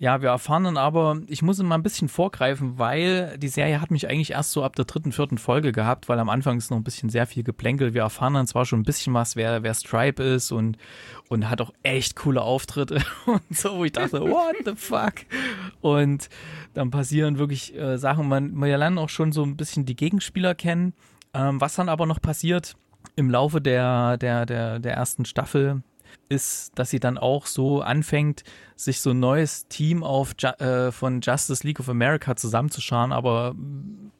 ja, 0.00 0.22
wir 0.22 0.28
erfahren 0.28 0.62
dann 0.62 0.76
aber, 0.76 1.20
ich 1.26 1.42
muss 1.42 1.60
mal 1.60 1.74
ein 1.74 1.82
bisschen 1.82 2.08
vorgreifen, 2.08 2.78
weil 2.78 3.36
die 3.36 3.48
Serie 3.48 3.80
hat 3.80 3.90
mich 3.90 4.08
eigentlich 4.08 4.30
erst 4.30 4.52
so 4.52 4.62
ab 4.62 4.76
der 4.76 4.84
dritten, 4.84 5.10
vierten 5.10 5.38
Folge 5.38 5.72
gehabt, 5.72 6.08
weil 6.08 6.20
am 6.20 6.28
Anfang 6.28 6.56
ist 6.56 6.70
noch 6.70 6.76
ein 6.76 6.84
bisschen 6.84 7.10
sehr 7.10 7.26
viel 7.26 7.42
geplänkelt. 7.42 7.94
Wir 7.94 8.02
erfahren 8.02 8.34
dann 8.34 8.46
zwar 8.46 8.64
schon 8.64 8.80
ein 8.80 8.84
bisschen 8.84 9.12
was, 9.14 9.34
wer, 9.34 9.64
wer 9.64 9.74
Stripe 9.74 10.22
ist 10.22 10.52
und, 10.52 10.78
und 11.28 11.50
hat 11.50 11.60
auch 11.60 11.72
echt 11.82 12.14
coole 12.14 12.42
Auftritte 12.42 13.02
und 13.26 13.42
so, 13.50 13.76
wo 13.76 13.84
ich 13.84 13.92
dachte, 13.92 14.20
what 14.22 14.54
the 14.64 14.76
fuck? 14.76 15.14
Und 15.80 16.28
dann 16.74 16.90
passieren 16.92 17.38
wirklich 17.38 17.76
äh, 17.76 17.98
Sachen, 17.98 18.28
man, 18.28 18.54
man 18.54 18.68
lernt 18.68 18.98
auch 18.98 19.08
schon 19.08 19.32
so 19.32 19.42
ein 19.42 19.56
bisschen 19.56 19.84
die 19.84 19.96
Gegenspieler 19.96 20.54
kennen. 20.54 20.94
Ähm, 21.34 21.60
was 21.60 21.74
dann 21.74 21.88
aber 21.88 22.06
noch 22.06 22.22
passiert 22.22 22.76
im 23.16 23.30
Laufe 23.30 23.60
der, 23.60 24.16
der, 24.16 24.46
der, 24.46 24.78
der 24.78 24.94
ersten 24.94 25.24
Staffel, 25.24 25.82
ist, 26.28 26.72
dass 26.74 26.90
sie 26.90 27.00
dann 27.00 27.16
auch 27.16 27.46
so 27.46 27.80
anfängt, 27.80 28.44
sich 28.76 29.00
so 29.00 29.10
ein 29.10 29.18
neues 29.20 29.66
Team 29.68 30.02
auf 30.04 30.34
äh, 30.42 30.92
von 30.92 31.20
Justice 31.22 31.66
League 31.66 31.80
of 31.80 31.88
America 31.88 32.36
zusammenzuscharen, 32.36 33.12
aber 33.12 33.54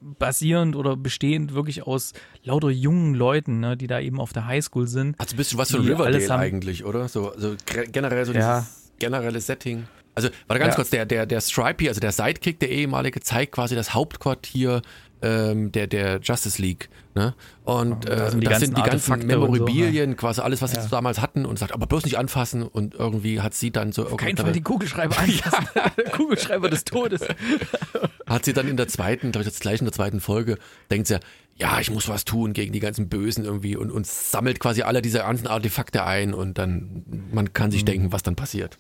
basierend 0.01 0.75
oder 0.77 0.97
bestehend 0.97 1.55
wirklich 1.55 1.83
aus 1.87 2.13
lauter 2.43 2.71
jungen 2.71 3.15
Leuten, 3.15 3.61
ne, 3.61 3.77
die 3.77 3.87
da 3.87 4.01
eben 4.01 4.21
auf 4.21 4.33
der 4.33 4.47
Highschool 4.47 4.87
sind. 4.87 5.19
Hat 5.19 5.29
so 5.29 5.35
ein 5.35 5.37
bisschen 5.37 5.59
was 5.59 5.71
von 5.71 5.81
Riverdale 5.83 6.29
haben- 6.29 6.41
eigentlich, 6.41 6.85
oder? 6.85 7.09
So, 7.09 7.33
so 7.37 7.49
gre- 7.67 7.91
generell 7.91 8.25
so 8.25 8.33
Ja. 8.33 8.61
dieses 8.61 8.93
generelle 8.99 9.41
Setting. 9.41 9.87
Also, 10.15 10.31
warte 10.49 10.59
ganz 10.61 10.73
Ja. 10.73 10.77
kurz, 10.77 10.91
der, 10.91 11.07
der, 11.07 11.27
der 11.27 11.41
Stripey, 11.41 11.89
also 11.89 12.01
der 12.01 12.11
Sidekick, 12.11 12.59
der 12.59 12.71
ehemalige, 12.71 13.21
zeigt 13.21 13.53
quasi 13.53 13.77
das 13.77 13.95
Hauptquartier 13.95 14.83
ähm, 15.23 15.73
der, 15.73 15.87
der 15.87 16.21
Justice 16.23 16.61
League. 16.63 16.89
Ne? 17.15 17.35
Und 17.65 18.05
Ja, 18.09 18.15
da 18.17 18.27
äh, 18.27 18.31
sind 18.31 18.41
die 18.41 18.45
das 18.45 18.51
ganzen 18.53 18.65
sind 18.67 18.79
die 18.79 18.83
ganzen 18.83 19.13
und 19.13 19.21
so, 19.23 19.27
Memorabilien, 19.27 20.17
quasi 20.17 20.41
alles, 20.41 20.63
was 20.63 20.71
sie 20.71 20.77
Ja. 20.77 20.83
so 20.85 20.89
damals 20.91 21.21
hatten 21.21 21.45
und 21.47 21.59
sagt, 21.59 21.73
aber 21.73 21.87
bloß 21.87 22.05
nicht 22.05 22.19
anfassen 22.19 22.63
und 22.63 22.95
irgendwie 22.95 23.41
hat 23.41 23.55
sie 23.55 23.71
dann 23.71 23.93
so 23.93 24.07
Auf 24.07 24.17
keinen 24.17 24.37
Fall 24.37 24.53
die 24.53 24.63
Kugelschreiber 24.63 25.19
anfassen. 25.19 25.67
Kugelschreiber 26.13 26.71
des 26.71 26.85
Todes. 26.85 27.23
hat 28.27 28.45
sie 28.45 28.53
dann 28.53 28.69
in 28.69 28.77
der 28.77 28.89
zweiten, 28.89 29.33
glaube 29.33 29.43
ich, 29.43 29.47
jetzt 29.49 29.61
gleich 29.61 29.81
in 29.81 29.87
der 29.87 29.93
zweiten 29.93 30.21
Folge, 30.21 30.59
denkt 30.91 31.09
sie, 31.09 31.19
ja, 31.57 31.81
ich 31.81 31.91
muss 31.91 32.09
was 32.09 32.25
tun 32.25 32.53
gegen 32.53 32.73
die 32.73 32.79
ganzen 32.81 33.09
Bösen 33.09 33.45
irgendwie 33.45 33.75
und, 33.77 33.91
und 33.91 34.07
sammelt 34.07 34.61
quasi 34.61 34.83
alle 34.83 35.03
diese 35.03 35.19
ganzen 35.19 35.49
Artefakte 35.49 36.05
ein 36.05 36.33
und 36.35 36.57
dann, 36.59 37.03
man 37.33 37.53
kann 37.53 37.69
Mhm. 37.69 37.73
sich 37.73 37.85
denken, 37.85 38.13
was 38.13 38.23
dann 38.23 38.37
passiert. 38.37 38.79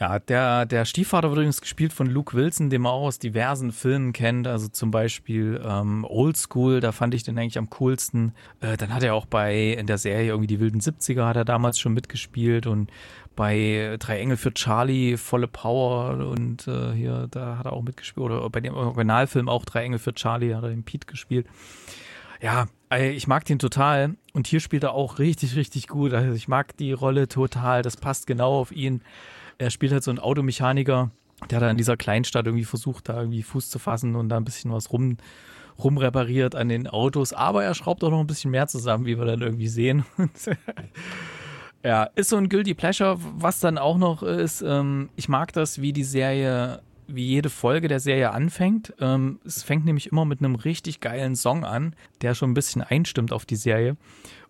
Ja, 0.00 0.20
der, 0.20 0.64
der 0.64 0.84
Stiefvater 0.84 1.28
wird 1.28 1.38
übrigens 1.38 1.60
gespielt 1.60 1.92
von 1.92 2.06
Luke 2.06 2.36
Wilson, 2.36 2.70
den 2.70 2.82
man 2.82 2.92
auch 2.92 3.06
aus 3.06 3.18
diversen 3.18 3.72
Filmen 3.72 4.12
kennt. 4.12 4.46
Also 4.46 4.68
zum 4.68 4.92
Beispiel 4.92 5.60
ähm, 5.64 6.06
Old 6.08 6.36
School, 6.36 6.78
da 6.78 6.92
fand 6.92 7.14
ich 7.14 7.24
den 7.24 7.36
eigentlich 7.36 7.58
am 7.58 7.68
coolsten. 7.70 8.32
Äh, 8.60 8.76
dann 8.76 8.94
hat 8.94 9.02
er 9.02 9.14
auch 9.14 9.26
bei 9.26 9.72
in 9.72 9.88
der 9.88 9.98
Serie 9.98 10.28
irgendwie 10.28 10.46
die 10.46 10.60
wilden 10.60 10.80
70er 10.80 11.26
hat 11.26 11.36
er 11.36 11.44
damals 11.44 11.80
schon 11.80 11.94
mitgespielt 11.94 12.68
und 12.68 12.92
bei 13.34 13.96
Drei 13.98 14.20
Engel 14.20 14.36
für 14.36 14.54
Charlie, 14.54 15.16
volle 15.16 15.48
Power 15.48 16.28
und 16.28 16.68
äh, 16.68 16.92
hier, 16.92 17.26
da 17.30 17.58
hat 17.58 17.66
er 17.66 17.72
auch 17.72 17.82
mitgespielt. 17.82 18.24
Oder 18.24 18.48
bei 18.50 18.60
dem 18.60 18.74
Originalfilm 18.74 19.48
auch 19.48 19.64
Drei 19.64 19.82
Engel 19.82 19.98
für 19.98 20.14
Charlie 20.14 20.54
hat 20.54 20.62
er 20.62 20.70
den 20.70 20.84
Pete 20.84 21.06
gespielt. 21.08 21.46
Ja, 22.40 22.66
ich 22.96 23.26
mag 23.26 23.44
den 23.44 23.58
total. 23.58 24.14
Und 24.32 24.46
hier 24.46 24.60
spielt 24.60 24.84
er 24.84 24.92
auch 24.92 25.18
richtig, 25.18 25.56
richtig 25.56 25.88
gut. 25.88 26.12
Also 26.14 26.34
ich 26.34 26.46
mag 26.46 26.76
die 26.76 26.92
Rolle 26.92 27.26
total. 27.26 27.82
Das 27.82 27.96
passt 27.96 28.28
genau 28.28 28.60
auf 28.60 28.70
ihn. 28.70 29.02
Er 29.58 29.70
spielt 29.70 29.92
halt 29.92 30.04
so 30.04 30.10
einen 30.10 30.20
Automechaniker, 30.20 31.10
der 31.50 31.60
da 31.60 31.70
in 31.70 31.76
dieser 31.76 31.96
Kleinstadt 31.96 32.46
irgendwie 32.46 32.64
versucht, 32.64 33.08
da 33.08 33.18
irgendwie 33.18 33.42
Fuß 33.42 33.70
zu 33.70 33.78
fassen 33.78 34.16
und 34.16 34.28
da 34.28 34.36
ein 34.36 34.44
bisschen 34.44 34.72
was 34.72 34.92
rum, 34.92 35.18
rumrepariert 35.82 36.54
an 36.54 36.68
den 36.68 36.86
Autos. 36.86 37.32
Aber 37.32 37.64
er 37.64 37.74
schraubt 37.74 38.02
auch 38.04 38.10
noch 38.10 38.20
ein 38.20 38.26
bisschen 38.26 38.50
mehr 38.50 38.66
zusammen, 38.66 39.06
wie 39.06 39.18
wir 39.18 39.24
dann 39.24 39.42
irgendwie 39.42 39.68
sehen. 39.68 40.04
Ja, 41.84 42.04
ist 42.16 42.30
so 42.30 42.36
ein 42.36 42.48
Guilty 42.48 42.74
Pleasure. 42.74 43.18
Was 43.18 43.60
dann 43.60 43.78
auch 43.78 43.98
noch 43.98 44.22
ist, 44.22 44.62
ähm, 44.62 45.10
ich 45.16 45.28
mag 45.28 45.52
das, 45.52 45.80
wie 45.80 45.92
die 45.92 46.04
Serie, 46.04 46.82
wie 47.06 47.24
jede 47.24 47.50
Folge 47.50 47.88
der 47.88 48.00
Serie 48.00 48.32
anfängt. 48.32 48.94
Ähm, 49.00 49.38
es 49.46 49.62
fängt 49.62 49.84
nämlich 49.84 50.10
immer 50.10 50.24
mit 50.24 50.40
einem 50.40 50.56
richtig 50.56 51.00
geilen 51.00 51.36
Song 51.36 51.64
an, 51.64 51.94
der 52.20 52.34
schon 52.34 52.50
ein 52.50 52.54
bisschen 52.54 52.82
einstimmt 52.82 53.32
auf 53.32 53.46
die 53.46 53.56
Serie. 53.56 53.96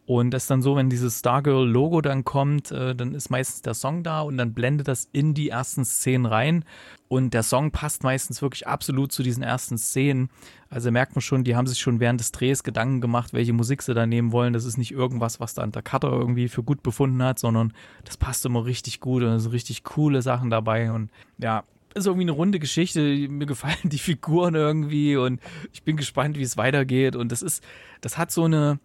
Und 0.09 0.31
das 0.31 0.45
ist 0.45 0.51
dann 0.51 0.63
so, 0.63 0.75
wenn 0.75 0.89
dieses 0.89 1.19
Stargirl-Logo 1.19 2.01
dann 2.01 2.25
kommt, 2.25 2.71
äh, 2.71 2.95
dann 2.95 3.13
ist 3.13 3.29
meistens 3.29 3.61
der 3.61 3.75
Song 3.75 4.03
da 4.03 4.23
und 4.23 4.39
dann 4.39 4.55
blendet 4.55 4.89
das 4.89 5.07
in 5.13 5.35
die 5.35 5.51
ersten 5.51 5.85
Szenen 5.85 6.25
rein. 6.25 6.65
Und 7.09 7.35
der 7.35 7.43
Song 7.43 7.73
passt 7.73 8.05
meistens 8.05 8.41
wirklich 8.41 8.67
absolut 8.67 9.13
zu 9.13 9.23
diesen 9.23 9.43
ersten 9.43 9.77
Szenen. 9.77 10.31
Also 10.71 10.91
merkt 10.91 11.15
man 11.15 11.21
schon, 11.21 11.45
die 11.45 11.57
haben 11.57 11.67
sich 11.67 11.79
schon 11.79 12.01
während 12.01 12.21
des 12.21 12.33
Drehs 12.33 12.63
Gedanken 12.63 13.03
gemacht, 13.03 13.35
welche 13.35 13.53
Musik 13.53 13.83
sie 13.83 13.93
da 13.93 14.07
nehmen 14.07 14.33
wollen. 14.33 14.55
Das 14.55 14.65
ist 14.65 14.79
nicht 14.79 14.93
irgendwas, 14.93 15.41
was 15.41 15.53
da 15.53 15.67
der 15.67 15.83
Cutter 15.83 16.11
irgendwie 16.11 16.49
für 16.49 16.63
gut 16.63 16.83
befunden 16.83 17.23
hat, 17.23 17.39
sondern 17.39 17.75
das 18.07 18.17
passt 18.17 18.47
immer 18.47 18.65
richtig 18.65 19.01
gut 19.01 19.23
und 19.23 19.29
es 19.29 19.43
sind 19.43 19.53
richtig 19.53 19.85
coole 19.85 20.23
Sachen 20.23 20.49
dabei. 20.49 20.91
Und 20.91 21.11
ja, 21.37 21.65
ist 21.95 22.07
irgendwie 22.07 22.25
eine 22.25 22.33
runde 22.33 22.59
Geschichte. 22.59 23.01
Mir 23.29 23.47
gefallen 23.47 23.77
die 23.85 23.99
Figuren 23.99 24.55
irgendwie 24.55 25.17
und 25.17 25.41
ich 25.73 25.83
bin 25.83 25.99
gespannt, 25.99 26.39
wie 26.39 26.43
es 26.43 26.57
weitergeht. 26.57 27.15
Und 27.15 27.31
das 27.31 27.43
ist, 27.43 27.63
das 28.01 28.17
hat 28.17 28.31
so 28.31 28.45
eine, 28.45 28.79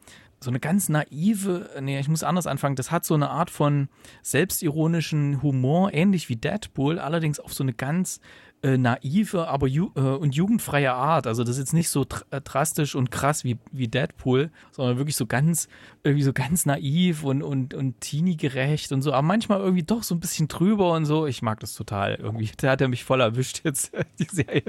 so 0.43 0.51
eine 0.51 0.60
ganz 0.60 0.89
naive, 0.89 1.69
nee, 1.82 1.99
ich 1.99 2.08
muss 2.08 2.23
anders 2.23 2.47
anfangen, 2.47 2.75
das 2.75 2.91
hat 2.91 3.06
so 3.06 3.13
eine 3.13 3.29
Art 3.29 3.49
von 3.49 3.89
selbstironischen 4.21 5.41
Humor, 5.41 5.93
ähnlich 5.93 6.29
wie 6.29 6.36
Deadpool, 6.36 6.99
allerdings 6.99 7.39
auf 7.39 7.53
so 7.53 7.63
eine 7.63 7.73
ganz 7.73 8.19
äh, 8.63 8.77
naive, 8.77 9.47
aber 9.47 9.67
ju 9.67 9.91
äh, 9.95 9.99
und 9.99 10.36
jugendfreie 10.36 10.93
Art. 10.93 11.27
Also 11.27 11.43
das 11.43 11.58
ist 11.58 11.60
jetzt 11.60 11.73
nicht 11.73 11.89
so 11.89 12.06
dr 12.06 12.25
äh, 12.32 12.41
drastisch 12.41 12.95
und 12.95 13.12
krass 13.12 13.43
wie, 13.43 13.58
wie 13.71 13.89
Deadpool, 13.89 14.51
sondern 14.71 14.97
wirklich 14.97 15.17
so 15.17 15.25
ganz, 15.25 15.67
irgendwie 16.03 16.23
so 16.23 16.32
ganz 16.32 16.65
naiv 16.65 17.23
und, 17.23 17.43
und, 17.43 17.73
und 17.73 17.99
teenie-gerecht 17.99 18.93
und 18.93 19.01
so, 19.01 19.12
aber 19.12 19.21
manchmal 19.21 19.60
irgendwie 19.60 19.84
doch 19.84 20.03
so 20.03 20.15
ein 20.15 20.21
bisschen 20.21 20.47
drüber 20.47 20.93
und 20.93 21.06
so. 21.06 21.27
Ich 21.27 21.41
mag 21.41 21.60
das 21.60 21.75
total 21.75 22.15
irgendwie. 22.15 22.49
Da 22.58 22.71
hat 22.71 22.82
er 22.82 22.88
mich 22.88 23.03
voll 23.03 23.19
erwischt 23.19 23.62
jetzt, 23.65 23.91
die 24.19 24.27
Serie. 24.32 24.63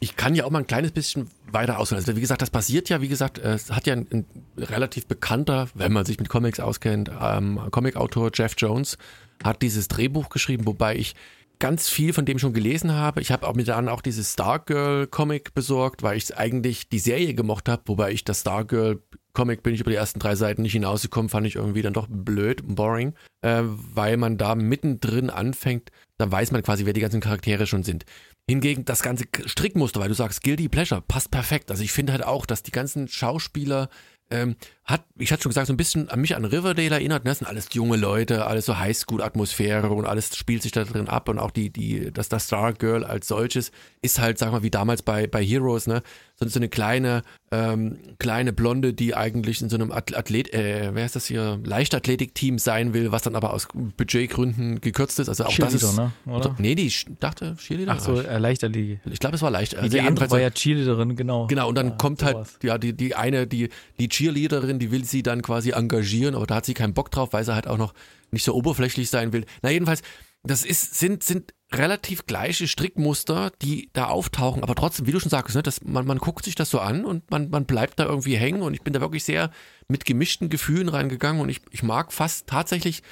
Ich 0.00 0.16
kann 0.16 0.34
ja 0.34 0.44
auch 0.44 0.50
mal 0.50 0.60
ein 0.60 0.66
kleines 0.66 0.92
bisschen 0.92 1.28
weiter 1.50 1.78
ausholen. 1.78 2.02
Also 2.02 2.16
wie 2.16 2.20
gesagt, 2.20 2.42
das 2.42 2.50
passiert 2.50 2.88
ja, 2.88 3.00
wie 3.00 3.08
gesagt, 3.08 3.38
es 3.38 3.70
hat 3.70 3.86
ja 3.86 3.94
ein, 3.94 4.06
ein 4.12 4.26
relativ 4.56 5.06
bekannter, 5.06 5.68
wenn 5.74 5.92
man 5.92 6.04
sich 6.04 6.18
mit 6.18 6.28
Comics 6.28 6.60
auskennt, 6.60 7.10
ähm, 7.20 7.60
Comicautor 7.70 8.30
Jeff 8.32 8.54
Jones 8.56 8.96
hat 9.42 9.62
dieses 9.62 9.88
Drehbuch 9.88 10.28
geschrieben, 10.30 10.66
wobei 10.66 10.96
ich 10.96 11.14
ganz 11.58 11.88
viel 11.88 12.12
von 12.12 12.24
dem 12.24 12.38
schon 12.38 12.52
gelesen 12.52 12.92
habe. 12.92 13.20
Ich 13.20 13.32
habe 13.32 13.46
auch 13.46 13.54
mir 13.54 13.64
dann 13.64 13.88
auch 13.88 14.00
dieses 14.00 14.32
Stargirl 14.32 15.06
Comic 15.06 15.54
besorgt, 15.54 16.02
weil 16.02 16.16
ich 16.16 16.36
eigentlich 16.36 16.88
die 16.88 17.00
Serie 17.00 17.34
gemocht 17.34 17.68
habe, 17.68 17.82
wobei 17.86 18.12
ich 18.12 18.24
das 18.24 18.40
Stargirl 18.40 19.02
Comic 19.32 19.62
bin 19.62 19.74
ich 19.74 19.80
über 19.80 19.90
die 19.90 19.96
ersten 19.96 20.18
drei 20.18 20.34
Seiten 20.34 20.62
nicht 20.62 20.72
hinausgekommen, 20.72 21.28
fand 21.28 21.46
ich 21.46 21.56
irgendwie 21.56 21.82
dann 21.82 21.92
doch 21.92 22.06
blöd 22.08 22.62
boring, 22.64 23.14
äh, 23.42 23.62
weil 23.62 24.16
man 24.16 24.36
da 24.36 24.54
mittendrin 24.54 25.30
anfängt, 25.30 25.90
dann 26.16 26.32
weiß 26.32 26.50
man 26.50 26.62
quasi, 26.62 26.86
wer 26.86 26.92
die 26.92 27.00
ganzen 27.00 27.20
Charaktere 27.20 27.66
schon 27.66 27.84
sind. 27.84 28.04
Hingegen 28.48 28.84
das 28.84 29.02
ganze 29.02 29.26
Strickmuster, 29.44 30.00
weil 30.00 30.08
du 30.08 30.14
sagst, 30.14 30.42
Guilty 30.42 30.68
Pleasure, 30.68 31.02
passt 31.02 31.30
perfekt. 31.30 31.70
Also 31.70 31.82
ich 31.82 31.92
finde 31.92 32.12
halt 32.12 32.24
auch, 32.24 32.46
dass 32.46 32.62
die 32.62 32.70
ganzen 32.70 33.06
Schauspieler 33.06 33.90
ähm, 34.30 34.56
hat, 34.88 35.04
ich 35.18 35.30
hatte 35.32 35.42
schon 35.42 35.50
gesagt, 35.50 35.66
so 35.66 35.72
ein 35.74 35.76
bisschen 35.76 36.08
an 36.08 36.20
mich 36.20 36.34
an 36.34 36.44
Riverdale 36.46 36.90
erinnert. 36.90 37.24
Ne? 37.24 37.30
Das 37.30 37.38
sind 37.38 37.46
alles 37.46 37.68
junge 37.72 37.96
Leute, 37.98 38.46
alles 38.46 38.64
so 38.64 38.78
Highschool-Atmosphäre 38.78 39.90
und 39.90 40.06
alles 40.06 40.34
spielt 40.34 40.62
sich 40.62 40.72
da 40.72 40.84
drin 40.84 41.08
ab 41.08 41.28
und 41.28 41.38
auch 41.38 41.50
die, 41.50 41.68
die, 41.70 42.10
das, 42.12 42.28
das 42.30 42.46
Stargirl 42.46 43.04
als 43.04 43.28
solches 43.28 43.70
ist 44.00 44.18
halt, 44.18 44.38
sag 44.38 44.50
mal, 44.50 44.62
wie 44.62 44.70
damals 44.70 45.02
bei, 45.02 45.26
bei 45.26 45.44
Heroes, 45.44 45.86
ne? 45.86 46.02
So, 46.40 46.46
so 46.48 46.60
eine 46.60 46.68
kleine, 46.68 47.22
ähm, 47.50 47.98
kleine 48.20 48.52
Blonde, 48.52 48.94
die 48.94 49.14
eigentlich 49.16 49.60
in 49.60 49.68
so 49.68 49.74
einem 49.76 49.90
Athlet, 49.90 50.54
äh, 50.54 50.90
wer 50.94 51.04
ist 51.04 51.16
das 51.16 51.26
hier, 51.26 51.58
Leichtathletik-Team 51.64 52.58
sein 52.60 52.94
will, 52.94 53.10
was 53.10 53.22
dann 53.22 53.34
aber 53.34 53.52
aus 53.52 53.66
Budgetgründen 53.96 54.80
gekürzt 54.80 55.18
ist. 55.18 55.28
Also 55.28 55.44
auch 55.44 55.56
das 55.56 55.74
ist. 55.74 55.96
Ne? 55.96 56.12
Oder? 56.26 56.54
Nee, 56.58 56.76
die 56.76 56.92
dachte 57.18 57.56
Cheerleader. 57.56 57.94
Ach 57.96 58.00
so, 58.00 58.14
erleichtert 58.20 58.74
die. 58.74 59.00
Ich 59.10 59.18
glaube, 59.18 59.34
es 59.36 59.42
war 59.42 59.50
leicht. 59.50 59.74
Also 59.76 59.88
die 59.88 60.00
andere 60.00 60.30
war 60.30 60.40
ja 60.40 60.50
Cheerleaderin, 60.50 61.16
genau. 61.16 61.48
Genau, 61.48 61.68
und 61.68 61.74
dann 61.74 61.88
Ja, 61.88 61.94
kommt 61.96 62.22
halt, 62.22 62.36
sowas. 62.36 62.58
ja, 62.62 62.78
die, 62.78 62.92
die 62.92 63.14
eine, 63.16 63.48
die, 63.48 63.68
die 63.98 64.08
Cheerleaderin, 64.08 64.77
die 64.78 64.90
will 64.90 65.04
sie 65.04 65.22
dann 65.22 65.42
quasi 65.42 65.70
engagieren, 65.70 66.34
aber 66.34 66.46
da 66.46 66.56
hat 66.56 66.66
sie 66.66 66.74
keinen 66.74 66.94
Bock 66.94 67.10
drauf, 67.10 67.32
weil 67.32 67.44
sie 67.44 67.54
halt 67.54 67.66
auch 67.66 67.78
noch 67.78 67.94
nicht 68.30 68.44
so 68.44 68.54
oberflächlich 68.54 69.10
sein 69.10 69.32
will. 69.32 69.44
Na, 69.62 69.70
jedenfalls, 69.70 70.02
das 70.44 70.64
ist, 70.64 70.98
sind, 70.98 71.22
sind 71.24 71.52
relativ 71.72 72.26
gleiche 72.26 72.66
Strickmuster, 72.66 73.52
die 73.60 73.90
da 73.92 74.06
auftauchen, 74.06 74.62
aber 74.62 74.74
trotzdem, 74.74 75.06
wie 75.06 75.12
du 75.12 75.20
schon 75.20 75.30
sagst, 75.30 75.54
ne, 75.54 75.62
das, 75.62 75.82
man, 75.84 76.06
man 76.06 76.18
guckt 76.18 76.44
sich 76.44 76.54
das 76.54 76.70
so 76.70 76.80
an 76.80 77.04
und 77.04 77.30
man, 77.30 77.50
man 77.50 77.66
bleibt 77.66 77.98
da 77.98 78.06
irgendwie 78.06 78.36
hängen. 78.36 78.62
Und 78.62 78.74
ich 78.74 78.82
bin 78.82 78.92
da 78.92 79.00
wirklich 79.00 79.24
sehr 79.24 79.50
mit 79.88 80.04
gemischten 80.04 80.48
Gefühlen 80.48 80.88
reingegangen. 80.88 81.42
Und 81.42 81.48
ich, 81.48 81.60
ich 81.70 81.82
mag 81.82 82.12
fast 82.12 82.46
tatsächlich 82.46 83.02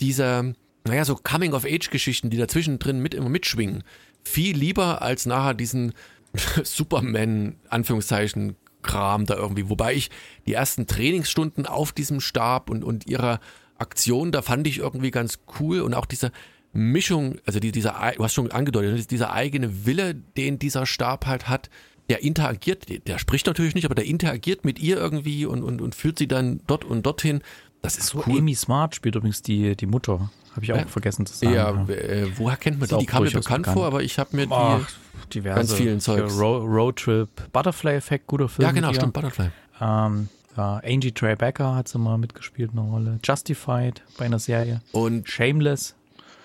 diese, 0.00 0.54
naja, 0.84 1.04
so 1.04 1.14
Coming-of-Age-Geschichten, 1.14 2.30
die 2.30 2.36
dazwischen 2.36 2.78
drin 2.78 3.00
mit 3.00 3.14
immer 3.14 3.30
mitschwingen, 3.30 3.84
viel 4.24 4.56
lieber 4.56 5.02
als 5.02 5.26
nachher 5.26 5.54
diesen 5.54 5.94
Superman, 6.64 7.56
Anführungszeichen, 7.68 8.56
Kram 8.82 9.26
da 9.26 9.36
irgendwie. 9.36 9.68
Wobei 9.68 9.94
ich 9.94 10.10
die 10.46 10.54
ersten 10.54 10.86
Trainingsstunden 10.86 11.66
auf 11.66 11.92
diesem 11.92 12.20
Stab 12.20 12.70
und, 12.70 12.84
und 12.84 13.06
ihrer 13.06 13.40
Aktion, 13.78 14.32
da 14.32 14.42
fand 14.42 14.66
ich 14.66 14.78
irgendwie 14.78 15.10
ganz 15.10 15.40
cool 15.58 15.80
und 15.80 15.94
auch 15.94 16.06
diese 16.06 16.32
Mischung, 16.72 17.38
also 17.44 17.60
die, 17.60 17.72
dieser, 17.72 18.12
du 18.16 18.24
hast 18.24 18.34
schon 18.34 18.50
angedeutet, 18.50 18.94
ne, 18.94 19.04
dieser 19.04 19.32
eigene 19.32 19.84
Wille, 19.86 20.14
den 20.14 20.58
dieser 20.58 20.86
Stab 20.86 21.26
halt 21.26 21.48
hat, 21.48 21.68
der 22.08 22.22
interagiert, 22.22 22.88
der, 22.88 22.98
der 23.00 23.18
spricht 23.18 23.46
natürlich 23.46 23.74
nicht, 23.74 23.84
aber 23.84 23.94
der 23.94 24.06
interagiert 24.06 24.64
mit 24.64 24.78
ihr 24.78 24.96
irgendwie 24.96 25.46
und, 25.46 25.62
und, 25.62 25.80
und 25.80 25.94
führt 25.94 26.18
sie 26.18 26.28
dann 26.28 26.60
dort 26.66 26.84
und 26.84 27.04
dorthin. 27.04 27.42
Das 27.82 27.98
ist 27.98 28.08
So, 28.08 28.22
cool. 28.26 28.38
Amy 28.38 28.54
Smart 28.54 28.94
spielt 28.94 29.16
übrigens 29.16 29.42
die, 29.42 29.76
die 29.76 29.86
Mutter. 29.86 30.30
Habe 30.54 30.64
ich 30.64 30.72
auch 30.72 30.76
Ja. 30.76 30.86
vergessen 30.86 31.24
zu 31.26 31.34
sagen. 31.34 31.54
Ja, 31.54 31.70
äh, 31.94 32.26
woher 32.36 32.56
kennt 32.56 32.78
man 32.78 32.88
die? 32.88 32.96
Die 32.98 33.06
kam 33.06 33.22
mir 33.22 33.30
bekannt 33.30 33.64
bekannt. 33.64 33.76
vor, 33.78 33.86
aber 33.86 34.02
ich 34.02 34.18
habe 34.18 34.36
mir 34.36 34.46
die. 34.46 34.52
Ach, 34.52 34.86
diverse. 35.32 35.56
ganz 35.56 35.72
vielen 35.74 36.00
Zeugs. 36.00 36.38
Ro 36.38 36.58
Roadtrip, 36.58 37.28
Butterfly 37.52 37.94
Effect, 37.94 38.26
guter 38.26 38.48
Film. 38.48 38.66
ja, 38.66 38.72
genau, 38.72 38.92
stimmt, 38.92 39.14
Butterfly. 39.14 39.50
Ähm, 39.80 40.28
ja, 40.56 40.80
Angie 40.84 41.12
Tribeca 41.12 41.74
hat 41.74 41.88
sie 41.88 41.98
mal 41.98 42.18
mitgespielt, 42.18 42.72
eine 42.72 42.82
Rolle. 42.82 43.18
Justified 43.24 44.02
bei 44.18 44.26
einer 44.26 44.38
Serie. 44.38 44.82
Und 44.92 45.28
Shameless. 45.28 45.94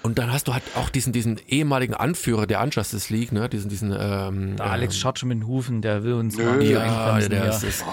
Und 0.08 0.18
dann 0.20 0.32
hast 0.32 0.48
du 0.48 0.54
halt 0.54 0.64
auch 0.76 0.88
diesen, 0.88 1.12
diesen 1.12 1.38
ehemaligen 1.50 1.94
Anführer 1.94 2.48
der 2.48 2.64
Unjustice 2.64 3.10
League, 3.10 3.34
ne? 3.34 3.50
Diesen, 3.50 3.68
diesen, 3.70 3.92
ähm, 3.92 4.56
Der 4.56 4.68
Alex 4.68 4.96
ähm, 4.96 5.02
Schartsch 5.02 5.24
mit 5.26 5.40
den 5.40 5.48
Hufen, 5.48 5.82
der 5.82 6.06
will 6.06 6.14
uns 6.14 6.38
Nö, 6.38 6.46
mal 6.46 6.64
ja, 6.64 7.20
der 7.20 7.42
hier. 7.42 7.50
ist 7.52 7.64
es. 7.64 7.84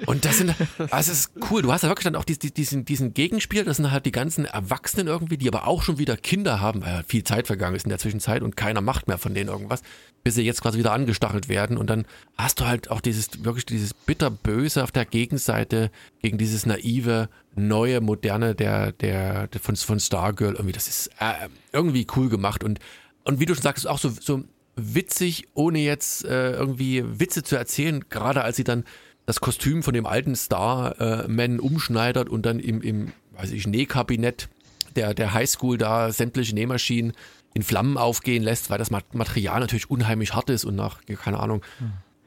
Und 0.06 0.24
das 0.24 0.38
sind, 0.38 0.54
also 0.90 1.12
es 1.12 1.18
ist 1.20 1.32
cool. 1.50 1.60
Du 1.60 1.70
hast 1.70 1.82
ja 1.82 1.90
wirklich 1.90 2.04
dann 2.04 2.16
auch 2.16 2.24
diesen, 2.24 2.54
diesen, 2.54 2.84
diesen 2.86 3.12
Gegenspiel. 3.12 3.62
Das 3.64 3.76
sind 3.76 3.90
halt 3.90 4.06
die 4.06 4.10
ganzen 4.10 4.46
Erwachsenen 4.46 5.06
irgendwie, 5.06 5.36
die 5.36 5.48
aber 5.48 5.66
auch 5.68 5.82
schon 5.82 5.98
wieder 5.98 6.16
Kinder 6.16 6.62
haben, 6.62 6.80
weil 6.80 6.94
halt 6.94 7.06
viel 7.06 7.24
Zeit 7.24 7.46
vergangen 7.46 7.76
ist 7.76 7.82
in 7.84 7.90
der 7.90 7.98
Zwischenzeit 7.98 8.40
und 8.40 8.56
keiner 8.56 8.80
macht 8.80 9.06
mehr 9.06 9.18
von 9.18 9.34
denen 9.34 9.50
irgendwas, 9.50 9.82
bis 10.24 10.34
sie 10.34 10.44
jetzt 10.44 10.62
quasi 10.62 10.78
wieder 10.78 10.92
angestachelt 10.94 11.50
werden. 11.50 11.76
Und 11.76 11.90
dann 11.90 12.06
hast 12.38 12.60
du 12.60 12.66
halt 12.66 12.90
auch 12.90 13.02
dieses, 13.02 13.44
wirklich 13.44 13.66
dieses 13.66 13.92
bitterböse 13.92 14.82
auf 14.82 14.92
der 14.92 15.04
Gegenseite 15.04 15.90
gegen 16.22 16.38
dieses 16.38 16.64
naive, 16.64 17.28
neue, 17.58 18.00
moderne 18.00 18.54
der, 18.54 18.92
der, 18.92 19.48
der 19.48 19.60
von, 19.60 19.76
von 19.76 20.00
Stargirl. 20.00 20.54
Irgendwie, 20.54 20.72
das 20.72 20.88
ist 20.88 21.10
äh, 21.18 21.48
irgendwie 21.72 22.06
cool 22.16 22.28
gemacht 22.28 22.64
und, 22.64 22.78
und 23.24 23.40
wie 23.40 23.46
du 23.46 23.54
schon 23.54 23.62
sagst, 23.62 23.86
auch 23.86 23.98
so, 23.98 24.10
so 24.10 24.44
witzig, 24.76 25.48
ohne 25.54 25.80
jetzt 25.80 26.24
äh, 26.24 26.52
irgendwie 26.52 27.04
Witze 27.04 27.42
zu 27.42 27.56
erzählen, 27.56 28.04
gerade 28.08 28.42
als 28.42 28.56
sie 28.56 28.64
dann 28.64 28.84
das 29.26 29.40
Kostüm 29.40 29.82
von 29.82 29.92
dem 29.92 30.06
alten 30.06 30.34
Star-Man 30.34 31.60
umschneidert 31.60 32.28
und 32.30 32.46
dann 32.46 32.60
im, 32.60 32.80
im 32.80 33.12
weiß 33.32 33.50
ich, 33.50 33.66
Nähkabinett 33.66 34.48
der, 34.96 35.12
der 35.12 35.34
Highschool 35.34 35.76
da 35.76 36.10
sämtliche 36.12 36.54
Nähmaschinen 36.54 37.12
in 37.54 37.62
Flammen 37.62 37.98
aufgehen 37.98 38.42
lässt, 38.42 38.70
weil 38.70 38.78
das 38.78 38.90
Ma- 38.90 39.02
Material 39.12 39.60
natürlich 39.60 39.90
unheimlich 39.90 40.34
hart 40.34 40.48
ist 40.48 40.64
und 40.64 40.76
nach, 40.76 41.00
keine 41.22 41.40
Ahnung, 41.40 41.62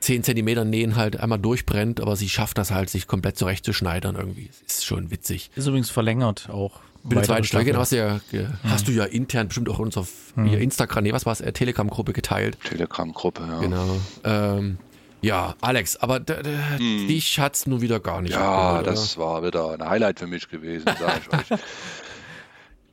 10 0.01 0.23
Zentimetern 0.23 0.69
Nähen 0.69 0.95
halt 0.95 1.19
einmal 1.19 1.39
durchbrennt, 1.39 2.01
aber 2.01 2.15
sie 2.15 2.27
schafft 2.29 2.57
das 2.57 2.71
halt, 2.71 2.89
sich 2.89 3.07
komplett 3.07 3.37
zurechtzuschneidern 3.37 4.15
irgendwie. 4.15 4.49
Es 4.67 4.73
ist 4.79 4.85
schon 4.85 5.09
witzig. 5.11 5.49
Ist 5.55 5.67
übrigens 5.67 5.89
verlängert 5.89 6.49
auch. 6.51 6.79
Mit 7.03 7.13
der 7.17 7.23
zweiten 7.23 7.43
Staffel 7.45 7.65
Staffel. 7.67 7.79
hast 7.79 7.91
du 7.93 7.97
ja, 7.97 8.19
ge- 8.31 8.47
hast 8.63 8.87
du 8.87 8.91
ja 8.91 9.05
intern 9.05 9.47
bestimmt 9.47 9.69
auch 9.69 9.79
in 9.79 9.85
unserer 9.85 10.05
hier 10.43 10.59
Instagram, 10.59 11.03
nee, 11.03 11.13
was 11.13 11.25
war 11.25 11.33
es, 11.33 11.41
äh, 11.41 11.51
Telegram-Gruppe 11.51 12.13
geteilt. 12.13 12.57
Telegram-Gruppe, 12.63 13.41
ja. 13.47 13.59
Genau. 13.59 13.97
Ähm, 14.23 14.77
ja, 15.23 15.55
Alex, 15.61 15.97
aber 15.97 16.19
d- 16.19 16.35
dich 16.79 17.39
hat's 17.39 17.65
nun 17.67 17.81
wieder 17.81 17.99
gar 17.99 18.21
nicht 18.21 18.33
Hm. 18.35 18.41
Ja, 18.41 18.51
abgeholt, 18.51 18.81
oder? 18.83 18.91
das 18.91 19.17
war 19.17 19.43
wieder 19.43 19.71
ein 19.73 19.87
Highlight 19.87 20.19
für 20.19 20.27
mich 20.27 20.47
gewesen, 20.49 20.85
sage 20.99 21.21
ich 21.27 21.51
euch. 21.51 21.59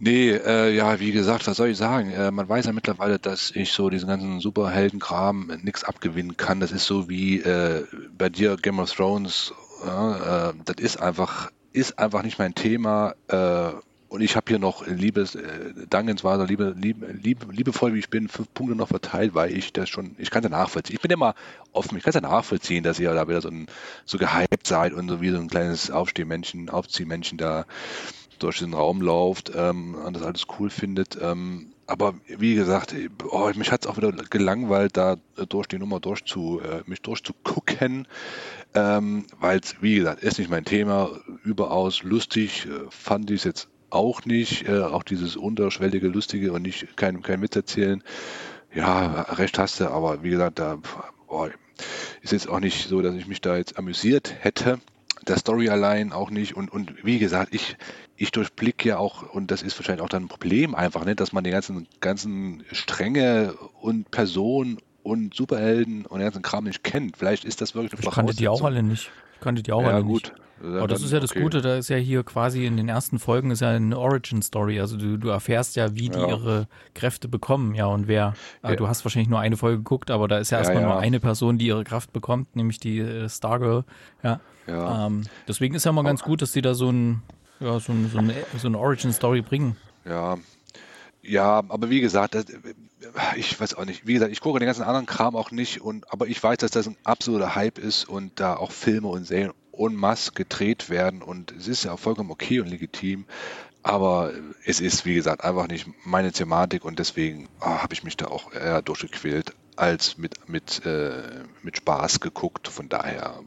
Nee, 0.01 0.31
äh, 0.31 0.75
ja, 0.75 1.01
wie 1.01 1.11
gesagt, 1.11 1.47
was 1.49 1.57
soll 1.57 1.71
ich 1.71 1.77
sagen? 1.77 2.13
Äh, 2.13 2.31
man 2.31 2.49
weiß 2.49 2.67
ja 2.67 2.73
mittlerweile, 2.73 3.19
dass 3.19 3.51
ich 3.51 3.73
so 3.73 3.91
diesen 3.91 4.09
ganzen 4.09 4.39
Superheldenkram 4.39 5.51
nichts 5.63 5.83
abgewinnen 5.83 6.37
kann. 6.37 6.61
Das 6.61 6.71
ist 6.71 6.87
so 6.87 7.09
wie 7.09 7.41
äh, 7.41 7.85
bei 8.17 8.29
dir 8.29 8.57
Game 8.57 8.79
of 8.79 8.93
Thrones. 8.93 9.53
Ja, 9.85 10.51
äh, 10.51 10.55
das 10.65 10.77
ist 10.79 11.01
einfach, 11.03 11.51
ist 11.73 11.99
einfach 11.99 12.23
nicht 12.23 12.39
mein 12.39 12.55
Thema. 12.55 13.15
Äh, 13.27 13.73
und 14.09 14.21
ich 14.23 14.37
habe 14.37 14.47
hier 14.49 14.61
noch 14.61 14.87
liebes 14.87 15.35
äh, 15.35 15.75
dankensweise, 15.91 16.45
liebe, 16.45 16.75
liebe, 16.79 17.07
liebe, 17.13 17.53
liebevoll 17.53 17.93
wie 17.93 17.99
ich 17.99 18.09
bin, 18.09 18.29
fünf 18.29 18.55
Punkte 18.55 18.77
noch 18.77 18.89
verteilt, 18.89 19.35
weil 19.35 19.53
ich 19.53 19.73
das 19.73 19.89
schon, 19.89 20.15
ich 20.19 20.31
kann 20.31 20.45
es 20.45 20.51
ja 20.51 20.57
nachvollziehen. 20.57 20.95
Ich 20.95 21.03
bin 21.03 21.11
immer 21.11 21.35
offen, 21.73 21.99
ich 21.99 22.05
kann 22.05 22.11
es 22.11 22.15
ja 22.15 22.21
nachvollziehen, 22.21 22.85
dass 22.85 23.01
ihr 23.01 23.13
da 23.13 23.29
wieder 23.29 23.41
so, 23.41 23.49
ein, 23.49 23.67
so 24.07 24.17
gehypt 24.17 24.67
seid 24.67 24.95
und 24.95 25.09
so 25.09 25.21
wie 25.21 25.31
so 25.31 25.39
ein 25.39 25.49
kleines 25.49 25.91
Aufstehmännchen, 25.91 26.71
Aufziehmännchen 26.71 27.37
da 27.37 27.67
durch 28.39 28.59
den 28.59 28.75
Raum 28.75 29.03
lauft 29.03 29.53
ähm, 29.55 29.95
und 29.95 30.15
das 30.15 30.23
alles 30.23 30.47
cool 30.59 30.71
findet. 30.71 31.19
Ähm, 31.21 31.73
aber 31.87 32.15
wie 32.27 32.55
gesagt, 32.55 32.95
oh, 33.31 33.51
mich 33.55 33.73
hat 33.73 33.83
es 33.83 33.87
auch 33.87 33.97
wieder 33.97 34.13
gelangweilt, 34.13 34.97
da 34.97 35.17
durch 35.49 35.67
die 35.67 35.79
Nummer 35.79 36.01
durchzu, 36.01 36.61
äh, 36.61 36.83
mich 36.85 37.01
durchzugucken, 37.01 38.07
ähm, 38.75 39.27
weil 39.41 39.61
es, 39.61 39.81
wie 39.81 39.97
gesagt, 39.97 40.23
ist 40.23 40.39
nicht 40.39 40.51
mein 40.51 40.67
Thema. 40.67 41.11
Überaus 41.45 42.03
lustig 42.03 42.67
äh, 42.67 42.91
fand 42.91 43.31
ich 43.31 43.41
es 43.41 43.45
jetzt 43.45 43.69
auch 43.89 44.27
nicht. 44.27 44.69
Äh, 44.69 44.83
auch 44.83 45.03
dieses 45.03 45.37
unterschwellige, 45.37 46.09
lustige 46.09 46.53
und 46.53 46.63
nicht 46.63 46.97
kein, 46.97 47.23
kein 47.23 47.41
Witz 47.41 47.57
erzählen. 47.57 48.03
Ja, 48.75 49.23
recht 49.23 49.59
hast 49.59 49.81
du, 49.81 49.89
aber 49.89 50.23
wie 50.23 50.31
gesagt, 50.31 50.59
da 50.59 50.79
boah, 51.27 51.51
ist 52.21 52.33
jetzt 52.33 52.51
auch 52.51 52.61
nicht 52.61 52.87
so, 52.89 53.01
dass 53.01 53.15
ich 53.15 53.27
mich 53.27 53.41
da 53.41 53.57
jetzt 53.57 53.79
amüsiert 53.79 54.35
hätte 54.41 54.79
der 55.27 55.39
Story 55.39 55.69
allein 55.69 56.13
auch 56.13 56.31
nicht. 56.31 56.57
Und, 56.57 56.71
und 56.71 57.05
wie 57.05 57.19
gesagt, 57.19 57.55
ich, 57.55 57.77
ich 58.17 58.31
durchblicke 58.31 58.89
ja 58.89 58.99
auch, 58.99 59.23
und 59.35 59.51
das 59.51 59.63
ist 59.63 59.79
wahrscheinlich 59.79 60.03
auch 60.03 60.09
dann 60.09 60.25
ein 60.25 60.29
Problem 60.29 60.75
einfach, 60.75 61.05
ne, 61.05 61.15
dass 61.15 61.33
man 61.33 61.45
die 61.45 61.51
ganzen, 61.51 61.87
ganzen 62.01 62.65
Stränge 62.73 63.55
und 63.81 64.11
Personen 64.11 64.79
und 65.03 65.35
Superhelden 65.35 66.07
und 66.07 66.19
den 66.19 66.27
ganzen 66.27 66.43
Kram 66.43 66.65
nicht 66.65 66.85
kennt. 66.85 67.17
Vielleicht 67.17 67.45
ist 67.45 67.61
das 67.61 67.75
wirklich 67.75 67.93
eine 67.93 68.03
Ich 68.03 68.11
kannte 68.15 68.35
die 68.35 68.49
auch 68.49 68.63
alle 68.63 68.83
nicht. 68.83 69.11
Ich 69.35 69.41
kannte 69.41 69.63
die 69.63 69.73
auch 69.73 69.83
Ja, 69.83 69.89
alle 69.89 70.05
gut. 70.05 70.25
nicht. 70.25 70.48
Aber 70.63 70.89
das 70.89 71.03
ist 71.03 71.13
ja 71.13 71.21
das 71.21 71.31
Okay. 71.31 71.43
Gute, 71.43 71.61
da 71.61 71.77
ist 71.77 71.89
ja 71.89 71.97
hier 71.97 72.23
quasi 72.25 72.67
in 72.67 72.77
den 72.77 72.89
ersten 72.89 73.19
Folgen 73.19 73.51
ist 73.51 73.61
ja 73.61 73.71
eine 73.71 73.99
Origin-Story. 73.99 74.81
Also 74.81 74.97
du, 74.97 75.17
du 75.17 75.29
erfährst 75.29 75.77
ja, 75.77 75.95
wie 75.95 76.09
die 76.09 76.19
Ja. 76.19 76.29
ihre 76.29 76.69
Kräfte 76.95 77.29
bekommen, 77.29 77.75
ja, 77.75 77.87
und 77.87 78.09
wer. 78.09 78.35
Äh, 78.63 78.71
Ja. 78.71 78.77
Du 78.77 78.89
hast 78.89 79.05
wahrscheinlich 79.05 79.29
nur 79.29 79.41
eine 79.41 79.57
Folge 79.57 79.79
geguckt, 79.79 80.11
aber 80.11 80.29
da 80.29 80.39
ist 80.39 80.51
ja 80.51 80.59
erstmal 80.59 80.83
ja. 80.83 80.89
nur 80.89 80.99
eine 80.99 81.21
Person, 81.21 81.59
die 81.59 81.67
ihre 81.67 81.85
Kraft 81.85 82.13
bekommt, 82.13 82.57
nämlich 82.57 82.81
die 82.81 82.99
äh, 82.99 83.29
Stargirl. 83.29 83.85
Ja. 84.23 84.41
Ja. 84.67 85.07
Ähm, 85.07 85.25
deswegen 85.47 85.75
ist 85.75 85.85
ja 85.85 85.93
mal 85.93 86.03
ganz 86.05 86.23
gut, 86.23 86.43
dass 86.43 86.53
die 86.53 86.63
da 86.63 86.75
so 86.75 86.91
ein, 86.91 87.23
ja, 87.61 87.79
so, 87.81 87.93
ein, 87.93 88.11
so 88.13 88.19
eine, 88.19 88.35
so 88.59 88.69
eine 88.69 88.79
Origin-Story 88.79 89.43
bringen. 89.43 89.77
Ja, 90.05 90.37
ja, 91.23 91.63
aber 91.69 91.91
wie 91.91 92.01
gesagt, 92.01 92.35
das, 92.35 92.47
ich 93.37 93.61
weiß 93.61 93.75
auch 93.75 93.85
nicht. 93.85 94.07
Wie 94.07 94.15
gesagt, 94.15 94.33
ich 94.33 94.41
gucke 94.41 94.59
den 94.59 94.67
ganzen 94.67 94.83
anderen 94.83 95.07
Kram 95.07 95.37
auch 95.37 95.51
nicht, 95.51 95.81
und, 95.81 96.11
aber 96.13 96.27
ich 96.27 96.43
weiß, 96.43 96.59
dass 96.59 96.71
das 96.71 96.87
ein 96.87 96.97
absoluter 97.05 97.55
Hype 97.55 97.79
ist 97.79 98.09
und 98.09 98.41
da 98.41 98.57
auch 98.57 98.71
Filme 98.71 99.09
und 99.09 99.25
Serien 99.25 99.53
en 99.79 99.95
masse 99.95 100.33
gedreht 100.33 100.91
werden 100.91 101.23
und 101.23 101.53
es 101.53 101.69
ist 101.69 101.85
ja 101.85 101.93
auch 101.93 101.99
vollkommen 101.99 102.31
okay 102.31 102.61
und 102.61 102.69
legitim. 102.69 103.25
Aber 103.83 104.33
es 104.65 104.81
ist, 104.81 105.05
wie 105.05 105.15
gesagt, 105.15 105.45
einfach 105.45 105.69
nicht 105.69 105.87
meine 106.05 106.33
Thematik 106.33 106.85
und 106.85 106.99
deswegen 106.99 107.49
ah, 107.61 107.83
habe 107.83 107.95
ich 107.95 108.03
mich 108.03 108.17
da 108.17 108.27
auch 108.27 108.53
eher 108.53 108.83
durchgequält 108.83 109.55
als 109.79 110.19
mit, 110.19 110.49
mit, 110.49 110.85
äh, 110.85 111.23
mit 111.63 111.77
Spaß 111.77 112.21
geguckt. 112.21 112.69
Von 112.69 112.89
daher, 112.89 113.41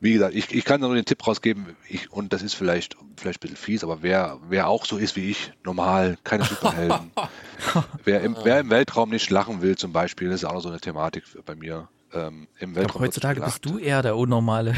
wie 0.00 0.12
gesagt, 0.12 0.34
ich, 0.34 0.54
ich 0.54 0.64
kann 0.64 0.80
nur 0.82 0.94
den 0.94 1.06
Tipp 1.06 1.26
rausgeben, 1.26 1.74
ich, 1.88 2.12
und 2.12 2.32
das 2.32 2.42
ist 2.42 2.54
vielleicht, 2.54 2.96
vielleicht 3.16 3.38
ein 3.38 3.40
bisschen 3.40 3.56
fies, 3.56 3.82
aber 3.82 4.02
wer, 4.02 4.38
wer 4.48 4.68
auch 4.68 4.84
so 4.84 4.98
ist 4.98 5.16
wie 5.16 5.30
ich, 5.30 5.52
normal, 5.64 6.18
keine 6.24 6.44
Superhelden, 6.44 7.10
wer, 8.04 8.20
im, 8.20 8.36
wer 8.42 8.60
im 8.60 8.70
Weltraum 8.70 9.10
nicht 9.10 9.30
lachen 9.30 9.62
will 9.62 9.76
zum 9.76 9.92
Beispiel, 9.92 10.28
das 10.28 10.42
ist 10.42 10.44
auch 10.44 10.52
noch 10.52 10.60
so 10.60 10.68
eine 10.68 10.80
Thematik 10.80 11.24
bei 11.46 11.54
mir. 11.54 11.88
Ähm, 12.12 12.46
Im 12.58 12.74
Weltraum 12.74 13.00
glaube, 13.00 13.04
wird 13.04 13.14
heutzutage 13.14 13.40
bist 13.40 13.64
du 13.64 13.78
eher 13.78 14.02
der 14.02 14.16
Unnormale. 14.16 14.74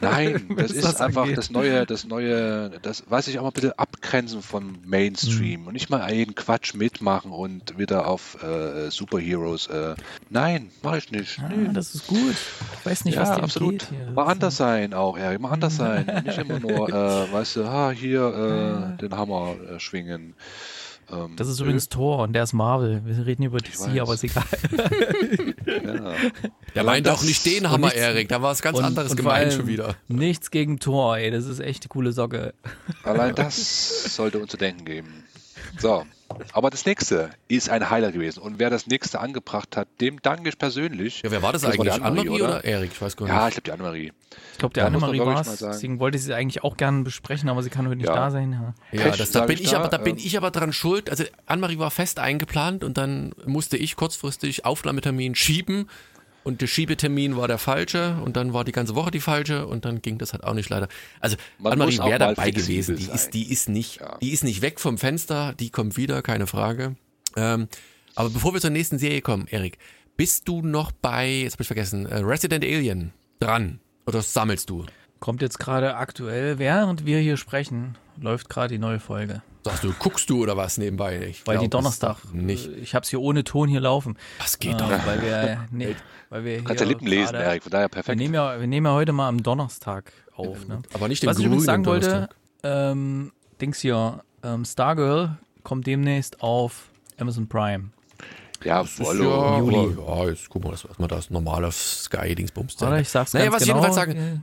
Nein, 0.00 0.46
das 0.56 0.64
was 0.64 0.70
ist 0.72 0.84
das 0.84 1.00
einfach 1.00 1.22
angeht. 1.22 1.38
das 1.38 1.50
neue, 1.50 1.84
das 1.86 2.04
neue, 2.04 2.70
das 2.82 3.02
weiß 3.10 3.26
ich 3.28 3.38
auch 3.38 3.42
mal 3.42 3.48
ein 3.48 3.52
bisschen 3.54 3.72
abgrenzen 3.78 4.42
vom 4.42 4.78
Mainstream 4.84 5.66
und 5.66 5.72
nicht 5.72 5.90
mal 5.90 6.12
jeden 6.12 6.34
Quatsch 6.34 6.74
mitmachen 6.74 7.32
und 7.32 7.78
wieder 7.78 8.06
auf 8.06 8.42
äh, 8.42 8.90
Superheroes. 8.90 9.66
Äh, 9.66 9.94
nein, 10.30 10.70
mache 10.82 10.98
ich 10.98 11.10
nicht. 11.10 11.38
Ah, 11.40 11.48
Nee. 11.48 11.70
das 11.72 11.94
ist 11.94 12.06
gut. 12.06 12.34
Ich 12.80 12.86
weiß 12.86 13.04
nicht, 13.06 13.18
was 13.18 13.28
Ja, 13.30 13.36
dir 13.36 13.42
absolut. 13.42 13.86
Mal 14.14 14.24
anders 14.24 14.56
sein 14.56 14.94
auch, 14.94 15.18
ja, 15.18 15.36
mal 15.38 15.50
anders 15.50 15.76
sein. 15.76 16.06
Nicht 16.24 16.38
immer 16.38 16.60
nur, 16.60 16.88
äh, 16.88 17.32
weißt 17.32 17.56
du, 17.56 17.64
ah, 17.64 17.90
hier 17.90 18.94
äh, 18.96 19.00
den 19.00 19.16
Hammer 19.16 19.56
äh, 19.74 19.80
schwingen. 19.80 20.34
Ähm, 21.10 21.36
Das 21.36 21.48
ist 21.48 21.60
übrigens 21.60 21.88
Thor 21.88 22.18
und 22.18 22.32
der 22.34 22.42
ist 22.42 22.52
Marvel. 22.52 23.02
Wir 23.04 23.24
reden 23.26 23.42
über 23.44 23.58
DC, 23.58 24.00
aber 24.00 24.14
ist 24.14 24.24
egal. 24.24 24.44
ja. 25.84 26.14
Der 26.74 26.84
meint 26.84 27.08
auch 27.08 27.22
nicht 27.22 27.44
den 27.46 27.70
Hammer, 27.70 27.86
nichts- 27.88 28.00
Erik. 28.00 28.28
Da 28.28 28.42
war 28.42 28.52
es 28.52 28.62
ganz 28.62 28.78
Und- 28.78 28.84
anderes 28.84 29.12
und 29.12 29.16
gemeint 29.16 29.52
schon 29.52 29.66
wieder. 29.66 29.94
Nichts 30.08 30.50
gegen 30.50 30.78
Thor, 30.78 31.16
ey. 31.16 31.30
Das 31.30 31.46
ist 31.46 31.60
echt 31.60 31.84
eine 31.84 31.88
coole 31.88 32.12
Socke. 32.12 32.54
Allein 33.04 33.34
das 33.34 34.14
sollte 34.14 34.38
uns 34.38 34.50
zu 34.50 34.56
denken 34.56 34.84
geben. 34.84 35.24
So, 35.78 36.04
aber 36.52 36.70
das 36.70 36.84
nächste 36.84 37.30
ist 37.48 37.70
ein 37.70 37.88
Highlight 37.90 38.14
gewesen. 38.14 38.40
Und 38.40 38.58
wer 38.58 38.70
das 38.70 38.86
nächste 38.86 39.20
angebracht 39.20 39.76
hat, 39.76 39.88
dem 40.00 40.20
danke 40.22 40.48
ich 40.48 40.58
persönlich. 40.58 41.22
Ja, 41.22 41.30
wer 41.30 41.42
war 41.42 41.52
das, 41.52 41.62
Das 41.62 41.72
eigentlich? 41.72 41.94
die 41.94 42.02
Annemarie, 42.02 42.28
oder? 42.28 42.44
oder? 42.44 42.64
Erik? 42.64 42.90
Ich 42.92 43.00
weiß 43.00 43.16
gar 43.16 43.26
nicht. 43.26 43.34
Ja, 43.34 43.48
ich 43.48 43.54
glaube 43.54 43.64
die 43.64 43.72
Annemarie. 43.72 44.12
Ich 44.52 44.58
glaube, 44.58 44.74
der 44.74 44.84
man 44.84 44.94
Annemarie 44.94 45.20
war 45.20 45.40
es. 45.40 45.58
Deswegen 45.58 46.00
wollte 46.00 46.18
ich 46.18 46.24
sie 46.24 46.34
eigentlich 46.34 46.62
auch 46.64 46.76
gerne 46.76 47.02
besprechen, 47.02 47.48
aber 47.48 47.62
sie 47.62 47.70
kann 47.70 47.86
heute 47.86 47.96
nicht 47.96 48.08
Ja. 48.08 48.14
da 48.14 48.30
sein. 48.30 48.74
Ja. 48.92 49.04
Ja, 49.06 49.16
das, 49.16 49.30
da 49.30 49.46
bin 49.46 49.56
ich 49.56 49.64
ich 49.64 49.70
da, 49.70 49.78
aber, 49.78 49.88
da 49.88 49.98
bin 49.98 50.16
ähm, 50.16 50.22
ich 50.24 50.36
aber 50.36 50.50
dran 50.50 50.72
schuld. 50.72 51.10
Also 51.10 51.24
Annemarie 51.46 51.78
war 51.78 51.90
fest 51.90 52.18
eingeplant 52.18 52.84
und 52.84 52.98
dann 52.98 53.32
musste 53.46 53.76
ich 53.76 53.96
kurzfristig 53.96 54.64
Aufnahmetermin 54.64 55.34
schieben 55.34 55.88
und 56.48 56.60
der 56.62 56.66
Schiebetermin 56.66 57.36
war 57.36 57.46
der 57.46 57.58
falsche 57.58 58.16
und 58.24 58.36
dann 58.36 58.52
war 58.54 58.64
die 58.64 58.72
ganze 58.72 58.94
Woche 58.94 59.10
die 59.10 59.20
falsche 59.20 59.66
und 59.66 59.84
dann 59.84 60.00
ging 60.02 60.16
das 60.18 60.32
halt 60.32 60.42
auch 60.44 60.54
nicht 60.54 60.68
leider. 60.70 60.88
Also 61.20 61.36
Man 61.58 61.74
Annemarie 61.74 61.92
muss 61.96 62.00
auch 62.00 62.08
wäre 62.08 62.18
dabei 62.18 62.50
gewesen. 62.50 62.96
Die 62.96 63.04
sein. 63.04 63.14
ist, 63.14 63.34
die 63.34 63.52
ist 63.52 63.68
nicht, 63.68 64.00
Ja. 64.00 64.16
die 64.18 64.30
ist 64.32 64.42
nicht 64.44 64.62
weg 64.62 64.80
vom 64.80 64.96
Fenster. 64.98 65.52
Die 65.60 65.70
kommt 65.70 65.96
wieder, 65.96 66.22
keine 66.22 66.46
Frage. 66.46 66.96
Ähm, 67.36 67.68
aber 68.14 68.30
bevor 68.30 68.54
wir 68.54 68.60
zur 68.60 68.70
nächsten 68.70 68.98
Serie 68.98 69.20
kommen, 69.20 69.46
Erik, 69.48 69.78
bist 70.16 70.48
du 70.48 70.62
noch 70.62 70.90
bei, 70.90 71.30
jetzt 71.42 71.52
habe 71.52 71.62
ich 71.62 71.68
vergessen, 71.68 72.06
äh, 72.06 72.16
Resident 72.18 72.64
Alien 72.64 73.12
dran 73.38 73.78
oder 74.06 74.22
sammelst 74.22 74.70
du? 74.70 74.86
Kommt 75.20 75.42
jetzt 75.42 75.58
gerade 75.58 75.96
aktuell, 75.96 76.58
während 76.58 77.04
wir 77.04 77.18
hier 77.20 77.36
sprechen, 77.36 77.96
läuft 78.20 78.48
gerade 78.48 78.68
die 78.74 78.78
neue 78.78 79.00
Folge. 79.00 79.42
Sagst 79.64 79.82
du, 79.84 79.92
guckst 79.98 80.30
du 80.30 80.42
oder 80.42 80.56
was 80.56 80.78
nebenbei? 80.78 81.26
Ich 81.28 81.46
Weil 81.46 81.56
glaub, 81.56 81.64
die 81.64 81.70
Donnerstag, 81.70 82.18
nicht. 82.32 82.68
ich 82.80 82.94
habe 82.94 83.02
es 83.04 83.10
hier 83.10 83.20
ohne 83.20 83.42
Ton 83.44 83.68
hier 83.68 83.80
laufen. 83.80 84.16
Das 84.38 84.58
geht 84.60 84.74
Äh, 84.74 84.78
doch. 84.78 85.06
weil 85.06 85.20
wir, 85.20 85.66
nee, 85.72 85.96
weil 86.30 86.44
wir 86.44 86.64
Kannst 86.64 86.80
ja 86.80 86.86
Lippen 86.86 87.06
lesen, 87.06 87.34
Erik, 87.34 87.62
von 87.62 87.70
daher 87.72 87.84
Wir 87.86 87.88
perfekt. 87.88 88.18
nehmen, 88.18 88.34
ja, 88.34 88.58
wir 88.58 88.66
nehmen 88.66 88.86
ja 88.86 88.92
heute 88.92 89.12
mal 89.12 89.28
am 89.28 89.42
Donnerstag 89.42 90.12
auf. 90.34 90.66
Ne? 90.66 90.82
Aber 90.94 91.08
nicht 91.08 91.22
den 91.22 91.30
Was 91.30 91.38
ich 91.38 91.44
übrigens 91.46 91.64
sagen 91.64 91.84
wollte, 91.86 92.28
ähm, 92.62 93.32
Dings 93.60 93.80
hier, 93.80 94.22
ähm, 94.42 94.64
Stargirl 94.64 95.38
kommt 95.62 95.86
demnächst 95.86 96.40
auf 96.42 96.88
Amazon 97.18 97.48
Prime. 97.48 97.90
Ja, 98.64 98.82
Das 98.82 98.98
ist 98.98 98.98
ja, 98.98 99.58
Juli. 99.58 99.96
ja, 99.96 100.24
jetzt 100.28 100.48
gucken 100.48 100.68
wir, 100.68 100.72
dass 100.72 100.82
dass 100.82 100.98
wir 100.98 101.08
das 101.08 101.30
normal 101.30 101.64
auf 101.64 101.74
Sky-Dingsbums 101.74 102.76
ich 103.00 103.08
sag's 103.08 103.32
Naja, 103.32 103.44
ganz 103.46 103.54
was 103.54 103.62
ich 103.62 103.68
genau. 103.68 103.82
jedenfalls 103.82 103.94
sagen, 103.94 104.42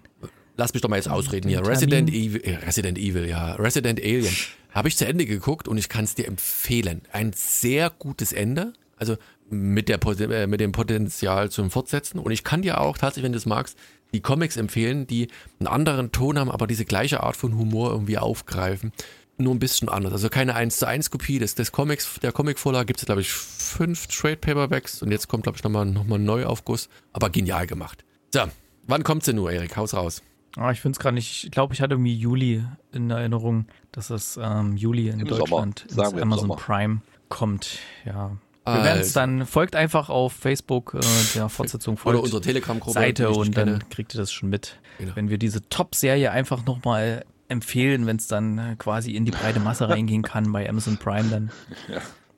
Lass 0.57 0.73
mich 0.73 0.81
doch 0.81 0.89
mal 0.89 0.95
jetzt 0.95 1.09
ausreden 1.09 1.49
hier. 1.49 1.57
Den 1.61 1.65
Resident. 1.67 2.09
Evil, 2.09 2.41
äh, 2.41 2.55
Resident 2.55 2.97
Evil, 2.97 3.27
ja. 3.27 3.55
Resident 3.55 3.99
Alien. 3.99 4.33
Habe 4.71 4.87
ich 4.87 4.95
zu 4.97 5.05
Ende 5.05 5.25
geguckt 5.25 5.67
und 5.67 5.77
ich 5.77 5.89
kann 5.89 6.05
es 6.05 6.15
dir 6.15 6.27
empfehlen. 6.27 7.01
Ein 7.11 7.33
sehr 7.33 7.89
gutes 7.89 8.31
Ende. 8.31 8.73
Also 8.97 9.17
mit, 9.49 9.89
der, 9.89 9.99
äh, 10.31 10.47
mit 10.47 10.59
dem 10.59 10.71
Potenzial 10.71 11.49
zum 11.51 11.69
Fortsetzen. 11.71 12.19
Und 12.19 12.31
ich 12.31 12.43
kann 12.43 12.61
dir 12.61 12.81
auch 12.81 12.97
tatsächlich, 12.97 13.25
wenn 13.25 13.31
du 13.31 13.37
es 13.37 13.45
magst, 13.45 13.77
die 14.13 14.21
Comics 14.21 14.57
empfehlen, 14.57 15.07
die 15.07 15.27
einen 15.59 15.67
anderen 15.67 16.11
Ton 16.11 16.39
haben, 16.39 16.49
aber 16.49 16.67
diese 16.67 16.85
gleiche 16.85 17.21
Art 17.21 17.35
von 17.35 17.57
Humor 17.57 17.91
irgendwie 17.91 18.17
aufgreifen. 18.17 18.91
Nur 19.37 19.53
ein 19.53 19.59
bisschen 19.59 19.89
anders. 19.89 20.13
Also 20.13 20.29
keine 20.29 20.55
1 20.55 20.77
zu 20.77 20.87
1 20.87 21.11
Kopie 21.11 21.39
des, 21.39 21.55
des 21.55 21.73
Comics, 21.73 22.19
der 22.21 22.31
Comic-Vorlage 22.31 22.85
gibt 22.85 22.99
es, 23.01 23.05
glaube 23.05 23.21
ich, 23.21 23.31
fünf 23.31 24.07
Trade 24.07 24.37
Paperbacks 24.37 25.01
und 25.01 25.11
jetzt 25.11 25.27
kommt, 25.27 25.43
glaube 25.43 25.57
ich, 25.57 25.63
nochmal 25.63 25.85
noch 25.85 26.05
mal 26.05 26.15
ein 26.15 26.23
Neuaufguss. 26.23 26.87
Aber 27.11 27.29
genial 27.29 27.67
gemacht. 27.67 28.05
So, 28.33 28.43
wann 28.87 29.03
kommt 29.03 29.25
sie 29.25 29.33
nur, 29.33 29.51
Erik? 29.51 29.75
Haus 29.75 29.93
raus. 29.93 30.21
Ah, 30.55 30.71
ich 30.71 30.79
finde 30.79 30.95
es 30.95 30.99
gerade 30.99 31.15
nicht. 31.15 31.43
Ich 31.43 31.51
glaube, 31.51 31.73
ich 31.73 31.81
hatte 31.81 31.95
irgendwie 31.95 32.15
Juli 32.15 32.63
in 32.93 33.09
Erinnerung, 33.09 33.65
dass 33.91 34.09
es 34.09 34.39
ähm, 34.41 34.77
Juli 34.77 35.09
in 35.09 35.19
Im 35.19 35.27
Deutschland 35.27 35.85
Sommer, 35.89 36.09
ins 36.13 36.21
Amazon. 36.21 36.49
Prime 36.55 37.01
kommt. 37.27 37.79
Ja. 38.05 38.37
Wir 38.65 38.83
werden 38.83 39.01
es 39.01 39.15
Also. 39.15 39.19
dann, 39.19 39.45
folgt 39.45 39.75
einfach 39.75 40.09
auf 40.09 40.33
Facebook 40.33 40.95
äh, 40.95 40.99
der 41.35 41.49
Fortsetzung 41.49 41.93
Oder 41.95 42.01
folgt 42.01 42.23
unsere 42.23 42.41
Telegram-Gruppe. 42.41 42.93
Seite 42.93 43.29
und 43.29 43.55
dann 43.55 43.65
kenne. 43.65 43.79
kriegt 43.89 44.15
ihr 44.15 44.17
das 44.17 44.31
schon 44.31 44.49
mit. 44.49 44.79
Genau. 44.97 45.15
Wenn 45.15 45.29
wir 45.29 45.37
diese 45.37 45.67
Top-Serie 45.69 46.31
einfach 46.31 46.65
nochmal 46.65 47.25
empfehlen, 47.47 48.07
wenn 48.07 48.17
es 48.17 48.27
dann 48.27 48.57
äh, 48.57 48.75
quasi 48.77 49.11
in 49.15 49.25
die 49.25 49.31
breite 49.31 49.59
Masse 49.59 49.87
reingehen 49.89 50.23
kann 50.23 50.51
bei 50.51 50.67
Amazon 50.67 50.97
Prime, 50.97 51.29
dann 51.29 51.51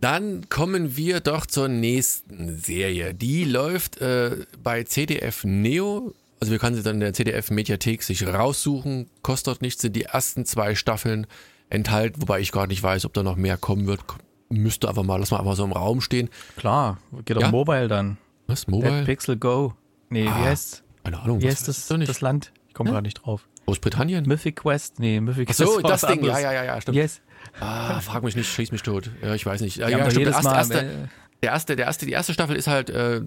Dann 0.01 0.47
kommen 0.49 0.95
wir 0.95 1.21
doch 1.21 1.45
zur 1.45 1.69
nächsten 1.69 2.57
Serie. 2.57 3.13
Die 3.13 3.45
läuft 3.45 3.99
äh, 3.99 4.45
bei 4.61 4.84
CDF 4.84 5.43
Neo. 5.43 6.13
Also 6.39 6.51
wir 6.51 6.59
können 6.59 6.75
sie 6.75 6.84
dann 6.84 6.95
in 6.95 6.99
der 6.99 7.13
CDF 7.13 7.49
Mediathek 7.49 8.03
sich 8.03 8.28
raussuchen. 8.28 9.07
Kostet 9.23 9.61
nichts, 9.61 9.82
sind 9.82 9.95
die 9.95 10.03
ersten 10.03 10.45
zwei 10.45 10.75
Staffeln 10.75 11.25
enthalten, 11.69 12.21
wobei 12.21 12.41
ich 12.41 12.51
gar 12.51 12.67
nicht 12.67 12.84
weiß, 12.84 13.05
ob 13.05 13.13
da 13.13 13.23
noch 13.23 13.38
mehr 13.38 13.57
kommen 13.57 13.88
wird. 13.88 14.01
Müsste 14.49 14.87
einfach 14.87 15.03
mal, 15.03 15.17
lass 15.19 15.31
mal 15.31 15.39
einfach 15.39 15.55
so 15.55 15.63
im 15.65 15.71
Raum 15.73 16.01
stehen. 16.01 16.29
klar, 16.55 16.97
geht 17.25 17.35
auf 17.37 17.43
Ja. 17.43 17.51
Mobile 17.51 17.87
dann. 17.87 18.17
Was? 18.47 18.67
Mobile? 18.67 19.03
Pixel 19.03 19.35
Go. 19.37 19.73
Nee, 20.09 20.23
wie 20.23 20.27
Ah, 20.29 20.35
heißt 20.45 20.83
Keine 21.03 21.19
Ahnung. 21.19 21.41
wie 21.41 21.47
heißt 21.47 21.67
das, 21.67 21.87
das 21.87 22.21
Land? 22.21 22.53
Ich 22.69 22.73
komme 22.73 22.89
Ja? 22.89 22.93
gerade 22.95 23.05
nicht 23.07 23.15
drauf. 23.25 23.47
Großbritannien? 23.65 24.25
Mythic 24.25 24.55
Quest? 24.57 24.99
Nee, 24.99 25.19
Mythic 25.19 25.49
Ach 25.51 25.55
Quest. 25.55 25.69
so, 25.73 25.83
war 25.83 25.89
das 25.91 26.01
Ding. 26.01 26.23
Ja, 26.23 26.39
ja, 26.39 26.53
ja, 26.53 26.63
ja, 26.63 26.79
stimmt. 26.81 26.95
Yes. 26.95 27.19
Ah, 27.59 27.99
frag 27.99 28.23
mich 28.23 28.35
nicht, 28.37 28.47
schieß 28.49 28.71
mich 28.71 28.83
tot. 28.83 29.09
Ja, 29.21 29.35
ich 29.35 29.45
weiß 29.45 29.59
nicht. 29.61 29.75
Ja, 29.77 29.87
Die 29.87 29.93
ja, 29.93 30.09
stimmt. 30.09 30.27
erste, 30.27 30.47
erste, 30.49 30.79
äh, 30.81 31.07
Der 31.43 31.51
erste, 31.51 31.75
der 31.75 31.85
erste, 31.87 32.05
die 32.05 32.13
erste 32.13 32.33
Staffel 32.33 32.55
ist 32.55 32.67
halt 32.67 32.89
äh, 32.89 33.21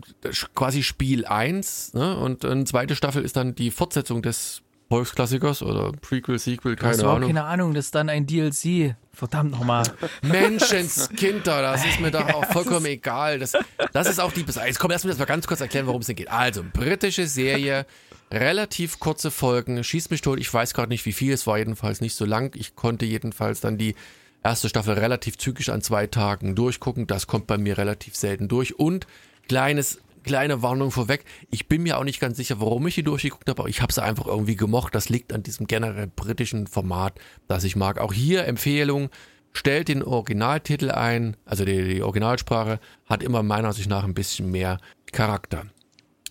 quasi 0.54 0.82
Spiel 0.82 1.26
1, 1.26 1.92
ne? 1.94 2.16
Und 2.16 2.44
eine 2.46 2.64
zweite 2.64 2.96
Staffel 2.96 3.22
ist 3.24 3.36
dann 3.36 3.54
die 3.54 3.70
Fortsetzung 3.70 4.22
des 4.22 4.62
Volksklassikers 4.91 5.62
oder 5.62 5.93
Prequel, 5.93 6.38
Sequel, 6.38 6.74
keine 6.76 6.97
überhaupt 6.97 7.16
Ahnung. 7.18 7.28
keine 7.28 7.45
Ahnung, 7.45 7.74
das 7.74 7.86
ist 7.86 7.95
dann 7.95 8.09
ein 8.09 8.26
DLC. 8.26 8.97
Verdammt 9.12 9.53
nochmal. 9.53 9.84
Menschenskinder, 10.22 11.62
das 11.62 11.84
ist 11.86 12.01
mir 12.01 12.11
doch 12.11 12.26
auch 12.34 12.45
vollkommen 12.47 12.86
egal. 12.86 13.38
Das, 13.38 13.53
das 13.93 14.09
ist 14.09 14.18
auch 14.20 14.32
die 14.32 14.43
Bes- 14.43 14.64
Jetzt 14.64 14.78
komm, 14.78 14.91
lass 14.91 15.05
mich 15.05 15.12
das 15.12 15.18
mal 15.18 15.24
ganz 15.26 15.47
kurz 15.47 15.61
erklären, 15.61 15.86
worum 15.86 16.01
es 16.01 16.07
denn 16.09 16.16
geht. 16.16 16.30
Also, 16.30 16.64
britische 16.72 17.26
Serie, 17.26 17.86
relativ 18.32 18.99
kurze 18.99 19.30
Folgen, 19.30 19.82
schieß 19.82 20.11
mich 20.11 20.22
tot, 20.22 20.38
ich 20.41 20.53
weiß 20.53 20.74
gerade 20.74 20.88
nicht 20.88 21.07
wie 21.07 21.12
viel, 21.12 21.32
es 21.32 21.47
war 21.47 21.59
jedenfalls 21.59 22.01
nicht 22.01 22.14
so 22.14 22.24
lang. 22.24 22.53
Ich 22.57 22.74
konnte 22.74 23.05
jedenfalls 23.07 23.61
dann 23.61 23.78
die 23.78 23.95
erste 24.43 24.68
Staffel 24.68 24.95
relativ 24.95 25.38
zügig 25.38 25.70
an 25.70 25.82
zwei 25.82 26.07
Tagen 26.07 26.55
durchgucken. 26.55 27.07
Das 27.07 27.26
kommt 27.26 27.47
bei 27.47 27.59
mir 27.59 27.78
relativ 27.78 28.16
selten 28.16 28.49
durch. 28.49 28.78
Und 28.78 29.07
kleines 29.49 30.01
Kleine 30.22 30.62
Warnung 30.62 30.90
vorweg, 30.90 31.24
ich 31.50 31.66
bin 31.68 31.82
mir 31.82 31.98
auch 31.98 32.04
nicht 32.04 32.20
ganz 32.20 32.36
sicher, 32.36 32.60
warum 32.60 32.86
ich 32.86 32.94
die 32.94 33.02
durchgeguckt 33.02 33.48
habe, 33.48 33.62
aber 33.62 33.68
ich 33.68 33.80
habe 33.80 33.92
sie 33.92 34.02
einfach 34.02 34.26
irgendwie 34.26 34.56
gemocht. 34.56 34.94
Das 34.94 35.08
liegt 35.08 35.32
an 35.32 35.42
diesem 35.42 35.66
generell 35.66 36.06
britischen 36.08 36.66
Format, 36.66 37.18
das 37.48 37.64
ich 37.64 37.76
mag. 37.76 37.98
Auch 37.98 38.12
hier 38.12 38.46
Empfehlung, 38.46 39.10
stellt 39.52 39.88
den 39.88 40.02
Originaltitel 40.02 40.90
ein, 40.90 41.36
also 41.44 41.64
die, 41.64 41.94
die 41.94 42.02
Originalsprache 42.02 42.80
hat 43.06 43.22
immer 43.22 43.42
meiner 43.42 43.68
Ansicht 43.68 43.88
nach 43.88 44.04
ein 44.04 44.14
bisschen 44.14 44.50
mehr 44.50 44.78
Charakter. 45.12 45.66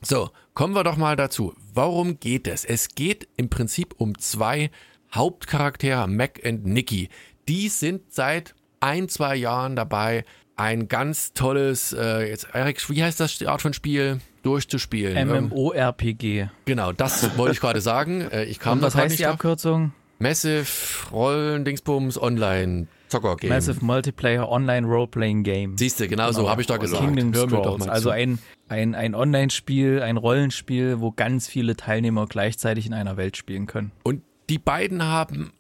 So, 0.02 0.30
kommen 0.54 0.76
wir 0.76 0.84
doch 0.84 0.96
mal 0.96 1.16
dazu. 1.16 1.54
Worum 1.74 2.20
geht 2.20 2.48
es? 2.48 2.64
Es 2.64 2.90
geht 2.90 3.28
im 3.36 3.50
Prinzip 3.50 3.96
um 3.98 4.18
zwei 4.18 4.72
Hauptcharaktere, 5.14 6.08
Mac 6.08 6.40
und 6.46 6.66
Nicky. 6.66 7.10
Die 7.50 7.68
sind 7.68 8.14
seit 8.14 8.56
ein, 8.80 9.10
zwei 9.10 9.36
Jahren 9.36 9.76
dabei, 9.76 10.24
ein 10.60 10.88
ganz 10.90 11.34
tolles, 11.34 11.94
äh, 11.94 12.30
jetzt, 12.30 12.48
Erik, 12.54 12.88
wie 12.90 13.02
heißt 13.04 13.20
das 13.20 13.38
die 13.38 13.48
Art 13.48 13.62
von 13.62 13.74
Spiel? 13.74 14.20
Durchzuspielen. 14.44 15.16
Ähm, 15.18 15.46
MMORPG. 15.46 16.48
genau, 16.66 16.92
das 16.92 17.38
wollte 17.38 17.54
ich 17.54 17.60
gerade 17.62 17.82
sagen. 17.82 18.22
Äh, 18.22 18.46
ich 18.46 18.60
kam 18.60 18.80
Und 18.80 18.84
was 18.84 18.96
heißt 18.96 19.10
nicht 19.10 19.20
die 19.20 19.24
drauf. 19.24 19.34
Abkürzung? 19.34 19.94
Massive 20.20 20.66
Rollen, 21.12 21.64
Dingsbums, 21.64 22.22
Online, 22.22 22.88
Zocker-Game. 23.08 23.50
Massive 23.50 23.84
Multiplayer 23.84 24.50
Online 24.50 24.86
Role-Playing 24.86 25.44
Game. 25.44 25.78
Siehst 25.78 26.00
du, 26.00 26.08
genau 26.10 26.32
so 26.34 26.50
habe 26.50 26.62
ich 26.62 26.68
da 26.68 26.76
gesagt. 26.78 27.02
Kingdom 27.04 27.34
Hör 27.34 27.46
mir 27.48 27.52
doch 27.58 27.64
Scrolls. 27.64 27.86
mal 27.86 27.90
Also 27.90 28.10
zu. 28.10 28.14
ein, 28.16 28.40
ein, 28.68 28.96
ein 28.96 29.16
Online-Spiel, 29.16 30.02
ein 30.02 30.18
Rollenspiel, 30.18 31.00
wo 31.00 31.12
ganz 31.12 31.48
viele 31.48 31.78
Teilnehmer 31.78 32.28
gleichzeitig 32.28 32.86
in 32.86 32.94
einer 32.94 33.16
Welt 33.18 33.38
spielen 33.38 33.66
können. 33.66 33.92
Und 34.04 34.22
die 34.50 34.60
beiden 34.60 35.04
haben, 35.04 35.52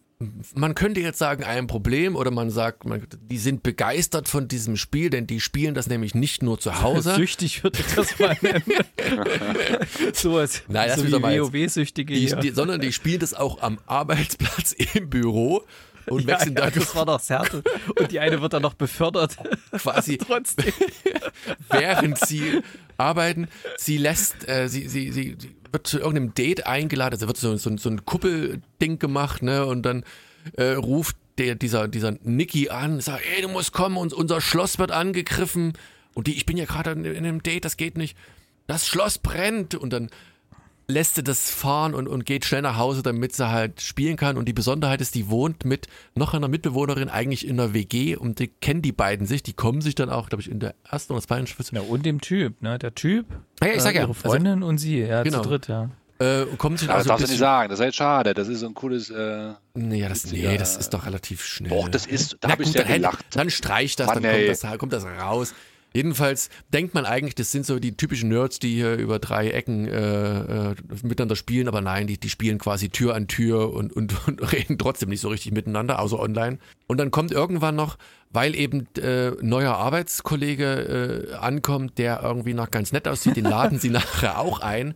man 0.53 0.75
könnte 0.75 0.99
jetzt 0.99 1.17
sagen, 1.17 1.45
ein 1.45 1.67
Problem 1.67 2.17
oder 2.17 2.29
man 2.29 2.49
sagt, 2.49 2.83
man, 2.83 3.07
die 3.21 3.37
sind 3.37 3.63
begeistert 3.63 4.27
von 4.27 4.49
diesem 4.49 4.75
Spiel, 4.75 5.09
denn 5.09 5.27
die 5.27 5.39
spielen 5.39 5.73
das 5.73 5.87
nämlich 5.87 6.13
nicht 6.13 6.43
nur 6.43 6.59
zu 6.59 6.81
Hause. 6.81 7.15
Süchtig 7.15 7.63
würde 7.63 7.79
ich 7.79 7.95
das 7.95 8.19
mal 8.19 8.35
nennen. 8.41 8.63
so 10.13 10.37
als 10.37 10.63
Nein, 10.67 10.89
das 10.89 10.99
so 10.99 11.05
ist 11.05 11.13
wie 11.13 11.39
WoW-Süchtige 11.39 12.13
die, 12.13 12.49
sondern 12.49 12.81
die 12.81 12.91
spielen 12.91 13.19
das 13.19 13.33
auch 13.33 13.61
am 13.61 13.79
Arbeitsplatz 13.85 14.73
im 14.93 15.09
Büro 15.09 15.63
und 16.07 16.21
ja, 16.21 16.27
wechseln 16.27 16.55
ja, 16.55 16.65
da 16.65 16.69
das 16.69 16.95
war 16.95 17.05
doch 17.05 17.29
Härte. 17.29 17.63
Und 17.97 18.11
die 18.11 18.19
eine 18.19 18.41
wird 18.41 18.53
dann 18.53 18.61
noch 18.61 18.73
befördert. 18.73 19.37
quasi 19.71 20.17
Trotzdem. 20.29 20.73
während 21.69 22.17
sie 22.19 22.61
arbeiten. 22.97 23.47
Sie 23.77 23.97
lässt, 23.97 24.47
äh, 24.47 24.67
sie, 24.67 24.87
sie, 24.87 25.11
sie 25.11 25.37
wird 25.71 25.87
zu 25.87 25.99
irgendeinem 25.99 26.33
Date 26.33 26.65
eingeladen, 26.65 27.13
also 27.13 27.27
wird 27.27 27.37
so, 27.37 27.55
so, 27.57 27.75
so 27.77 27.89
ein 27.89 28.05
Kuppelding 28.05 28.99
gemacht, 28.99 29.43
ne? 29.43 29.65
Und 29.65 29.83
dann 29.83 30.03
äh, 30.53 30.71
ruft 30.71 31.15
der, 31.37 31.55
dieser, 31.55 31.87
dieser 31.87 32.11
Nicky 32.23 32.69
an, 32.69 33.01
sagt, 33.01 33.23
ey, 33.35 33.41
du 33.41 33.47
musst 33.47 33.71
kommen, 33.71 33.97
uns, 33.97 34.13
unser 34.13 34.41
Schloss 34.41 34.79
wird 34.79 34.91
angegriffen. 34.91 35.73
Und 36.13 36.27
die, 36.27 36.35
ich 36.35 36.45
bin 36.45 36.57
ja 36.57 36.65
gerade 36.65 36.91
in, 36.91 37.05
in 37.05 37.25
einem 37.25 37.43
Date, 37.43 37.65
das 37.65 37.77
geht 37.77 37.97
nicht. 37.97 38.17
Das 38.67 38.87
Schloss 38.87 39.17
brennt. 39.17 39.75
Und 39.75 39.93
dann 39.93 40.09
lässt 40.89 41.15
sie 41.15 41.23
das 41.23 41.49
fahren 41.51 41.93
und, 41.93 42.07
und 42.07 42.25
geht 42.25 42.45
schnell 42.45 42.63
nach 42.63 42.75
Hause, 42.77 43.03
damit 43.03 43.33
sie 43.35 43.49
halt 43.49 43.79
spielen 43.79 44.17
kann. 44.17 44.37
Und 44.37 44.45
die 44.47 44.53
Besonderheit 44.53 45.01
ist, 45.01 45.13
die 45.15 45.29
wohnt 45.29 45.63
mit 45.63 45.87
noch 46.15 46.33
einer 46.33 46.47
Mitbewohnerin 46.47 47.09
eigentlich 47.09 47.47
in 47.47 47.59
einer 47.59 47.73
WG 47.73 48.15
und 48.15 48.39
die 48.39 48.47
kennen 48.47 48.81
die 48.81 48.91
beiden 48.91 49.27
sich. 49.27 49.43
Die 49.43 49.53
kommen 49.53 49.81
sich 49.81 49.95
dann 49.95 50.09
auch, 50.09 50.29
glaube 50.29 50.41
ich, 50.41 50.49
in 50.49 50.59
der 50.59 50.73
ersten 50.89 51.13
oder 51.13 51.21
zweiten 51.21 51.45
Staffel 51.47 51.75
Ja, 51.75 51.81
und 51.81 52.05
dem 52.05 52.19
Typ, 52.21 52.61
ne? 52.61 52.79
Der 52.79 52.95
Typ, 52.95 53.27
Ja, 53.63 53.67
ich 53.73 53.81
sag 53.81 53.93
äh, 53.93 53.97
ja. 53.99 54.03
ihre 54.03 54.13
Freundin 54.15 54.63
und 54.63 54.79
sie, 54.79 54.99
ja, 55.01 55.21
Genau. 55.23 55.41
zu 55.43 55.49
dritt, 55.49 55.67
ja. 55.67 55.89
Also, 56.17 56.51
äh, 56.51 56.55
kommen 56.57 56.75
sich 56.75 56.87
Das 56.87 56.97
also 56.97 57.09
darfst 57.09 57.27
du 57.27 57.31
nicht 57.31 57.39
sagen, 57.39 57.69
das 57.69 57.79
ist 57.79 57.83
halt 57.83 57.95
schade. 57.95 58.33
Das 58.33 58.47
ist 58.49 58.59
so 58.59 58.65
ein 58.67 58.73
cooles. 58.73 59.09
Äh, 59.09 59.53
Nee, 59.75 60.01
ja, 60.01 60.09
das, 60.09 60.29
nee, 60.29 60.57
das 60.57 60.75
ist 60.75 60.89
doch 60.93 61.05
relativ 61.05 61.45
schnell. 61.45 61.69
Doch, 61.69 61.87
das 61.87 62.05
ist- 62.05 62.33
da 62.41 62.47
Na 62.49 62.53
hab 62.53 62.59
ich 62.59 62.67
sehr 62.67 62.83
dann, 62.83 62.93
gelacht. 62.95 63.25
Dann 63.31 63.49
streich 63.49 63.95
das, 63.95 64.07
Mann, 64.07 64.23
dann 64.23 64.33
kommt 64.35 64.49
das, 64.49 64.77
kommt 64.79 64.93
das 64.93 65.05
raus. 65.05 65.53
Jedenfalls 65.93 66.49
denkt 66.71 66.93
man 66.93 67.05
eigentlich, 67.05 67.35
das 67.35 67.51
sind 67.51 67.65
so 67.65 67.79
die 67.79 67.97
typischen 67.97 68.29
Nerds, 68.29 68.59
die 68.59 68.75
hier 68.75 68.95
über 68.95 69.19
drei 69.19 69.49
Ecken 69.49 69.87
äh, 69.87 70.71
äh, 70.71 70.75
miteinander 71.03 71.35
spielen, 71.35 71.67
aber 71.67 71.81
nein, 71.81 72.07
die, 72.07 72.19
die 72.19 72.29
spielen 72.29 72.59
quasi 72.59 72.89
Tür 72.89 73.15
an 73.15 73.27
Tür 73.27 73.73
und, 73.73 73.91
und, 73.93 74.27
und 74.27 74.51
reden 74.53 74.77
trotzdem 74.77 75.09
nicht 75.09 75.21
so 75.21 75.29
richtig 75.29 75.51
miteinander, 75.51 75.99
außer 75.99 76.19
online. 76.19 76.59
Und 76.87 76.97
dann 76.99 77.11
kommt 77.11 77.31
irgendwann 77.31 77.75
noch, 77.75 77.97
weil 78.31 78.55
eben 78.55 78.87
äh, 78.97 79.31
neuer 79.41 79.73
Arbeitskollege 79.75 81.27
äh, 81.31 81.33
ankommt, 81.35 81.97
der 81.97 82.21
irgendwie 82.21 82.53
noch 82.53 82.69
ganz 82.69 82.91
nett 82.91 83.07
aussieht, 83.07 83.35
den 83.35 83.45
laden 83.45 83.79
sie 83.79 83.89
nachher 83.91 84.39
auch 84.39 84.59
ein. 84.59 84.93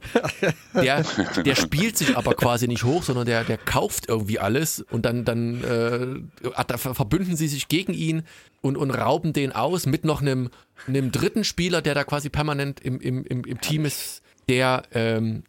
Der, 0.75 1.03
der 1.43 1.55
spielt 1.55 1.97
sich 1.97 2.15
aber 2.15 2.35
quasi 2.35 2.67
nicht 2.67 2.83
hoch, 2.83 3.01
sondern 3.03 3.25
der, 3.25 3.43
der 3.43 3.57
kauft 3.57 4.09
irgendwie 4.09 4.39
alles 4.39 4.81
und 4.91 5.05
dann, 5.05 5.25
dann 5.25 5.63
äh, 5.63 6.77
ver- 6.77 6.93
verbünden 6.93 7.35
sie 7.35 7.47
sich 7.47 7.67
gegen 7.67 7.93
ihn 7.93 8.23
und, 8.61 8.77
und 8.77 8.91
rauben 8.91 9.33
den 9.33 9.51
aus 9.51 9.85
mit 9.87 10.05
noch 10.05 10.21
einem, 10.21 10.49
einem 10.87 11.11
dritten 11.11 11.43
Spieler, 11.43 11.81
der 11.81 11.95
da 11.95 12.03
quasi 12.03 12.29
permanent 12.29 12.79
im, 12.79 12.99
im, 12.99 13.23
im, 13.25 13.43
im 13.43 13.61
Team 13.61 13.85
ist, 13.85 14.21
der 14.49 14.83
ähm, 14.93 15.43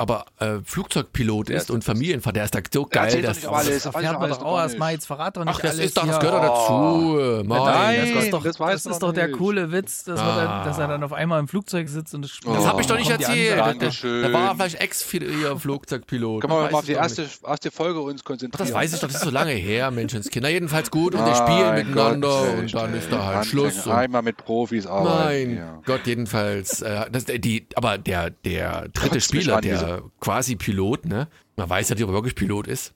aber 0.00 0.24
äh, 0.38 0.58
Flugzeugpilot 0.64 1.50
ist 1.50 1.70
und 1.70 1.84
Familienvater, 1.84 2.32
der 2.32 2.44
ist 2.44 2.54
da 2.54 2.60
so 2.72 2.86
geil. 2.86 3.22
doch 3.22 3.52
alles. 3.52 3.82
Das 3.84 3.94
erfährt 3.94 4.18
man 4.18 4.30
doch 4.30 4.42
auch 4.42 4.58
erstmal. 4.58 4.92
Jetzt 4.92 5.06
verrat 5.06 5.36
doch 5.36 5.44
nicht 5.44 5.54
ach, 5.54 5.60
das 5.60 5.72
alles 5.72 5.84
ist 5.86 5.96
doch, 5.96 6.06
das 6.06 6.18
gehört 6.20 6.42
doch 6.44 6.68
dazu. 6.68 7.44
Mann. 7.48 7.64
Nein, 7.64 8.14
das 8.14 8.24
ist 8.24 8.32
doch, 8.32 8.42
das 8.42 8.58
weiß 8.58 8.82
das 8.82 8.92
ist 8.94 9.02
doch 9.02 9.12
der 9.12 9.28
nicht. 9.28 9.38
coole 9.38 9.70
Witz, 9.72 10.04
dass, 10.04 10.18
wir 10.18 10.24
Ah. 10.24 10.36
dann, 10.44 10.64
dass 10.64 10.78
er 10.78 10.88
dann 10.88 11.02
auf 11.04 11.12
einmal 11.12 11.38
im 11.40 11.48
Flugzeug 11.48 11.88
sitzt 11.88 12.14
und 12.14 12.22
das 12.22 12.30
spielt. 12.30 12.56
Das 12.56 12.64
Oh. 12.64 12.68
habe 12.68 12.80
ich 12.80 12.86
doch 12.86 12.96
nicht 12.98 13.10
erzählt. 13.10 13.58
Da, 13.58 13.72
da 13.74 14.32
war 14.32 14.48
er 14.48 14.54
vielleicht 14.56 14.80
Ex-Flugzeugpilot. 14.80 16.42
Können 16.42 16.52
wir 16.52 16.60
mal 16.62 16.72
auf 16.74 16.84
die 16.84 16.92
erste, 16.92 17.26
erste 17.46 17.70
Folge 17.70 18.00
uns 18.00 18.20
Ach, 18.22 18.24
konzentrieren? 18.26 18.66
das 18.68 18.74
weiß 18.74 18.94
ich 18.94 19.00
doch, 19.00 19.08
das 19.08 19.16
ist 19.16 19.24
so 19.24 19.30
lange 19.30 19.52
her, 19.52 19.90
Menschenskinder. 19.90 20.48
Jedenfalls 20.48 20.90
gut 20.90 21.14
und 21.14 21.24
die 21.26 21.34
spielen 21.34 21.74
miteinander 21.74 22.52
und 22.58 22.72
dann 22.74 22.94
ist 22.94 23.10
da 23.12 23.24
halt. 23.24 23.46
Schluss. 23.46 23.86
Und 23.86 23.92
Einmal 23.92 24.22
mit 24.22 24.36
Profis 24.38 24.86
arbeiten. 24.86 25.54
mein 25.54 25.56
ja. 25.56 25.78
Gott, 25.84 26.06
jedenfalls. 26.06 26.80
Äh, 26.82 27.06
das, 27.10 27.24
die, 27.26 27.66
aber 27.74 27.98
der, 27.98 28.30
der 28.30 28.88
dritte 28.88 29.20
Spieler, 29.20 29.60
der 29.60 29.89
quasi 30.20 30.56
Pilot, 30.56 31.06
ne? 31.06 31.28
Man 31.56 31.68
weiß 31.68 31.88
ja 31.88 31.94
nicht, 31.94 32.04
ob 32.04 32.10
er 32.10 32.14
wirklich 32.14 32.34
Pilot 32.34 32.66
ist. 32.66 32.94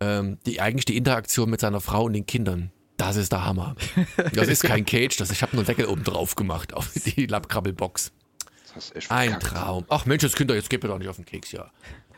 Ähm, 0.00 0.38
die 0.44 0.60
eigentlich 0.60 0.84
die 0.84 0.96
Interaktion 0.96 1.48
mit 1.48 1.60
seiner 1.60 1.80
Frau 1.80 2.04
und 2.04 2.12
den 2.12 2.26
Kindern. 2.26 2.70
Das 2.98 3.16
ist 3.16 3.32
der 3.32 3.44
Hammer. 3.44 3.74
Das 4.34 4.48
ist 4.48 4.62
kein 4.62 4.84
Cage, 4.84 5.16
das, 5.16 5.30
ich 5.30 5.42
habe 5.42 5.56
nur 5.56 5.60
einen 5.60 5.66
Deckel 5.66 5.86
oben 5.86 6.04
drauf 6.04 6.34
gemacht 6.34 6.74
auf 6.74 6.90
die. 6.92 7.26
Das 8.74 8.94
echt 8.94 9.10
Ein 9.10 9.30
verkackt. 9.30 9.56
Traum. 9.56 9.84
Ach 9.88 10.04
Menschenskinder, 10.06 10.54
jetzt 10.54 10.68
geht 10.68 10.82
mir 10.82 10.88
doch 10.90 10.98
nicht 10.98 11.08
auf 11.08 11.16
den 11.16 11.24
Keks, 11.24 11.52
ja. 11.52 11.70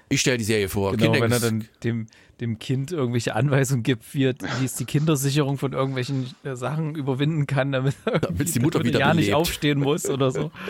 Ich 0.08 0.20
stelle 0.20 0.38
die 0.38 0.44
Serie 0.44 0.68
vor. 0.68 0.96
Genau, 0.96 1.12
wenn 1.12 1.30
er 1.30 1.40
dann 1.40 1.68
dem, 1.84 2.06
dem 2.40 2.58
Kind 2.58 2.92
irgendwelche 2.92 3.34
Anweisungen 3.34 3.82
gibt, 3.82 4.14
wie, 4.14 4.32
wie 4.60 4.64
es 4.64 4.74
die 4.74 4.84
Kindersicherung 4.84 5.58
von 5.58 5.72
irgendwelchen 5.72 6.30
äh, 6.44 6.54
Sachen 6.54 6.94
überwinden 6.94 7.46
kann, 7.46 7.72
damit, 7.72 7.96
Damit's 8.22 8.52
die 8.52 8.60
Mutter 8.60 8.78
damit 8.78 8.94
er 8.94 8.98
wieder 8.98 9.06
ja 9.08 9.14
nicht 9.14 9.34
aufstehen 9.34 9.80
muss 9.80 10.08
oder 10.08 10.30
so. 10.30 10.50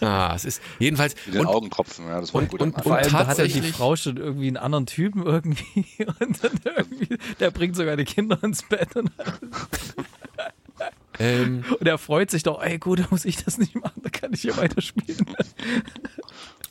Ah, 0.00 0.32
es 0.34 0.44
ist 0.44 0.60
jedenfalls. 0.80 1.14
Mit 1.26 1.36
den 1.36 1.40
Und, 1.42 1.46
Augentropfen, 1.46 2.06
ja, 2.08 2.20
das 2.20 2.34
war 2.34 2.40
und- 2.42 2.48
gut. 2.50 2.60
und- 2.60 2.74
am 2.76 2.82
Vor 2.82 2.96
allem 2.96 3.04
da 3.12 3.18
hat 3.26 3.38
ja 3.38 3.44
die 3.44 3.52
tatsächlich- 3.52 3.72
Frau 3.72 3.94
schon 3.94 4.16
irgendwie 4.16 4.48
einen 4.48 4.56
anderen 4.56 4.86
Typen 4.86 5.22
irgendwie 5.22 5.86
und 6.18 6.42
dann 6.42 6.60
irgendwie, 6.76 7.18
der 7.38 7.52
bringt 7.52 7.76
sogar 7.76 7.96
die 7.96 8.04
Kinder 8.04 8.36
ins 8.42 8.64
Bett 8.64 8.96
und, 8.96 9.12
ähm, 11.20 11.64
und 11.78 11.86
er 11.86 11.98
freut 11.98 12.30
sich 12.32 12.42
doch, 12.42 12.60
ey 12.62 12.78
gut, 12.78 12.98
da 12.98 13.06
muss 13.10 13.24
ich 13.24 13.44
das 13.44 13.58
nicht 13.58 13.76
machen, 13.76 14.00
da 14.02 14.08
kann 14.10 14.32
ich 14.32 14.40
hier 14.40 14.56
weiterspielen. 14.56 15.24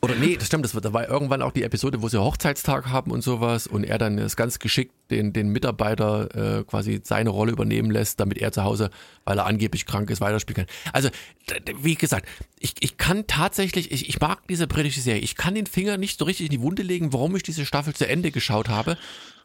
Oder 0.03 0.15
nee, 0.15 0.35
das 0.35 0.47
stimmt, 0.47 0.65
das 0.65 0.73
wird, 0.73 0.83
da 0.83 0.93
war 0.93 1.07
irgendwann 1.07 1.43
auch 1.43 1.51
die 1.51 1.61
Episode, 1.61 2.01
wo 2.01 2.09
sie 2.09 2.19
Hochzeitstag 2.19 2.87
haben 2.89 3.11
und 3.11 3.21
sowas 3.21 3.67
und 3.67 3.83
er 3.83 3.99
dann 3.99 4.17
es 4.17 4.35
ganz 4.35 4.57
geschickt 4.57 4.93
den, 5.11 5.31
den 5.31 5.49
Mitarbeiter 5.49 6.59
äh, 6.59 6.63
quasi 6.63 7.01
seine 7.03 7.29
Rolle 7.29 7.51
übernehmen 7.51 7.91
lässt, 7.91 8.19
damit 8.19 8.39
er 8.39 8.51
zu 8.51 8.63
Hause, 8.63 8.89
weil 9.25 9.37
er 9.37 9.45
angeblich 9.45 9.85
krank 9.85 10.09
ist, 10.09 10.19
weiterspielen 10.19 10.65
kann. 10.65 10.75
Also, 10.91 11.09
wie 11.83 11.93
gesagt, 11.93 12.27
ich, 12.59 12.73
ich 12.79 12.97
kann 12.97 13.27
tatsächlich, 13.27 13.91
ich, 13.91 14.09
ich 14.09 14.19
mag 14.19 14.39
diese 14.47 14.65
britische 14.65 15.01
Serie, 15.01 15.21
ich 15.21 15.35
kann 15.35 15.53
den 15.53 15.67
Finger 15.67 15.97
nicht 15.97 16.17
so 16.17 16.25
richtig 16.25 16.47
in 16.47 16.51
die 16.51 16.61
Wunde 16.61 16.81
legen, 16.81 17.13
warum 17.13 17.35
ich 17.35 17.43
diese 17.43 17.63
Staffel 17.67 17.93
zu 17.93 18.07
Ende 18.07 18.31
geschaut 18.31 18.69
habe, 18.69 18.97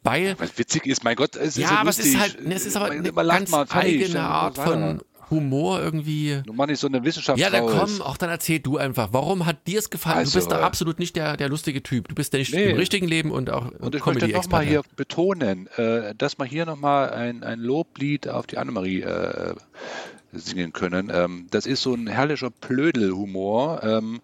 weil 0.04 0.36
Was 0.38 0.56
witzig 0.56 0.86
ist, 0.86 1.04
mein 1.04 1.16
Gott, 1.16 1.36
es 1.36 1.48
ist 1.48 1.58
ja, 1.58 1.68
so 1.68 1.74
aber 1.74 1.90
es 1.90 1.98
ist 1.98 2.18
halt, 2.18 2.46
ne, 2.46 2.54
es 2.54 2.64
ist 2.64 2.76
aber 2.76 2.92
eine 2.92 3.12
ganz 3.12 3.52
eigene 3.52 4.22
Art 4.22 4.56
von 4.56 5.02
Humor 5.30 5.80
irgendwie. 5.80 6.42
Du 6.46 6.52
machst 6.52 6.70
nicht 6.70 6.80
so 6.80 6.86
eine 6.86 7.02
Wissenschaft 7.04 7.38
Ja, 7.38 7.50
dann 7.50 7.66
komm, 7.66 8.00
auch 8.00 8.16
dann 8.16 8.30
erzähl 8.30 8.60
du 8.60 8.76
einfach. 8.76 9.08
Warum 9.12 9.46
hat 9.46 9.66
dir 9.66 9.78
es 9.78 9.90
gefallen? 9.90 10.18
Also, 10.18 10.32
du 10.32 10.38
bist 10.38 10.50
da 10.52 10.60
äh, 10.60 10.62
absolut 10.62 10.98
nicht 10.98 11.16
der, 11.16 11.36
der 11.36 11.48
lustige 11.48 11.82
Typ. 11.82 12.08
Du 12.08 12.14
bist 12.14 12.32
der 12.32 12.40
nicht 12.40 12.54
Nee. 12.54 12.70
im 12.70 12.76
richtigen 12.76 13.08
Leben 13.08 13.30
und 13.32 13.50
auch 13.50 13.70
Und 13.80 13.94
ich 13.94 14.04
möchte 14.06 14.28
nochmal 14.28 14.64
hier 14.64 14.82
betonen, 14.96 15.68
äh, 15.76 16.14
dass 16.14 16.38
wir 16.38 16.44
hier 16.44 16.66
nochmal 16.66 17.10
ein, 17.10 17.42
ein 17.42 17.58
Loblied 17.58 18.28
auf 18.28 18.46
die 18.46 18.58
Annemarie 18.58 19.00
äh, 19.02 19.54
singen 20.32 20.72
können. 20.72 21.10
Ähm, 21.12 21.46
das 21.50 21.66
ist 21.66 21.82
so 21.82 21.94
ein 21.94 22.06
herrlicher 22.06 22.50
Plödelhumor, 22.50 23.82
ähm, 23.82 24.20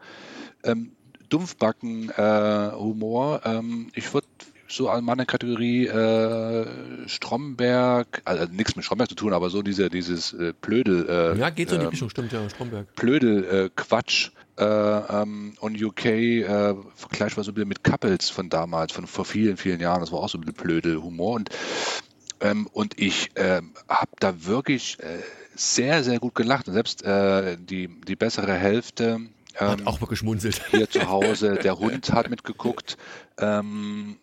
ähm, 0.65 0.93
Dumpfbacken-Humor. 1.31 3.41
ähm, 3.45 3.89
ich 3.95 4.13
würde 4.15 4.27
so 4.73 4.89
an 4.89 5.05
meiner 5.05 5.27
Kategorie 5.27 5.87
äh, 5.87 6.67
Stromberg, 7.07 8.23
also 8.25 8.47
nichts 8.53 8.75
mit 8.75 8.85
Stromberg 8.85 9.09
zu 9.09 9.15
tun, 9.15 9.33
aber 9.33 9.51
so 9.51 9.63
diese, 9.63 9.91
dieses 9.91 10.33
äh, 10.33 10.53
Plödel. 10.53 11.09
Äh, 11.09 11.39
Ja, 11.39 11.51
geht 11.51 11.69
so 11.69 11.75
in 11.75 11.81
die 11.81 11.85
ähm, 11.87 11.91
Richtung, 11.91 12.11
stimmt, 12.11 12.33
ja, 12.33 12.49
Stromberg. 12.49 12.95
Plödel-Quatsch 12.97 14.31
äh, 14.59 14.65
ähm, 14.65 15.55
und 15.61 15.83
UK 15.83 16.05
äh, 16.07 16.75
vergleichbar 16.95 17.45
so 17.45 17.51
ein 17.51 17.55
bisschen 17.55 17.69
mit 17.69 17.85
Couples 17.85 18.31
von 18.31 18.49
damals, 18.49 18.93
von 18.93 19.07
vor 19.07 19.25
vielen, 19.25 19.57
vielen 19.57 19.81
Jahren. 19.81 20.01
Das 20.01 20.13
war 20.13 20.21
auch 20.21 20.29
so 20.29 20.39
ein 20.39 20.41
bisschen 20.41 20.57
Plödel-Humor. 20.57 21.35
Und, 21.35 21.51
ähm, 22.41 22.67
und 22.73 22.99
ich 22.99 23.31
ähm, 23.37 23.73
habe 23.89 24.11
da 24.21 24.45
wirklich 24.47 24.99
äh, 25.01 25.19
sehr, 25.55 26.03
sehr 26.03 26.19
gut 26.19 26.35
gelacht. 26.35 26.69
Und 26.69 26.75
selbst 26.75 27.03
äh, 27.05 27.57
die, 27.59 27.89
die 27.89 28.17
bessere 28.17 28.55
Hälfte 28.55 29.21
Hat 29.55 29.81
ähm, 29.81 29.87
auch 29.87 30.01
mal 30.01 30.07
geschmunzelt. 30.07 30.61
hier 30.71 30.89
zu 30.89 31.09
Hause, 31.09 31.59
der 31.63 31.79
Hund 31.79 32.13
hat 32.13 32.31
mitgeguckt. 32.31 32.97
Ähm, 33.39 34.19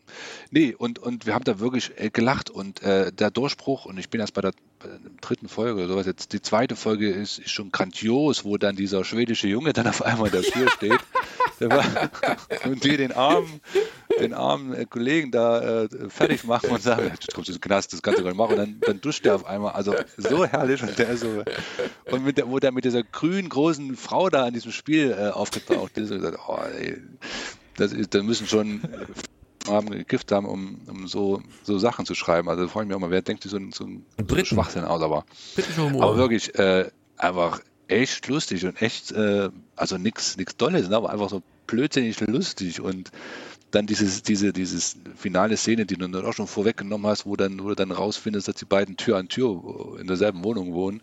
nee, 0.51 0.73
und, 0.73 0.99
und 0.99 1.25
wir 1.25 1.33
haben 1.33 1.43
da 1.43 1.59
wirklich 1.59 1.91
äh, 1.97 2.09
gelacht 2.09 2.49
und 2.49 2.81
äh, 2.83 3.11
der 3.11 3.31
Durchbruch, 3.31 3.85
und 3.85 3.97
ich 3.97 4.09
bin 4.09 4.21
erst 4.21 4.33
bei 4.33 4.41
der, 4.41 4.53
dritten 5.21 5.49
Folge 5.49 5.79
oder 5.81 5.89
sowas, 5.89 6.05
jetzt 6.05 6.31
die 6.33 6.41
zweite 6.41 6.75
Folge 6.75 7.09
ist, 7.09 7.39
ist 7.39 7.51
schon 7.51 7.71
grandios, 7.71 8.45
wo 8.45 8.57
dann 8.57 8.75
dieser 8.75 9.03
schwedische 9.03 9.47
Junge 9.47 9.73
dann 9.73 9.87
auf 9.87 10.01
einmal 10.01 10.27
in 10.27 10.41
der 10.41 10.41
Tür 10.41 10.69
steht 10.71 10.99
und 12.65 12.83
die 12.83 12.97
den 12.97 13.11
armen, 13.11 13.61
den 14.19 14.33
armen 14.33 14.73
äh, 14.73 14.85
Kollegen 14.85 15.31
da 15.31 15.83
äh, 15.83 15.89
fertig 16.09 16.43
machen 16.43 16.69
und 16.69 16.81
sagen, 16.81 17.11
du 17.27 17.33
kommst 17.33 17.49
in 17.49 17.55
den 17.55 17.61
Knast, 17.61 17.93
das 17.93 18.01
kannst 18.01 18.19
du 18.19 18.23
gar 18.23 18.31
nicht 18.31 18.37
machen, 18.37 18.51
und 18.51 18.57
dann, 18.57 18.79
dann 18.81 19.01
duscht 19.01 19.25
der 19.25 19.35
auf 19.35 19.45
einmal, 19.45 19.73
also 19.73 19.95
so 20.17 20.45
herrlich. 20.45 20.81
Und 20.81 20.97
der 20.97 21.17
so, 21.17 21.43
und 22.11 22.25
mit 22.25 22.37
der, 22.37 22.49
wo 22.49 22.59
der 22.59 22.71
mit 22.71 22.85
dieser 22.85 23.03
grünen, 23.03 23.49
großen 23.49 23.95
Frau 23.95 24.29
da 24.29 24.47
in 24.47 24.53
diesem 24.53 24.71
Spiel 24.71 25.11
äh, 25.11 25.29
aufgetaucht 25.29 25.97
ist, 25.97 26.11
und 26.11 26.17
gesagt, 26.17 26.39
oh, 26.47 26.59
ey, 26.77 26.97
das 27.77 27.93
ist, 27.93 28.13
da 28.13 28.23
müssen 28.23 28.47
schon 28.47 28.83
äh, 28.83 29.05
haben 29.67 29.89
gekifft 29.89 30.31
haben, 30.31 30.45
um, 30.45 30.81
um 30.87 31.07
so, 31.07 31.41
so 31.63 31.77
Sachen 31.77 32.05
zu 32.05 32.15
schreiben. 32.15 32.49
Also 32.49 32.63
da 32.63 32.69
frage 32.69 32.85
ich 32.85 32.87
mich 32.89 32.95
auch 32.95 33.01
mal, 33.01 33.11
wer 33.11 33.21
denkt 33.21 33.43
sich 33.43 33.51
so 33.51 33.57
ein, 33.57 33.71
so 33.71 33.83
so 33.83 33.89
ein 33.89 34.05
Briten. 34.25 34.45
Schwachsinn 34.45 34.83
aus, 34.83 35.01
aber, 35.01 35.25
aber 35.77 36.17
wirklich 36.17 36.55
äh, 36.55 36.89
einfach 37.17 37.61
echt 37.89 38.27
lustig 38.27 38.65
und 38.65 38.81
echt, 38.81 39.11
äh, 39.11 39.49
also 39.75 39.97
nichts 39.97 40.37
nix 40.37 40.55
Dolles, 40.57 40.89
ne, 40.89 40.95
aber 40.95 41.09
einfach 41.09 41.29
so 41.29 41.41
blödsinnig 41.67 42.19
lustig 42.21 42.81
und 42.81 43.11
dann 43.71 43.85
dieses, 43.85 44.23
diese, 44.23 44.51
dieses 44.51 44.97
finale 45.15 45.55
Szene, 45.55 45.85
die 45.85 45.95
du 45.95 46.07
dann 46.07 46.25
auch 46.25 46.33
schon 46.33 46.47
vorweggenommen 46.47 47.07
hast, 47.07 47.25
wo 47.25 47.35
dann, 47.35 47.63
wo 47.63 47.69
du 47.69 47.75
dann 47.75 47.91
rausfindest, 47.91 48.47
dass 48.47 48.55
die 48.55 48.65
beiden 48.65 48.97
Tür 48.97 49.17
an 49.17 49.29
Tür 49.29 49.97
in 49.99 50.07
derselben 50.07 50.43
Wohnung 50.43 50.73
wohnen. 50.73 51.01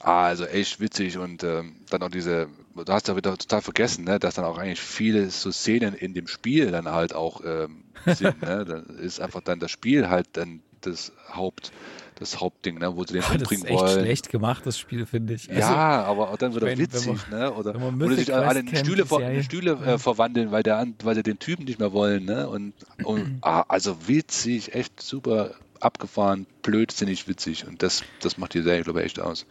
Ah, 0.00 0.26
also 0.26 0.44
echt 0.46 0.80
witzig 0.80 1.18
und 1.18 1.44
ähm, 1.44 1.76
dann 1.90 2.02
auch 2.02 2.08
diese, 2.08 2.48
du 2.74 2.92
hast 2.92 3.08
ja 3.08 3.16
wieder 3.16 3.36
total 3.36 3.60
vergessen, 3.60 4.04
ne, 4.04 4.18
dass 4.18 4.34
dann 4.34 4.44
auch 4.44 4.58
eigentlich 4.58 4.80
viele 4.80 5.30
so 5.30 5.52
Szenen 5.52 5.94
in 5.94 6.14
dem 6.14 6.28
Spiel 6.28 6.70
dann 6.70 6.88
halt 6.88 7.14
auch 7.14 7.42
ähm, 7.44 7.84
sind. 8.06 8.40
ne? 8.42 8.64
Dann 8.68 8.98
ist 8.98 9.20
einfach 9.20 9.42
dann 9.42 9.60
das 9.60 9.70
Spiel 9.70 10.08
halt 10.08 10.28
dann 10.32 10.62
das 10.80 11.12
Haupt, 11.32 11.72
das 12.16 12.40
Hauptding, 12.40 12.78
ne, 12.78 12.96
wo 12.96 13.04
sie 13.04 13.14
den 13.14 13.22
das 13.22 13.30
umbringen 13.32 13.64
ist 13.64 13.70
echt 13.70 13.80
wollen. 13.80 14.00
schlecht 14.00 14.28
gemacht, 14.30 14.62
das 14.66 14.78
Spiel, 14.78 15.06
finde 15.06 15.34
ich. 15.34 15.48
Also, 15.50 15.60
Ja, 15.60 16.04
aber 16.04 16.30
auch 16.30 16.36
dann 16.36 16.54
wenn- 16.54 16.62
wenn 16.62 16.78
witzig, 16.78 17.28
ne? 17.30 17.52
Oder 17.52 17.74
wenn 17.74 17.80
man 17.80 17.94
wo 18.00 18.04
sie 18.04 18.08
Mythic 18.10 18.26
sich 18.26 18.34
alle 18.34 18.60
in 18.60 18.68
Stühle, 18.76 19.04
Serie. 19.06 19.36
in 19.38 19.42
Stühle 19.42 19.72
äh, 19.84 19.98
verwandeln, 19.98 20.50
weil, 20.52 20.62
der, 20.62 20.86
weil 21.02 21.14
sie 21.14 21.22
den 21.22 21.38
Typen 21.38 21.64
nicht 21.64 21.78
mehr 21.78 21.92
wollen, 21.92 22.24
ne? 22.24 22.48
Und, 22.48 22.74
und 23.04 23.38
ah, 23.42 23.64
also 23.68 24.06
witzig, 24.08 24.74
echt 24.74 25.02
super 25.02 25.54
abgefahren, 25.80 26.46
blödsinnig 26.62 27.26
witzig. 27.26 27.66
Und 27.66 27.82
das, 27.82 28.04
das 28.20 28.38
macht 28.38 28.54
die 28.54 28.62
Serie, 28.62 28.82
glaube 28.84 29.00
ich, 29.00 29.06
echt 29.06 29.20
aus. 29.20 29.46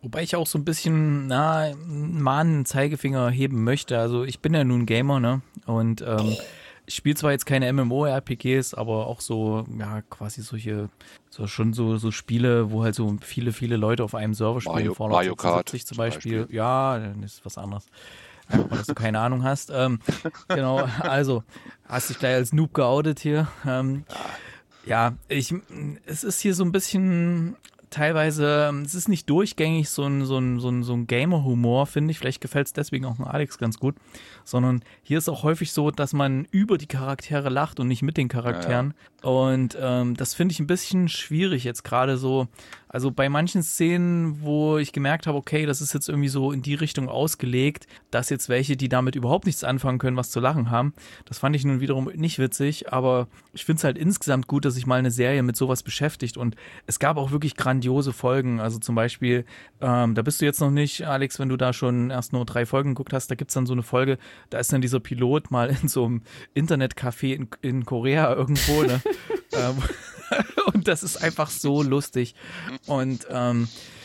Wobei 0.00 0.22
ich 0.22 0.36
auch 0.36 0.46
so 0.46 0.58
ein 0.58 0.64
bisschen, 0.64 1.26
na, 1.26 1.74
mal 1.86 2.40
einen 2.40 2.64
Zeigefinger 2.64 3.28
heben 3.30 3.64
möchte. 3.64 3.98
Also 3.98 4.22
ich 4.24 4.38
bin 4.40 4.54
ja 4.54 4.62
nun 4.64 4.86
Gamer, 4.86 5.18
ne? 5.20 5.42
Und 5.66 6.02
ähm, 6.02 6.36
ich 6.88 6.94
spiele 6.94 7.14
zwar 7.14 7.32
jetzt 7.32 7.44
keine 7.44 7.70
MMO-RPGs, 7.72 8.72
aber 8.74 9.06
auch 9.06 9.20
so, 9.20 9.66
ja, 9.78 10.00
quasi 10.08 10.40
solche, 10.40 10.88
so 11.28 11.46
schon 11.46 11.74
so, 11.74 11.98
so 11.98 12.10
Spiele, 12.10 12.70
wo 12.72 12.82
halt 12.82 12.94
so 12.94 13.14
viele, 13.20 13.52
viele 13.52 13.76
Leute 13.76 14.02
auf 14.04 14.14
einem 14.14 14.32
Server 14.32 14.60
spielen. 14.60 14.74
Mario- 14.74 14.94
Fallout 14.94 15.12
Mario 15.12 15.36
Kart 15.36 15.68
76 15.68 15.86
zum 15.86 15.96
Beispiel. 15.98 16.38
Beispiel. 16.40 16.56
Ja, 16.56 16.98
dann 16.98 17.22
ist 17.22 17.44
was 17.44 17.58
anderes. 17.58 17.86
Einfach, 18.48 18.70
weil 18.70 18.78
dass 18.78 18.86
du 18.86 18.94
keine 18.94 19.20
Ahnung 19.20 19.42
hast. 19.44 19.70
Ähm, 19.70 20.00
genau, 20.48 20.78
also 21.00 21.44
hast 21.86 22.08
dich 22.08 22.18
gleich 22.18 22.34
als 22.34 22.54
Noob 22.54 22.72
geoutet 22.72 23.20
hier. 23.20 23.48
Ähm, 23.66 24.04
ja, 24.86 25.12
ich, 25.28 25.54
es 26.06 26.24
ist 26.24 26.40
hier 26.40 26.54
so 26.54 26.64
ein 26.64 26.72
bisschen 26.72 27.56
teilweise, 27.90 28.68
ähm, 28.68 28.82
es 28.82 28.94
ist 28.94 29.08
nicht 29.08 29.28
durchgängig 29.30 29.88
so 29.88 30.04
ein, 30.04 30.24
so 30.24 30.38
ein, 30.38 30.60
so 30.60 30.68
ein, 30.68 30.82
so 30.82 30.94
ein 30.94 31.06
Gamer-Humor, 31.06 31.86
finde 31.86 32.10
ich. 32.12 32.18
Vielleicht 32.18 32.40
gefällt 32.40 32.66
es 32.66 32.72
deswegen 32.72 33.04
auch 33.04 33.18
Alex 33.20 33.58
ganz 33.58 33.78
gut. 33.78 33.96
Sondern 34.44 34.82
hier 35.02 35.18
ist 35.18 35.28
auch 35.28 35.42
häufig 35.42 35.72
so, 35.72 35.90
dass 35.90 36.12
man 36.12 36.46
über 36.50 36.78
die 36.78 36.86
Charaktere 36.86 37.48
lacht 37.48 37.80
und 37.80 37.88
nicht 37.88 38.02
mit 38.02 38.16
den 38.16 38.28
Charakteren. 38.28 38.94
Und 39.22 39.76
ähm, 39.80 40.16
das 40.16 40.34
finde 40.34 40.52
ich 40.52 40.60
ein 40.60 40.66
bisschen 40.66 41.08
schwierig 41.08 41.64
jetzt 41.64 41.82
gerade 41.82 42.16
so. 42.16 42.46
Also 42.88 43.10
bei 43.10 43.28
manchen 43.28 43.62
Szenen, 43.62 44.40
wo 44.42 44.78
ich 44.78 44.92
gemerkt 44.92 45.26
habe, 45.26 45.36
okay, 45.36 45.66
das 45.66 45.82
ist 45.82 45.92
jetzt 45.92 46.08
irgendwie 46.08 46.28
so 46.28 46.52
in 46.52 46.62
die 46.62 46.74
Richtung 46.74 47.08
ausgelegt, 47.08 47.86
dass 48.10 48.30
jetzt 48.30 48.48
welche, 48.48 48.76
die 48.76 48.88
damit 48.88 49.14
überhaupt 49.14 49.44
nichts 49.44 49.62
anfangen 49.64 49.98
können, 49.98 50.16
was 50.16 50.30
zu 50.30 50.40
lachen 50.40 50.70
haben. 50.70 50.94
Das 51.26 51.38
fand 51.38 51.54
ich 51.54 51.64
nun 51.64 51.80
wiederum 51.80 52.10
nicht 52.14 52.38
witzig, 52.38 52.90
aber 52.90 53.28
ich 53.52 53.66
finde 53.66 53.78
es 53.78 53.84
halt 53.84 53.98
insgesamt 53.98 54.46
gut, 54.46 54.64
dass 54.64 54.74
sich 54.74 54.86
mal 54.86 54.98
eine 54.98 55.10
Serie 55.10 55.42
mit 55.42 55.56
sowas 55.56 55.82
beschäftigt. 55.82 56.38
Und 56.38 56.56
es 56.86 56.98
gab 56.98 57.18
auch 57.18 57.30
wirklich 57.30 57.56
grandiose 57.56 57.77
Folgen. 58.12 58.60
Also 58.60 58.78
zum 58.78 58.94
Beispiel, 58.94 59.44
ähm, 59.80 60.14
da 60.14 60.22
bist 60.22 60.40
du 60.40 60.44
jetzt 60.44 60.60
noch 60.60 60.70
nicht, 60.70 61.06
Alex, 61.06 61.38
wenn 61.38 61.48
du 61.48 61.56
da 61.56 61.72
schon 61.72 62.10
erst 62.10 62.32
nur 62.32 62.44
drei 62.44 62.66
Folgen 62.66 62.90
geguckt 62.90 63.12
hast, 63.12 63.30
da 63.30 63.34
gibt's 63.34 63.54
dann 63.54 63.66
so 63.66 63.72
eine 63.72 63.82
Folge, 63.82 64.18
da 64.50 64.58
ist 64.58 64.72
dann 64.72 64.80
dieser 64.80 65.00
Pilot 65.00 65.50
mal 65.50 65.68
in 65.82 65.88
so 65.88 66.04
einem 66.04 66.22
Internetcafé 66.54 67.34
in, 67.34 67.48
in 67.62 67.84
Korea 67.84 68.32
irgendwo, 68.34 68.82
ne? 68.82 69.00
ähm, 69.52 69.76
und 70.74 70.88
das 70.88 71.02
ist 71.02 71.22
einfach 71.22 71.50
so 71.50 71.82
lustig. 71.82 72.34
Und 72.86 73.26
ähm, 73.30 73.64
äh, 73.64 73.97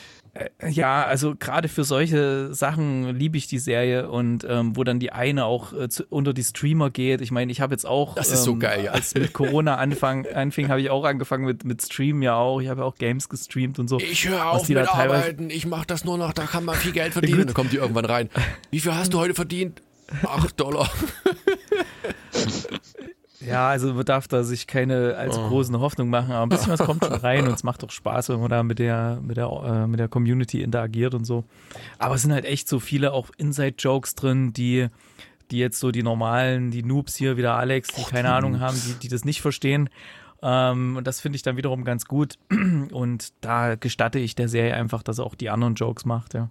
ja, 0.68 1.04
also 1.04 1.36
gerade 1.36 1.68
für 1.68 1.84
solche 1.84 2.54
Sachen 2.56 3.16
liebe 3.16 3.38
ich 3.38 3.46
die 3.46 3.60
Serie 3.60 4.10
und 4.10 4.44
ähm, 4.50 4.76
wo 4.76 4.84
dann 4.84 5.00
die 5.00 5.12
eine 5.12 5.46
auch 5.46 5.74
äh, 5.74 5.90
zu, 5.90 6.06
unter 6.10 6.34
die 6.34 6.44
Streamer 6.44 6.90
geht. 6.90 7.22
Ich 7.22 7.30
meine, 7.30 7.52
ich 7.52 7.62
habe 7.62 7.74
jetzt 7.74 7.86
auch, 7.86 8.16
Das 8.16 8.32
ist 8.32 8.44
so 8.44 8.54
ähm, 8.54 8.60
geil, 8.60 8.86
ja. 8.86 8.92
als 8.94 9.14
mit 9.14 9.32
Corona 9.34 9.76
anfang, 9.78 10.26
anfing, 10.26 10.70
habe 10.70 10.82
ich 10.82 10.90
auch 10.90 11.04
angefangen 11.06 11.46
mit, 11.46 11.66
mit 11.66 11.84
Streamen 11.84 12.24
ja 12.24 12.36
auch. 12.36 12.62
Ich 12.62 12.70
habe 12.70 12.82
ja 12.82 12.88
auch 12.88 12.96
Games 12.96 13.30
gestreamt 13.30 13.78
und 13.78 13.88
so. 13.88 14.00
Ich 14.00 14.28
höre 14.28 14.50
auf 14.50 14.66
die 14.66 14.74
da 14.74 14.82
mit 14.82 14.90
Arbeiten, 14.90 15.52
ich 15.52 15.68
mache 15.68 15.86
das 15.86 16.04
nur 16.04 16.18
noch, 16.18 16.34
da 16.34 16.46
kann 16.46 16.66
man 16.66 16.76
viel 16.76 16.94
Geld 16.94 17.14
verdienen. 17.14 17.46
Dann 17.46 17.54
kommt 17.54 17.72
die 17.72 17.78
irgendwann 17.78 18.06
rein. 18.06 18.30
Wie 18.72 18.80
viel 18.80 18.96
hast 18.96 19.14
du 19.14 19.20
heute 19.20 19.36
verdient? 19.36 19.84
8 20.24 20.60
Dollar. 20.60 20.90
Ja, 23.48 23.70
also 23.70 23.94
man 23.94 24.06
darf 24.06 24.28
da 24.28 24.44
sich 24.44 24.68
keine 24.68 25.16
allzu 25.18 25.39
Oh. 25.41 25.50
großen 25.50 25.80
Hoffnung 25.80 26.10
machen, 26.10 26.32
aber 26.32 26.44
ein 26.46 26.50
bisschen 26.50 26.72
was 26.72 26.80
kommt 26.80 27.04
schon 27.04 27.14
rein 27.14 27.48
und 27.48 27.54
es 27.54 27.64
macht 27.64 27.84
doch 27.84 27.91
Spaß, 27.91 28.30
wenn 28.30 28.39
man 28.39 28.50
da 28.50 28.64
mit 28.64 28.80
der, 28.80 29.20
mit 29.22 29.38
der, 29.38 29.48
äh, 29.48 29.88
mit 29.88 30.00
der 30.00 30.08
Community 30.08 30.62
interagiert 30.62 31.14
und 31.14 31.26
so. 31.26 31.44
Aber 32.00 32.16
es 32.16 32.22
sind 32.22 32.32
halt 32.32 32.46
echt 32.46 32.68
so 32.70 32.80
viele 32.80 33.12
auch 33.14 33.30
Inside-Jokes 33.38 34.16
drin, 34.16 34.54
die, 34.54 34.88
die 35.52 35.58
jetzt 35.58 35.80
so 35.80 35.91
die 35.91 36.04
normalen, 36.04 36.72
die 36.72 36.84
Noobs 36.84 37.16
hier, 37.16 37.38
wieder 37.38 37.56
Alex, 37.56 37.89
die 37.89 38.04
keine 38.04 38.32
Ahnung 38.34 38.60
haben, 38.60 38.80
die, 38.88 38.94
die 38.94 39.08
das 39.10 39.26
nicht 39.26 39.41
verstehen. 39.41 39.89
Ähm, 40.41 40.98
und 40.98 41.08
das 41.08 41.22
finde 41.22 41.36
ich 41.38 41.41
dann 41.41 41.58
wiederum 41.58 41.84
ganz 41.86 42.06
gut. 42.06 42.36
Und 42.91 43.30
da 43.41 43.76
gestatte 43.76 44.20
ich 44.20 44.36
der 44.36 44.50
Serie 44.50 44.74
einfach, 44.76 45.02
dass 45.02 45.20
er 45.20 45.26
auch 45.26 45.36
die 45.36 45.50
anderen 45.50 45.76
Jokes 45.76 46.04
macht, 46.06 46.34
ja. 46.34 46.50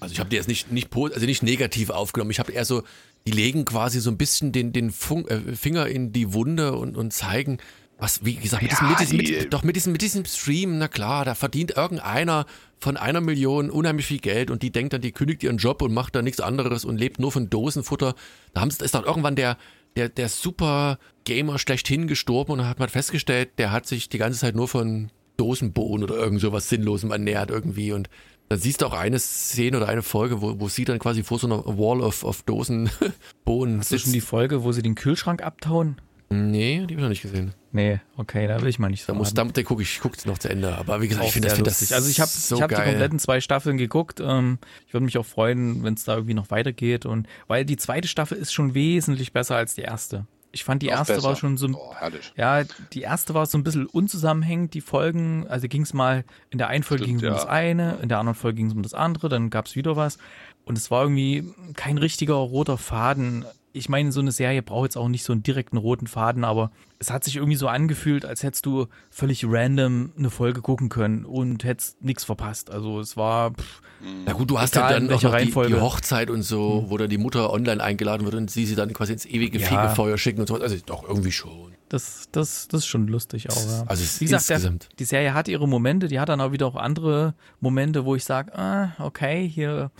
Also 0.00 0.12
ich 0.12 0.20
habe 0.20 0.30
die 0.30 0.36
jetzt 0.36 0.48
nicht, 0.48 0.70
nicht, 0.70 0.94
also 0.94 1.26
nicht 1.26 1.42
negativ 1.42 1.90
aufgenommen. 1.90 2.30
Ich 2.30 2.38
habe 2.38 2.52
eher 2.52 2.64
so, 2.64 2.84
die 3.30 3.36
legen 3.36 3.64
quasi 3.64 4.00
so 4.00 4.10
ein 4.10 4.16
bisschen 4.18 4.52
den, 4.52 4.72
den 4.72 4.90
Funk, 4.90 5.30
äh, 5.30 5.54
Finger 5.54 5.86
in 5.86 6.12
die 6.12 6.32
Wunde 6.32 6.72
und, 6.72 6.96
und 6.96 7.12
zeigen, 7.12 7.58
was, 7.98 8.24
wie 8.24 8.34
gesagt, 8.36 8.62
mit, 8.62 8.70
Ja, 8.72 8.78
diesem, 8.78 8.88
mit, 8.88 9.00
diesem, 9.00 9.18
die- 9.18 9.32
mit, 9.44 9.52
doch 9.52 9.62
mit 9.64 9.76
diesem, 9.76 9.92
mit 9.92 10.02
diesem 10.02 10.24
Stream, 10.24 10.78
na 10.78 10.86
klar, 10.88 11.24
da 11.24 11.34
verdient 11.34 11.76
irgendeiner 11.76 12.46
von 12.78 12.96
einer 12.96 13.20
Million 13.20 13.70
unheimlich 13.70 14.06
viel 14.06 14.20
Geld 14.20 14.50
und 14.52 14.62
die 14.62 14.70
denkt 14.70 14.92
dann, 14.92 15.00
die 15.00 15.10
kündigt 15.12 15.42
ihren 15.42 15.58
Job 15.58 15.82
und 15.82 15.92
macht 15.92 16.14
dann 16.14 16.24
nichts 16.24 16.40
anderes 16.40 16.84
und 16.84 16.96
lebt 16.96 17.18
nur 17.18 17.32
von 17.32 17.50
Dosenfutter. 17.50 18.14
Da 18.54 18.60
haben, 18.60 18.68
ist 18.70 18.94
dann 18.94 19.04
irgendwann 19.04 19.34
der, 19.34 19.56
der, 19.96 20.08
der 20.08 20.28
super 20.28 20.98
Gamer 21.24 21.58
schlechthin 21.58 22.06
gestorben 22.06 22.52
und 22.52 22.64
hat 22.66 22.78
man 22.78 22.88
festgestellt, 22.88 23.50
der 23.58 23.72
hat 23.72 23.86
sich 23.86 24.08
die 24.08 24.18
ganze 24.18 24.38
Zeit 24.38 24.54
nur 24.54 24.68
von 24.68 25.10
Dosenbohnen 25.36 26.04
oder 26.04 26.16
irgend 26.16 26.40
sowas 26.40 26.68
Sinnlosem 26.68 27.10
ernährt 27.10 27.50
irgendwie 27.50 27.92
und 27.92 28.08
dann 28.48 28.58
siehst 28.58 28.80
du 28.80 28.86
auch 28.86 28.94
eine 28.94 29.18
Szene 29.18 29.76
oder 29.76 29.88
eine 29.88 30.02
Folge, 30.02 30.40
wo, 30.40 30.58
wo 30.58 30.68
sie 30.68 30.84
dann 30.84 30.98
quasi 30.98 31.22
vor 31.22 31.38
so 31.38 31.46
einer 31.46 31.64
Wall 31.66 32.00
of, 32.00 32.24
of 32.24 32.42
Dosenbohnen 32.42 33.78
Hast 33.78 33.92
du 33.92 33.98
schon 33.98 34.12
die 34.12 34.20
Folge, 34.20 34.64
wo 34.64 34.72
sie 34.72 34.82
den 34.82 34.94
Kühlschrank 34.94 35.42
abtauen? 35.42 36.00
Nee, 36.30 36.76
die 36.76 36.82
habe 36.82 36.92
ich 36.94 37.00
noch 37.00 37.08
nicht 37.08 37.22
gesehen. 37.22 37.54
Nee, 37.72 38.00
okay, 38.16 38.46
da 38.46 38.60
will 38.60 38.68
ich 38.68 38.78
mal 38.78 38.90
nicht 38.90 39.02
so 39.02 39.12
Da 39.12 39.18
muss, 39.18 39.32
da, 39.32 39.44
da 39.44 39.62
gucke 39.62 39.82
ich, 39.82 40.00
guck's 40.00 40.26
noch 40.26 40.38
zu 40.38 40.48
Ende. 40.50 40.76
Aber 40.76 41.00
wie 41.00 41.08
gesagt, 41.08 41.26
ich 41.26 41.32
finde 41.32 41.48
das, 41.48 41.56
find 41.56 41.66
das. 41.66 41.92
Also 41.92 42.08
ich 42.10 42.20
habe 42.20 42.30
so 42.30 42.56
ich 42.56 42.62
hab 42.62 42.68
die 42.68 42.76
kompletten 42.76 43.18
zwei 43.18 43.40
Staffeln 43.40 43.78
geguckt. 43.78 44.20
Ähm, 44.20 44.58
ich 44.86 44.92
würde 44.92 45.04
mich 45.04 45.16
auch 45.16 45.26
freuen, 45.26 45.82
wenn 45.84 45.94
es 45.94 46.04
da 46.04 46.14
irgendwie 46.14 46.34
noch 46.34 46.50
weitergeht. 46.50 47.06
Und 47.06 47.26
weil 47.46 47.64
die 47.64 47.76
zweite 47.76 48.08
Staffel 48.08 48.36
ist 48.36 48.52
schon 48.52 48.74
wesentlich 48.74 49.32
besser 49.32 49.56
als 49.56 49.74
die 49.74 49.82
erste. 49.82 50.26
Ich 50.58 50.64
fand 50.64 50.82
die 50.82 50.88
erste 50.88 51.14
besser. 51.14 51.28
war 51.28 51.36
schon 51.36 51.56
so 51.56 51.68
ein 51.68 51.74
Oh, 51.74 51.94
ja, 52.36 52.64
die 52.92 53.02
erste 53.02 53.32
war 53.32 53.46
so 53.46 53.56
ein 53.56 53.62
bisschen 53.62 53.86
unzusammenhängend, 53.86 54.74
die 54.74 54.80
Folgen. 54.80 55.46
Also 55.48 55.68
ging 55.68 55.82
es 55.82 55.94
mal, 55.94 56.24
in 56.50 56.58
der 56.58 56.66
einen 56.66 56.82
Folge 56.82 57.04
ging 57.04 57.16
es 57.16 57.22
um 57.22 57.28
ja. 57.28 57.34
das 57.34 57.46
eine, 57.46 57.98
in 58.02 58.08
der 58.08 58.18
anderen 58.18 58.34
Folge 58.34 58.56
ging 58.56 58.66
es 58.66 58.72
um 58.72 58.82
das 58.82 58.92
andere, 58.92 59.28
dann 59.28 59.50
gab 59.50 59.66
es 59.66 59.76
wieder 59.76 59.94
was. 59.94 60.18
Und 60.64 60.76
es 60.76 60.90
war 60.90 61.02
irgendwie 61.02 61.54
kein 61.74 61.96
richtiger 61.96 62.34
roter 62.34 62.76
Faden. 62.76 63.44
Ich 63.72 63.88
meine, 63.88 64.12
so 64.12 64.20
eine 64.20 64.32
Serie 64.32 64.62
braucht 64.62 64.84
jetzt 64.86 64.96
auch 64.96 65.08
nicht 65.08 65.22
so 65.24 65.32
einen 65.32 65.42
direkten 65.42 65.76
roten 65.76 66.06
Faden, 66.06 66.42
aber 66.44 66.70
es 66.98 67.10
hat 67.10 67.22
sich 67.24 67.36
irgendwie 67.36 67.56
so 67.56 67.68
angefühlt, 67.68 68.24
als 68.24 68.42
hättest 68.42 68.66
du 68.66 68.86
völlig 69.10 69.44
random 69.46 70.12
eine 70.18 70.30
Folge 70.30 70.62
gucken 70.62 70.88
können 70.88 71.24
und 71.24 71.64
hättest 71.64 72.02
nichts 72.02 72.24
verpasst. 72.24 72.70
Also 72.70 72.98
es 73.00 73.16
war, 73.16 73.52
pff, 73.52 73.80
Na 74.26 74.32
gut, 74.32 74.50
du 74.50 74.58
hast 74.58 74.74
ja 74.74 74.88
dann 74.88 75.06
auch 75.08 75.10
noch 75.12 75.20
die, 75.20 75.26
Reihenfolge. 75.26 75.74
die 75.74 75.80
Hochzeit 75.80 76.30
und 76.30 76.42
so, 76.42 76.86
wo 76.88 76.96
dann 76.96 77.10
die 77.10 77.18
Mutter 77.18 77.52
online 77.52 77.82
eingeladen 77.82 78.24
wird 78.24 78.34
und 78.34 78.50
sie 78.50 78.64
sie 78.66 78.74
dann 78.74 78.92
quasi 78.92 79.12
ins 79.12 79.26
ewige 79.26 79.58
Ja. 79.58 79.66
Fegefeuer 79.68 80.16
schicken 80.18 80.40
und 80.40 80.46
so. 80.48 80.54
Also 80.56 80.76
doch, 80.86 81.06
irgendwie 81.06 81.32
schon. 81.32 81.72
Das, 81.88 82.28
das, 82.32 82.68
das 82.68 82.80
ist 82.80 82.86
schon 82.86 83.08
lustig 83.08 83.50
auch. 83.50 83.66
Ja. 83.66 83.84
Also 83.86 84.04
Wie 84.20 84.24
gesagt, 84.26 84.48
der, 84.48 84.56
insgesamt. 84.56 84.88
die 84.98 85.04
Serie 85.04 85.34
hat 85.34 85.48
ihre 85.48 85.66
Momente, 85.66 86.08
die 86.08 86.20
hat 86.20 86.28
dann 86.28 86.40
auch 86.40 86.52
wieder 86.52 86.66
auch 86.66 86.76
andere 86.76 87.34
Momente, 87.60 88.04
wo 88.04 88.14
ich 88.14 88.24
sage, 88.24 88.56
ah, 88.56 88.92
okay, 88.98 89.48
hier, 89.48 89.90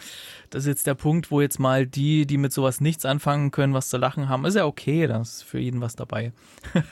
das 0.51 0.65
ist 0.65 0.69
jetzt 0.69 0.87
der 0.87 0.95
Punkt, 0.95 1.31
wo 1.31 1.41
jetzt 1.41 1.59
mal 1.59 1.87
die, 1.87 2.27
die 2.27 2.39
mit 2.39 2.53
sowas 2.53 2.81
nichts 2.81 3.05
anfangen 3.05 3.51
können, 3.51 3.75
was 3.75 3.89
zu 3.89 3.97
lachen 3.97 4.29
haben, 4.29 4.45
ist 4.45 4.55
ja 4.55 4.67
okay, 4.67 5.07
da 5.07 5.21
ist 5.21 5.43
für 5.43 5.59
jeden 5.59 5.81
was 5.81 5.97
dabei. 5.97 6.33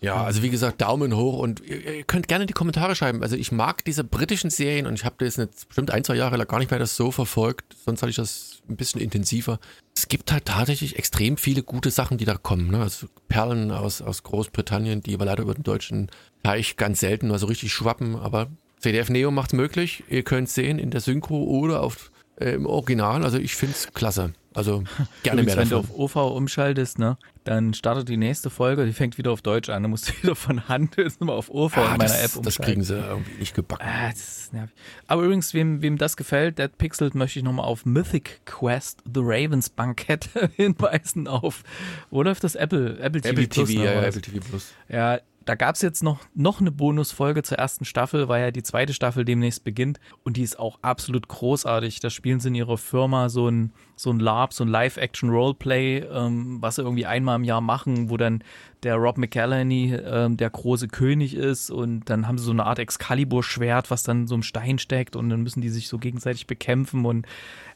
Ja, 0.00 0.22
also 0.22 0.42
wie 0.42 0.50
gesagt, 0.50 0.80
Daumen 0.80 1.16
hoch 1.16 1.38
und 1.38 1.60
ihr, 1.60 1.96
ihr 1.96 2.04
könnt 2.04 2.28
gerne 2.28 2.44
in 2.44 2.46
die 2.46 2.52
Kommentare 2.52 2.94
schreiben. 2.94 3.22
Also 3.22 3.34
ich 3.34 3.50
mag 3.50 3.84
diese 3.84 4.04
britischen 4.04 4.48
Serien 4.48 4.86
und 4.86 4.94
ich 4.94 5.04
habe 5.04 5.16
das 5.18 5.36
jetzt 5.36 5.68
bestimmt 5.68 5.90
ein, 5.90 6.04
zwei 6.04 6.14
Jahre 6.14 6.36
lang 6.36 6.46
gar 6.46 6.60
nicht 6.60 6.70
mehr 6.70 6.78
das 6.78 6.94
so 6.94 7.10
verfolgt. 7.10 7.74
Sonst 7.84 8.02
hatte 8.02 8.10
ich 8.10 8.16
das 8.16 8.57
ein 8.68 8.76
bisschen 8.76 9.00
intensiver. 9.00 9.58
Es 9.96 10.08
gibt 10.08 10.32
halt 10.32 10.46
tatsächlich 10.46 10.98
extrem 10.98 11.36
viele 11.36 11.62
gute 11.62 11.90
Sachen, 11.90 12.18
die 12.18 12.24
da 12.24 12.36
kommen. 12.36 12.70
Ne? 12.70 12.80
Also 12.80 13.08
Perlen 13.28 13.70
aus, 13.70 14.02
aus 14.02 14.22
Großbritannien, 14.22 15.02
die 15.02 15.14
aber 15.14 15.24
leider 15.24 15.42
über 15.42 15.54
den 15.54 15.64
deutschen 15.64 16.10
Teich 16.42 16.76
ganz 16.76 17.00
selten 17.00 17.28
mal 17.28 17.38
so 17.38 17.46
richtig 17.46 17.72
schwappen. 17.72 18.16
Aber 18.16 18.48
CDF 18.78 19.10
Neo 19.10 19.30
macht's 19.30 19.52
möglich. 19.52 20.04
Ihr 20.08 20.22
könnt 20.22 20.48
sehen 20.48 20.78
in 20.78 20.90
der 20.90 21.00
Synchro 21.00 21.42
oder 21.42 21.82
auf, 21.82 22.10
äh, 22.36 22.50
im 22.50 22.66
Original. 22.66 23.24
Also 23.24 23.38
ich 23.38 23.54
find's 23.54 23.92
klasse. 23.92 24.32
Also 24.58 24.82
gerne 25.22 25.42
Übrigens, 25.42 25.46
mehr 25.46 25.56
wenn 25.56 25.68
du 25.70 25.76
davon. 25.76 25.90
auf 26.04 26.16
OV 26.16 26.36
umschaltest, 26.36 26.98
ne, 26.98 27.16
dann 27.44 27.72
startet 27.74 28.08
die 28.08 28.16
nächste 28.16 28.50
Folge, 28.50 28.84
die 28.84 28.92
fängt 28.92 29.16
wieder 29.16 29.30
auf 29.30 29.40
Deutsch 29.40 29.68
an, 29.70 29.82
dann 29.82 29.90
musst 29.90 30.08
du 30.08 30.12
wieder 30.22 30.34
von 30.34 30.68
Hand 30.68 30.96
mal 31.20 31.32
auf 31.32 31.48
OV 31.50 31.76
Ah, 31.76 31.82
in 31.92 31.98
meiner 31.98 32.04
das, 32.04 32.16
App 32.18 32.22
das 32.24 32.36
umschalten. 32.36 32.64
kriegen 32.64 32.82
sie 32.84 32.98
irgendwie 32.98 33.38
nicht 33.38 33.54
gebacken. 33.54 33.84
Ah, 33.86 34.08
das 34.10 34.18
ist 34.40 34.52
nervig. 34.52 34.74
Aber 35.06 35.22
übrigens, 35.22 35.54
wem, 35.54 35.80
wem 35.80 35.96
das 35.96 36.16
gefällt, 36.16 36.58
Dead 36.58 36.76
Pixel, 36.76 37.10
möchte 37.14 37.38
ich 37.38 37.44
nochmal 37.44 37.64
auf 37.66 37.86
Mythic 37.86 38.40
Quest 38.44 38.98
The 39.06 39.20
Ravens 39.22 39.70
Bankett 39.70 40.28
hinweisen 40.56 41.28
auf, 41.28 41.62
wo 42.10 42.22
läuft 42.22 42.42
das? 42.44 42.54
Apple, 42.54 42.98
Apple 42.98 43.20
TV, 43.20 43.30
Apple 43.32 43.46
Plus, 43.48 43.68
TV, 43.68 43.78
ne, 43.80 43.84
ja? 43.94 44.02
Apple 44.02 44.20
TV 44.20 44.38
Plus. 44.48 44.72
Ja, 44.88 45.18
da 45.48 45.54
gab's 45.54 45.80
jetzt 45.80 46.02
noch, 46.02 46.20
noch 46.34 46.60
eine 46.60 46.70
Bonusfolge 46.70 47.42
zur 47.42 47.56
ersten 47.56 47.86
Staffel, 47.86 48.28
weil 48.28 48.42
ja 48.42 48.50
die 48.50 48.62
zweite 48.62 48.92
Staffel 48.92 49.24
demnächst 49.24 49.64
beginnt. 49.64 49.98
Und 50.22 50.36
die 50.36 50.42
ist 50.42 50.58
auch 50.58 50.78
absolut 50.82 51.26
großartig. 51.26 52.00
Da 52.00 52.10
spielen 52.10 52.38
sie 52.38 52.48
in 52.48 52.54
ihrer 52.54 52.76
Firma 52.76 53.30
so 53.30 53.48
ein, 53.48 53.72
so 53.96 54.10
ein 54.10 54.20
LARP, 54.20 54.52
so 54.52 54.64
ein 54.64 54.68
Live-Action-Roleplay, 54.68 56.00
ähm, 56.00 56.58
was 56.60 56.74
sie 56.74 56.82
irgendwie 56.82 57.06
einmal 57.06 57.36
im 57.36 57.44
Jahr 57.44 57.62
machen, 57.62 58.10
wo 58.10 58.18
dann 58.18 58.44
der 58.82 58.96
Rob 58.96 59.16
McElhenney 59.16 59.94
ähm, 59.94 60.36
der 60.36 60.50
große 60.50 60.88
König 60.88 61.34
ist. 61.34 61.70
Und 61.70 62.10
dann 62.10 62.28
haben 62.28 62.36
sie 62.36 62.44
so 62.44 62.50
eine 62.50 62.66
Art 62.66 62.78
Excalibur-Schwert, 62.78 63.90
was 63.90 64.02
dann 64.02 64.26
so 64.26 64.34
im 64.34 64.42
Stein 64.42 64.78
steckt. 64.78 65.16
Und 65.16 65.30
dann 65.30 65.42
müssen 65.42 65.62
die 65.62 65.70
sich 65.70 65.88
so 65.88 65.96
gegenseitig 65.96 66.46
bekämpfen. 66.46 67.06
Und 67.06 67.26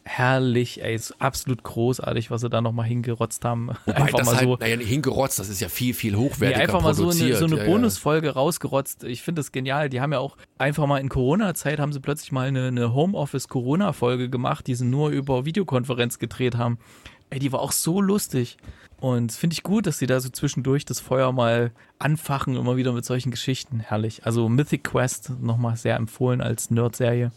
herrlich, 0.05 0.83
ey, 0.83 0.95
ist 0.95 1.21
absolut 1.21 1.63
großartig, 1.63 2.31
was 2.31 2.41
sie 2.41 2.51
da 2.51 2.61
nochmal 2.61 2.87
hingerotzt 2.87 3.45
haben. 3.45 3.71
Wobei 3.87 4.11
das 4.11 4.35
halt, 4.35 4.61
naja, 4.61 4.77
nicht 4.77 4.89
hingerotzt, 4.89 5.39
das 5.39 5.49
ist 5.49 5.61
ja 5.61 5.69
viel, 5.69 5.95
viel 5.95 6.13
Nee, 6.13 6.19
hochwertiger 6.19 6.61
einfach 6.61 6.83
mal 6.83 6.95
so 6.95 7.05
eine, 7.05 7.13
produziert. 7.13 7.39
so 7.39 7.45
eine 7.47 7.59
ja, 7.59 7.65
Bonusfolge 7.65 8.31
rausgerotzt. 8.31 9.05
Ich 9.05 9.23
finde 9.23 9.41
das 9.41 9.53
genial. 9.53 9.89
Die 9.89 10.01
haben 10.01 10.13
ja 10.13 10.19
auch 10.19 10.37
einfach 10.59 10.87
mal 10.87 10.99
in 10.99 11.09
Corona-Zeit 11.09 11.79
haben 11.79 11.93
sie 11.93 12.01
plötzlich 12.01 12.33
mal 12.33 12.49
eine, 12.49 12.69
eine 12.69 12.95
Homeoffice-Corona-Folge 12.95 14.29
gemacht, 14.29 14.67
die 14.67 14.75
sie 14.75 14.85
nur 14.85 15.11
über 15.11 15.45
Videokonferenz 15.45 16.19
gedreht 16.19 16.57
haben. 16.57 16.79
Ey, 17.31 17.39
die 17.39 17.53
war 17.53 17.61
auch 17.61 17.73
so 17.73 18.01
lustig. 18.01 18.59
Und 19.01 19.33
finde 19.33 19.55
ich 19.55 19.63
gut, 19.63 19.87
dass 19.87 19.99
sie 19.99 20.07
da 20.07 20.21
so 20.21 20.29
zwischendurch 20.29 20.85
das 20.85 21.01
Feuer 21.01 21.33
mal 21.33 21.73
anfachen, 21.99 22.57
immer 22.57 22.77
wieder 22.77 22.93
mit 22.93 23.05
solchen 23.05 23.31
Geschichten. 23.31 23.81
Herrlich. 23.81 24.25
Also 24.25 24.49
Mythic 24.49 24.85
Quest 24.85 25.33
nochmal 25.41 25.77
sehr 25.77 25.97
empfohlen 25.97 26.41
als 26.41 26.71
Nerd-Serie. 26.71 27.33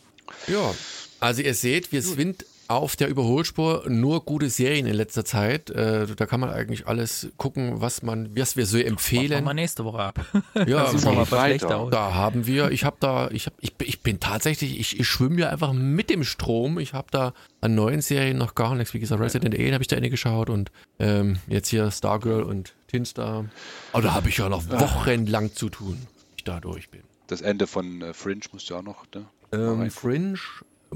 Ja. 0.48 0.54
ja, 0.54 0.74
also 1.20 1.42
ihr 1.42 1.54
seht, 1.54 1.92
wir 1.92 2.02
sind 2.02 2.46
auf 2.68 2.96
der 2.96 3.08
Überholspur 3.10 3.84
nur 3.88 4.24
gute 4.26 4.50
Serien 4.50 4.86
in 4.86 4.96
letzter 4.96 5.26
Zeit. 5.26 5.70
Äh, 5.70 6.08
da 6.16 6.26
kann 6.26 6.40
man 6.40 6.50
eigentlich 6.50 6.88
alles 6.88 7.30
gucken, 7.38 7.82
was 7.82 8.02
man, 8.02 8.36
was 8.36 8.58
wir 8.58 8.66
so 8.66 8.78
Machen 8.78 8.86
wir 8.86 8.92
empfehlen. 8.92 9.44
mal 9.44 9.54
nächste 9.54 9.86
Woche 9.86 10.00
ab. 10.00 10.26
Ja, 10.68 10.92
mal 11.04 11.30
weiter. 11.32 11.88
Da 11.92 12.14
haben 12.14 12.48
wir, 12.48 12.72
ich 12.72 12.84
habe 12.84 12.98
da, 13.00 13.30
ich, 13.30 13.46
hab, 13.46 13.54
ich, 13.62 13.74
ich 13.82 14.02
bin 14.02 14.20
tatsächlich, 14.20 14.80
ich, 14.80 15.00
ich 15.00 15.08
schwimme 15.08 15.42
ja 15.42 15.50
einfach 15.50 15.74
mit 15.74 16.10
dem 16.10 16.24
Strom. 16.24 16.80
Ich 16.80 16.94
habe 16.94 17.08
da 17.12 17.34
an 17.62 17.76
neuen 17.76 18.02
Serien 18.02 18.38
noch 18.38 18.56
gar 18.56 18.76
nichts. 18.76 18.94
Wie 18.94 19.00
gesagt, 19.00 19.22
Resident 19.22 19.56
Evil 19.56 19.74
habe 19.74 19.84
ich 19.84 19.88
da 19.88 19.96
Ende 19.96 20.10
geschaut 20.10 20.50
und 20.50 20.72
ähm, 21.00 21.38
jetzt 21.48 21.70
hier 21.70 21.92
Stargirl 21.92 22.44
und 22.44 22.74
Tin 22.88 23.06
Star. 23.06 23.46
Aber 23.94 24.02
da 24.02 24.14
habe 24.14 24.30
ich 24.30 24.38
ja 24.38 24.50
noch 24.50 24.70
wochenlang 24.70 25.54
zu 25.54 25.70
tun, 25.70 26.08
ich 26.38 26.44
da 26.44 26.60
durch 26.60 26.90
bin. 26.90 27.02
Das 27.28 27.42
Ende 27.42 27.68
von 27.68 28.02
äh, 28.02 28.14
Fringe 28.14 28.42
musst 28.52 28.70
du 28.70 28.74
ja 28.74 28.80
auch 28.80 28.84
noch. 28.84 29.06
Ne? 29.14 29.26
Ähm. 29.52 29.90
Fringe. 29.92 30.38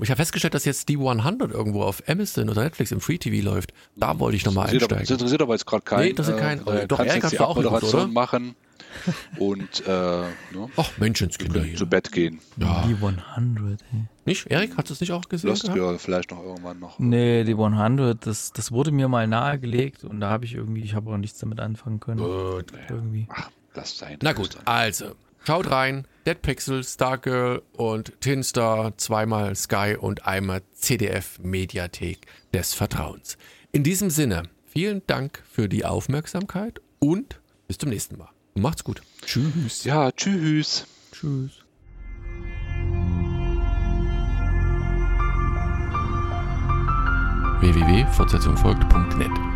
Ich 0.01 0.09
habe 0.09 0.17
festgestellt, 0.17 0.53
dass 0.53 0.65
jetzt 0.65 0.89
die 0.89 0.97
100 0.97 1.51
irgendwo 1.51 1.83
auf 1.83 2.03
Amazon 2.07 2.49
oder 2.49 2.63
Netflix 2.63 2.91
im 2.91 3.01
Free 3.01 3.17
TV 3.17 3.43
läuft. 3.43 3.73
Da 3.95 4.19
wollte 4.19 4.37
ich 4.37 4.45
nochmal 4.45 4.65
aber, 4.69 4.73
das 4.77 4.83
einsteigen. 4.83 5.13
interessiert 5.13 5.41
aber 5.41 5.53
jetzt 5.53 5.65
gerade 5.65 5.83
keinen. 5.83 6.05
Nee, 6.07 6.13
das 6.13 6.27
ist 6.27 6.37
kein- 6.37 6.65
äh, 6.67 6.87
doch, 6.87 6.99
Erik 6.99 7.23
jetzt 7.23 7.31
die 7.31 7.39
auch 7.39 7.57
oder? 7.57 8.07
machen. 8.07 8.55
und 9.37 9.85
äh, 9.85 9.89
ne, 9.91 10.27
Ach, 10.77 10.89
Menschenskinder 10.97 11.61
zu 11.61 11.65
hier. 11.67 11.85
Bett 11.85 12.11
gehen. 12.11 12.39
Ja. 12.57 12.85
Die 12.87 12.95
100, 12.95 13.81
ey. 13.93 14.05
Nicht? 14.25 14.47
Erik, 14.47 14.71
hast 14.77 14.89
du 14.89 14.93
es 14.93 15.01
nicht 15.01 15.11
auch 15.11 15.27
gesehen? 15.29 15.49
Lost? 15.49 15.71
Girl 15.73 15.99
vielleicht 15.99 16.31
noch 16.31 16.43
irgendwann 16.43 16.79
noch. 16.79 16.97
Nee, 16.99 17.43
die 17.43 17.53
100, 17.53 18.25
das, 18.25 18.51
das 18.51 18.71
wurde 18.71 18.91
mir 18.91 19.07
mal 19.07 19.27
nahegelegt 19.27 20.03
und 20.03 20.19
da 20.21 20.29
habe 20.29 20.45
ich 20.45 20.55
irgendwie, 20.55 20.81
ich 20.81 20.95
habe 20.95 21.11
auch 21.11 21.17
nichts 21.17 21.39
damit 21.39 21.59
anfangen 21.59 21.99
können. 21.99 22.19
Gut. 22.19 22.71
Irgendwie. 22.89 23.27
Ach, 23.29 23.49
lass 23.75 23.97
sein. 23.97 24.17
Na 24.21 24.33
gut, 24.33 24.57
also, 24.65 25.11
schaut 25.43 25.69
rein. 25.71 26.05
Dead 26.25 26.41
Pixel, 26.41 26.83
Stargirl 26.83 27.61
und 27.73 28.21
Tinstar, 28.21 28.97
zweimal 28.97 29.55
Sky 29.55 29.95
und 29.99 30.27
einmal 30.27 30.61
CDF 30.73 31.39
Mediathek 31.39 32.27
des 32.53 32.73
Vertrauens. 32.73 33.37
In 33.71 33.83
diesem 33.83 34.09
Sinne, 34.09 34.43
vielen 34.65 35.01
Dank 35.07 35.43
für 35.51 35.67
die 35.69 35.85
Aufmerksamkeit 35.85 36.81
und 36.99 37.39
bis 37.67 37.77
zum 37.77 37.89
nächsten 37.89 38.17
Mal. 38.17 38.29
Macht's 38.53 38.83
gut. 38.83 39.01
Tschüss. 39.25 39.83
Ja, 39.83 40.11
tschüss. 40.11 40.85
Tschüss. 41.11 41.63
www.fortsetzungfolgt.net 47.61 49.48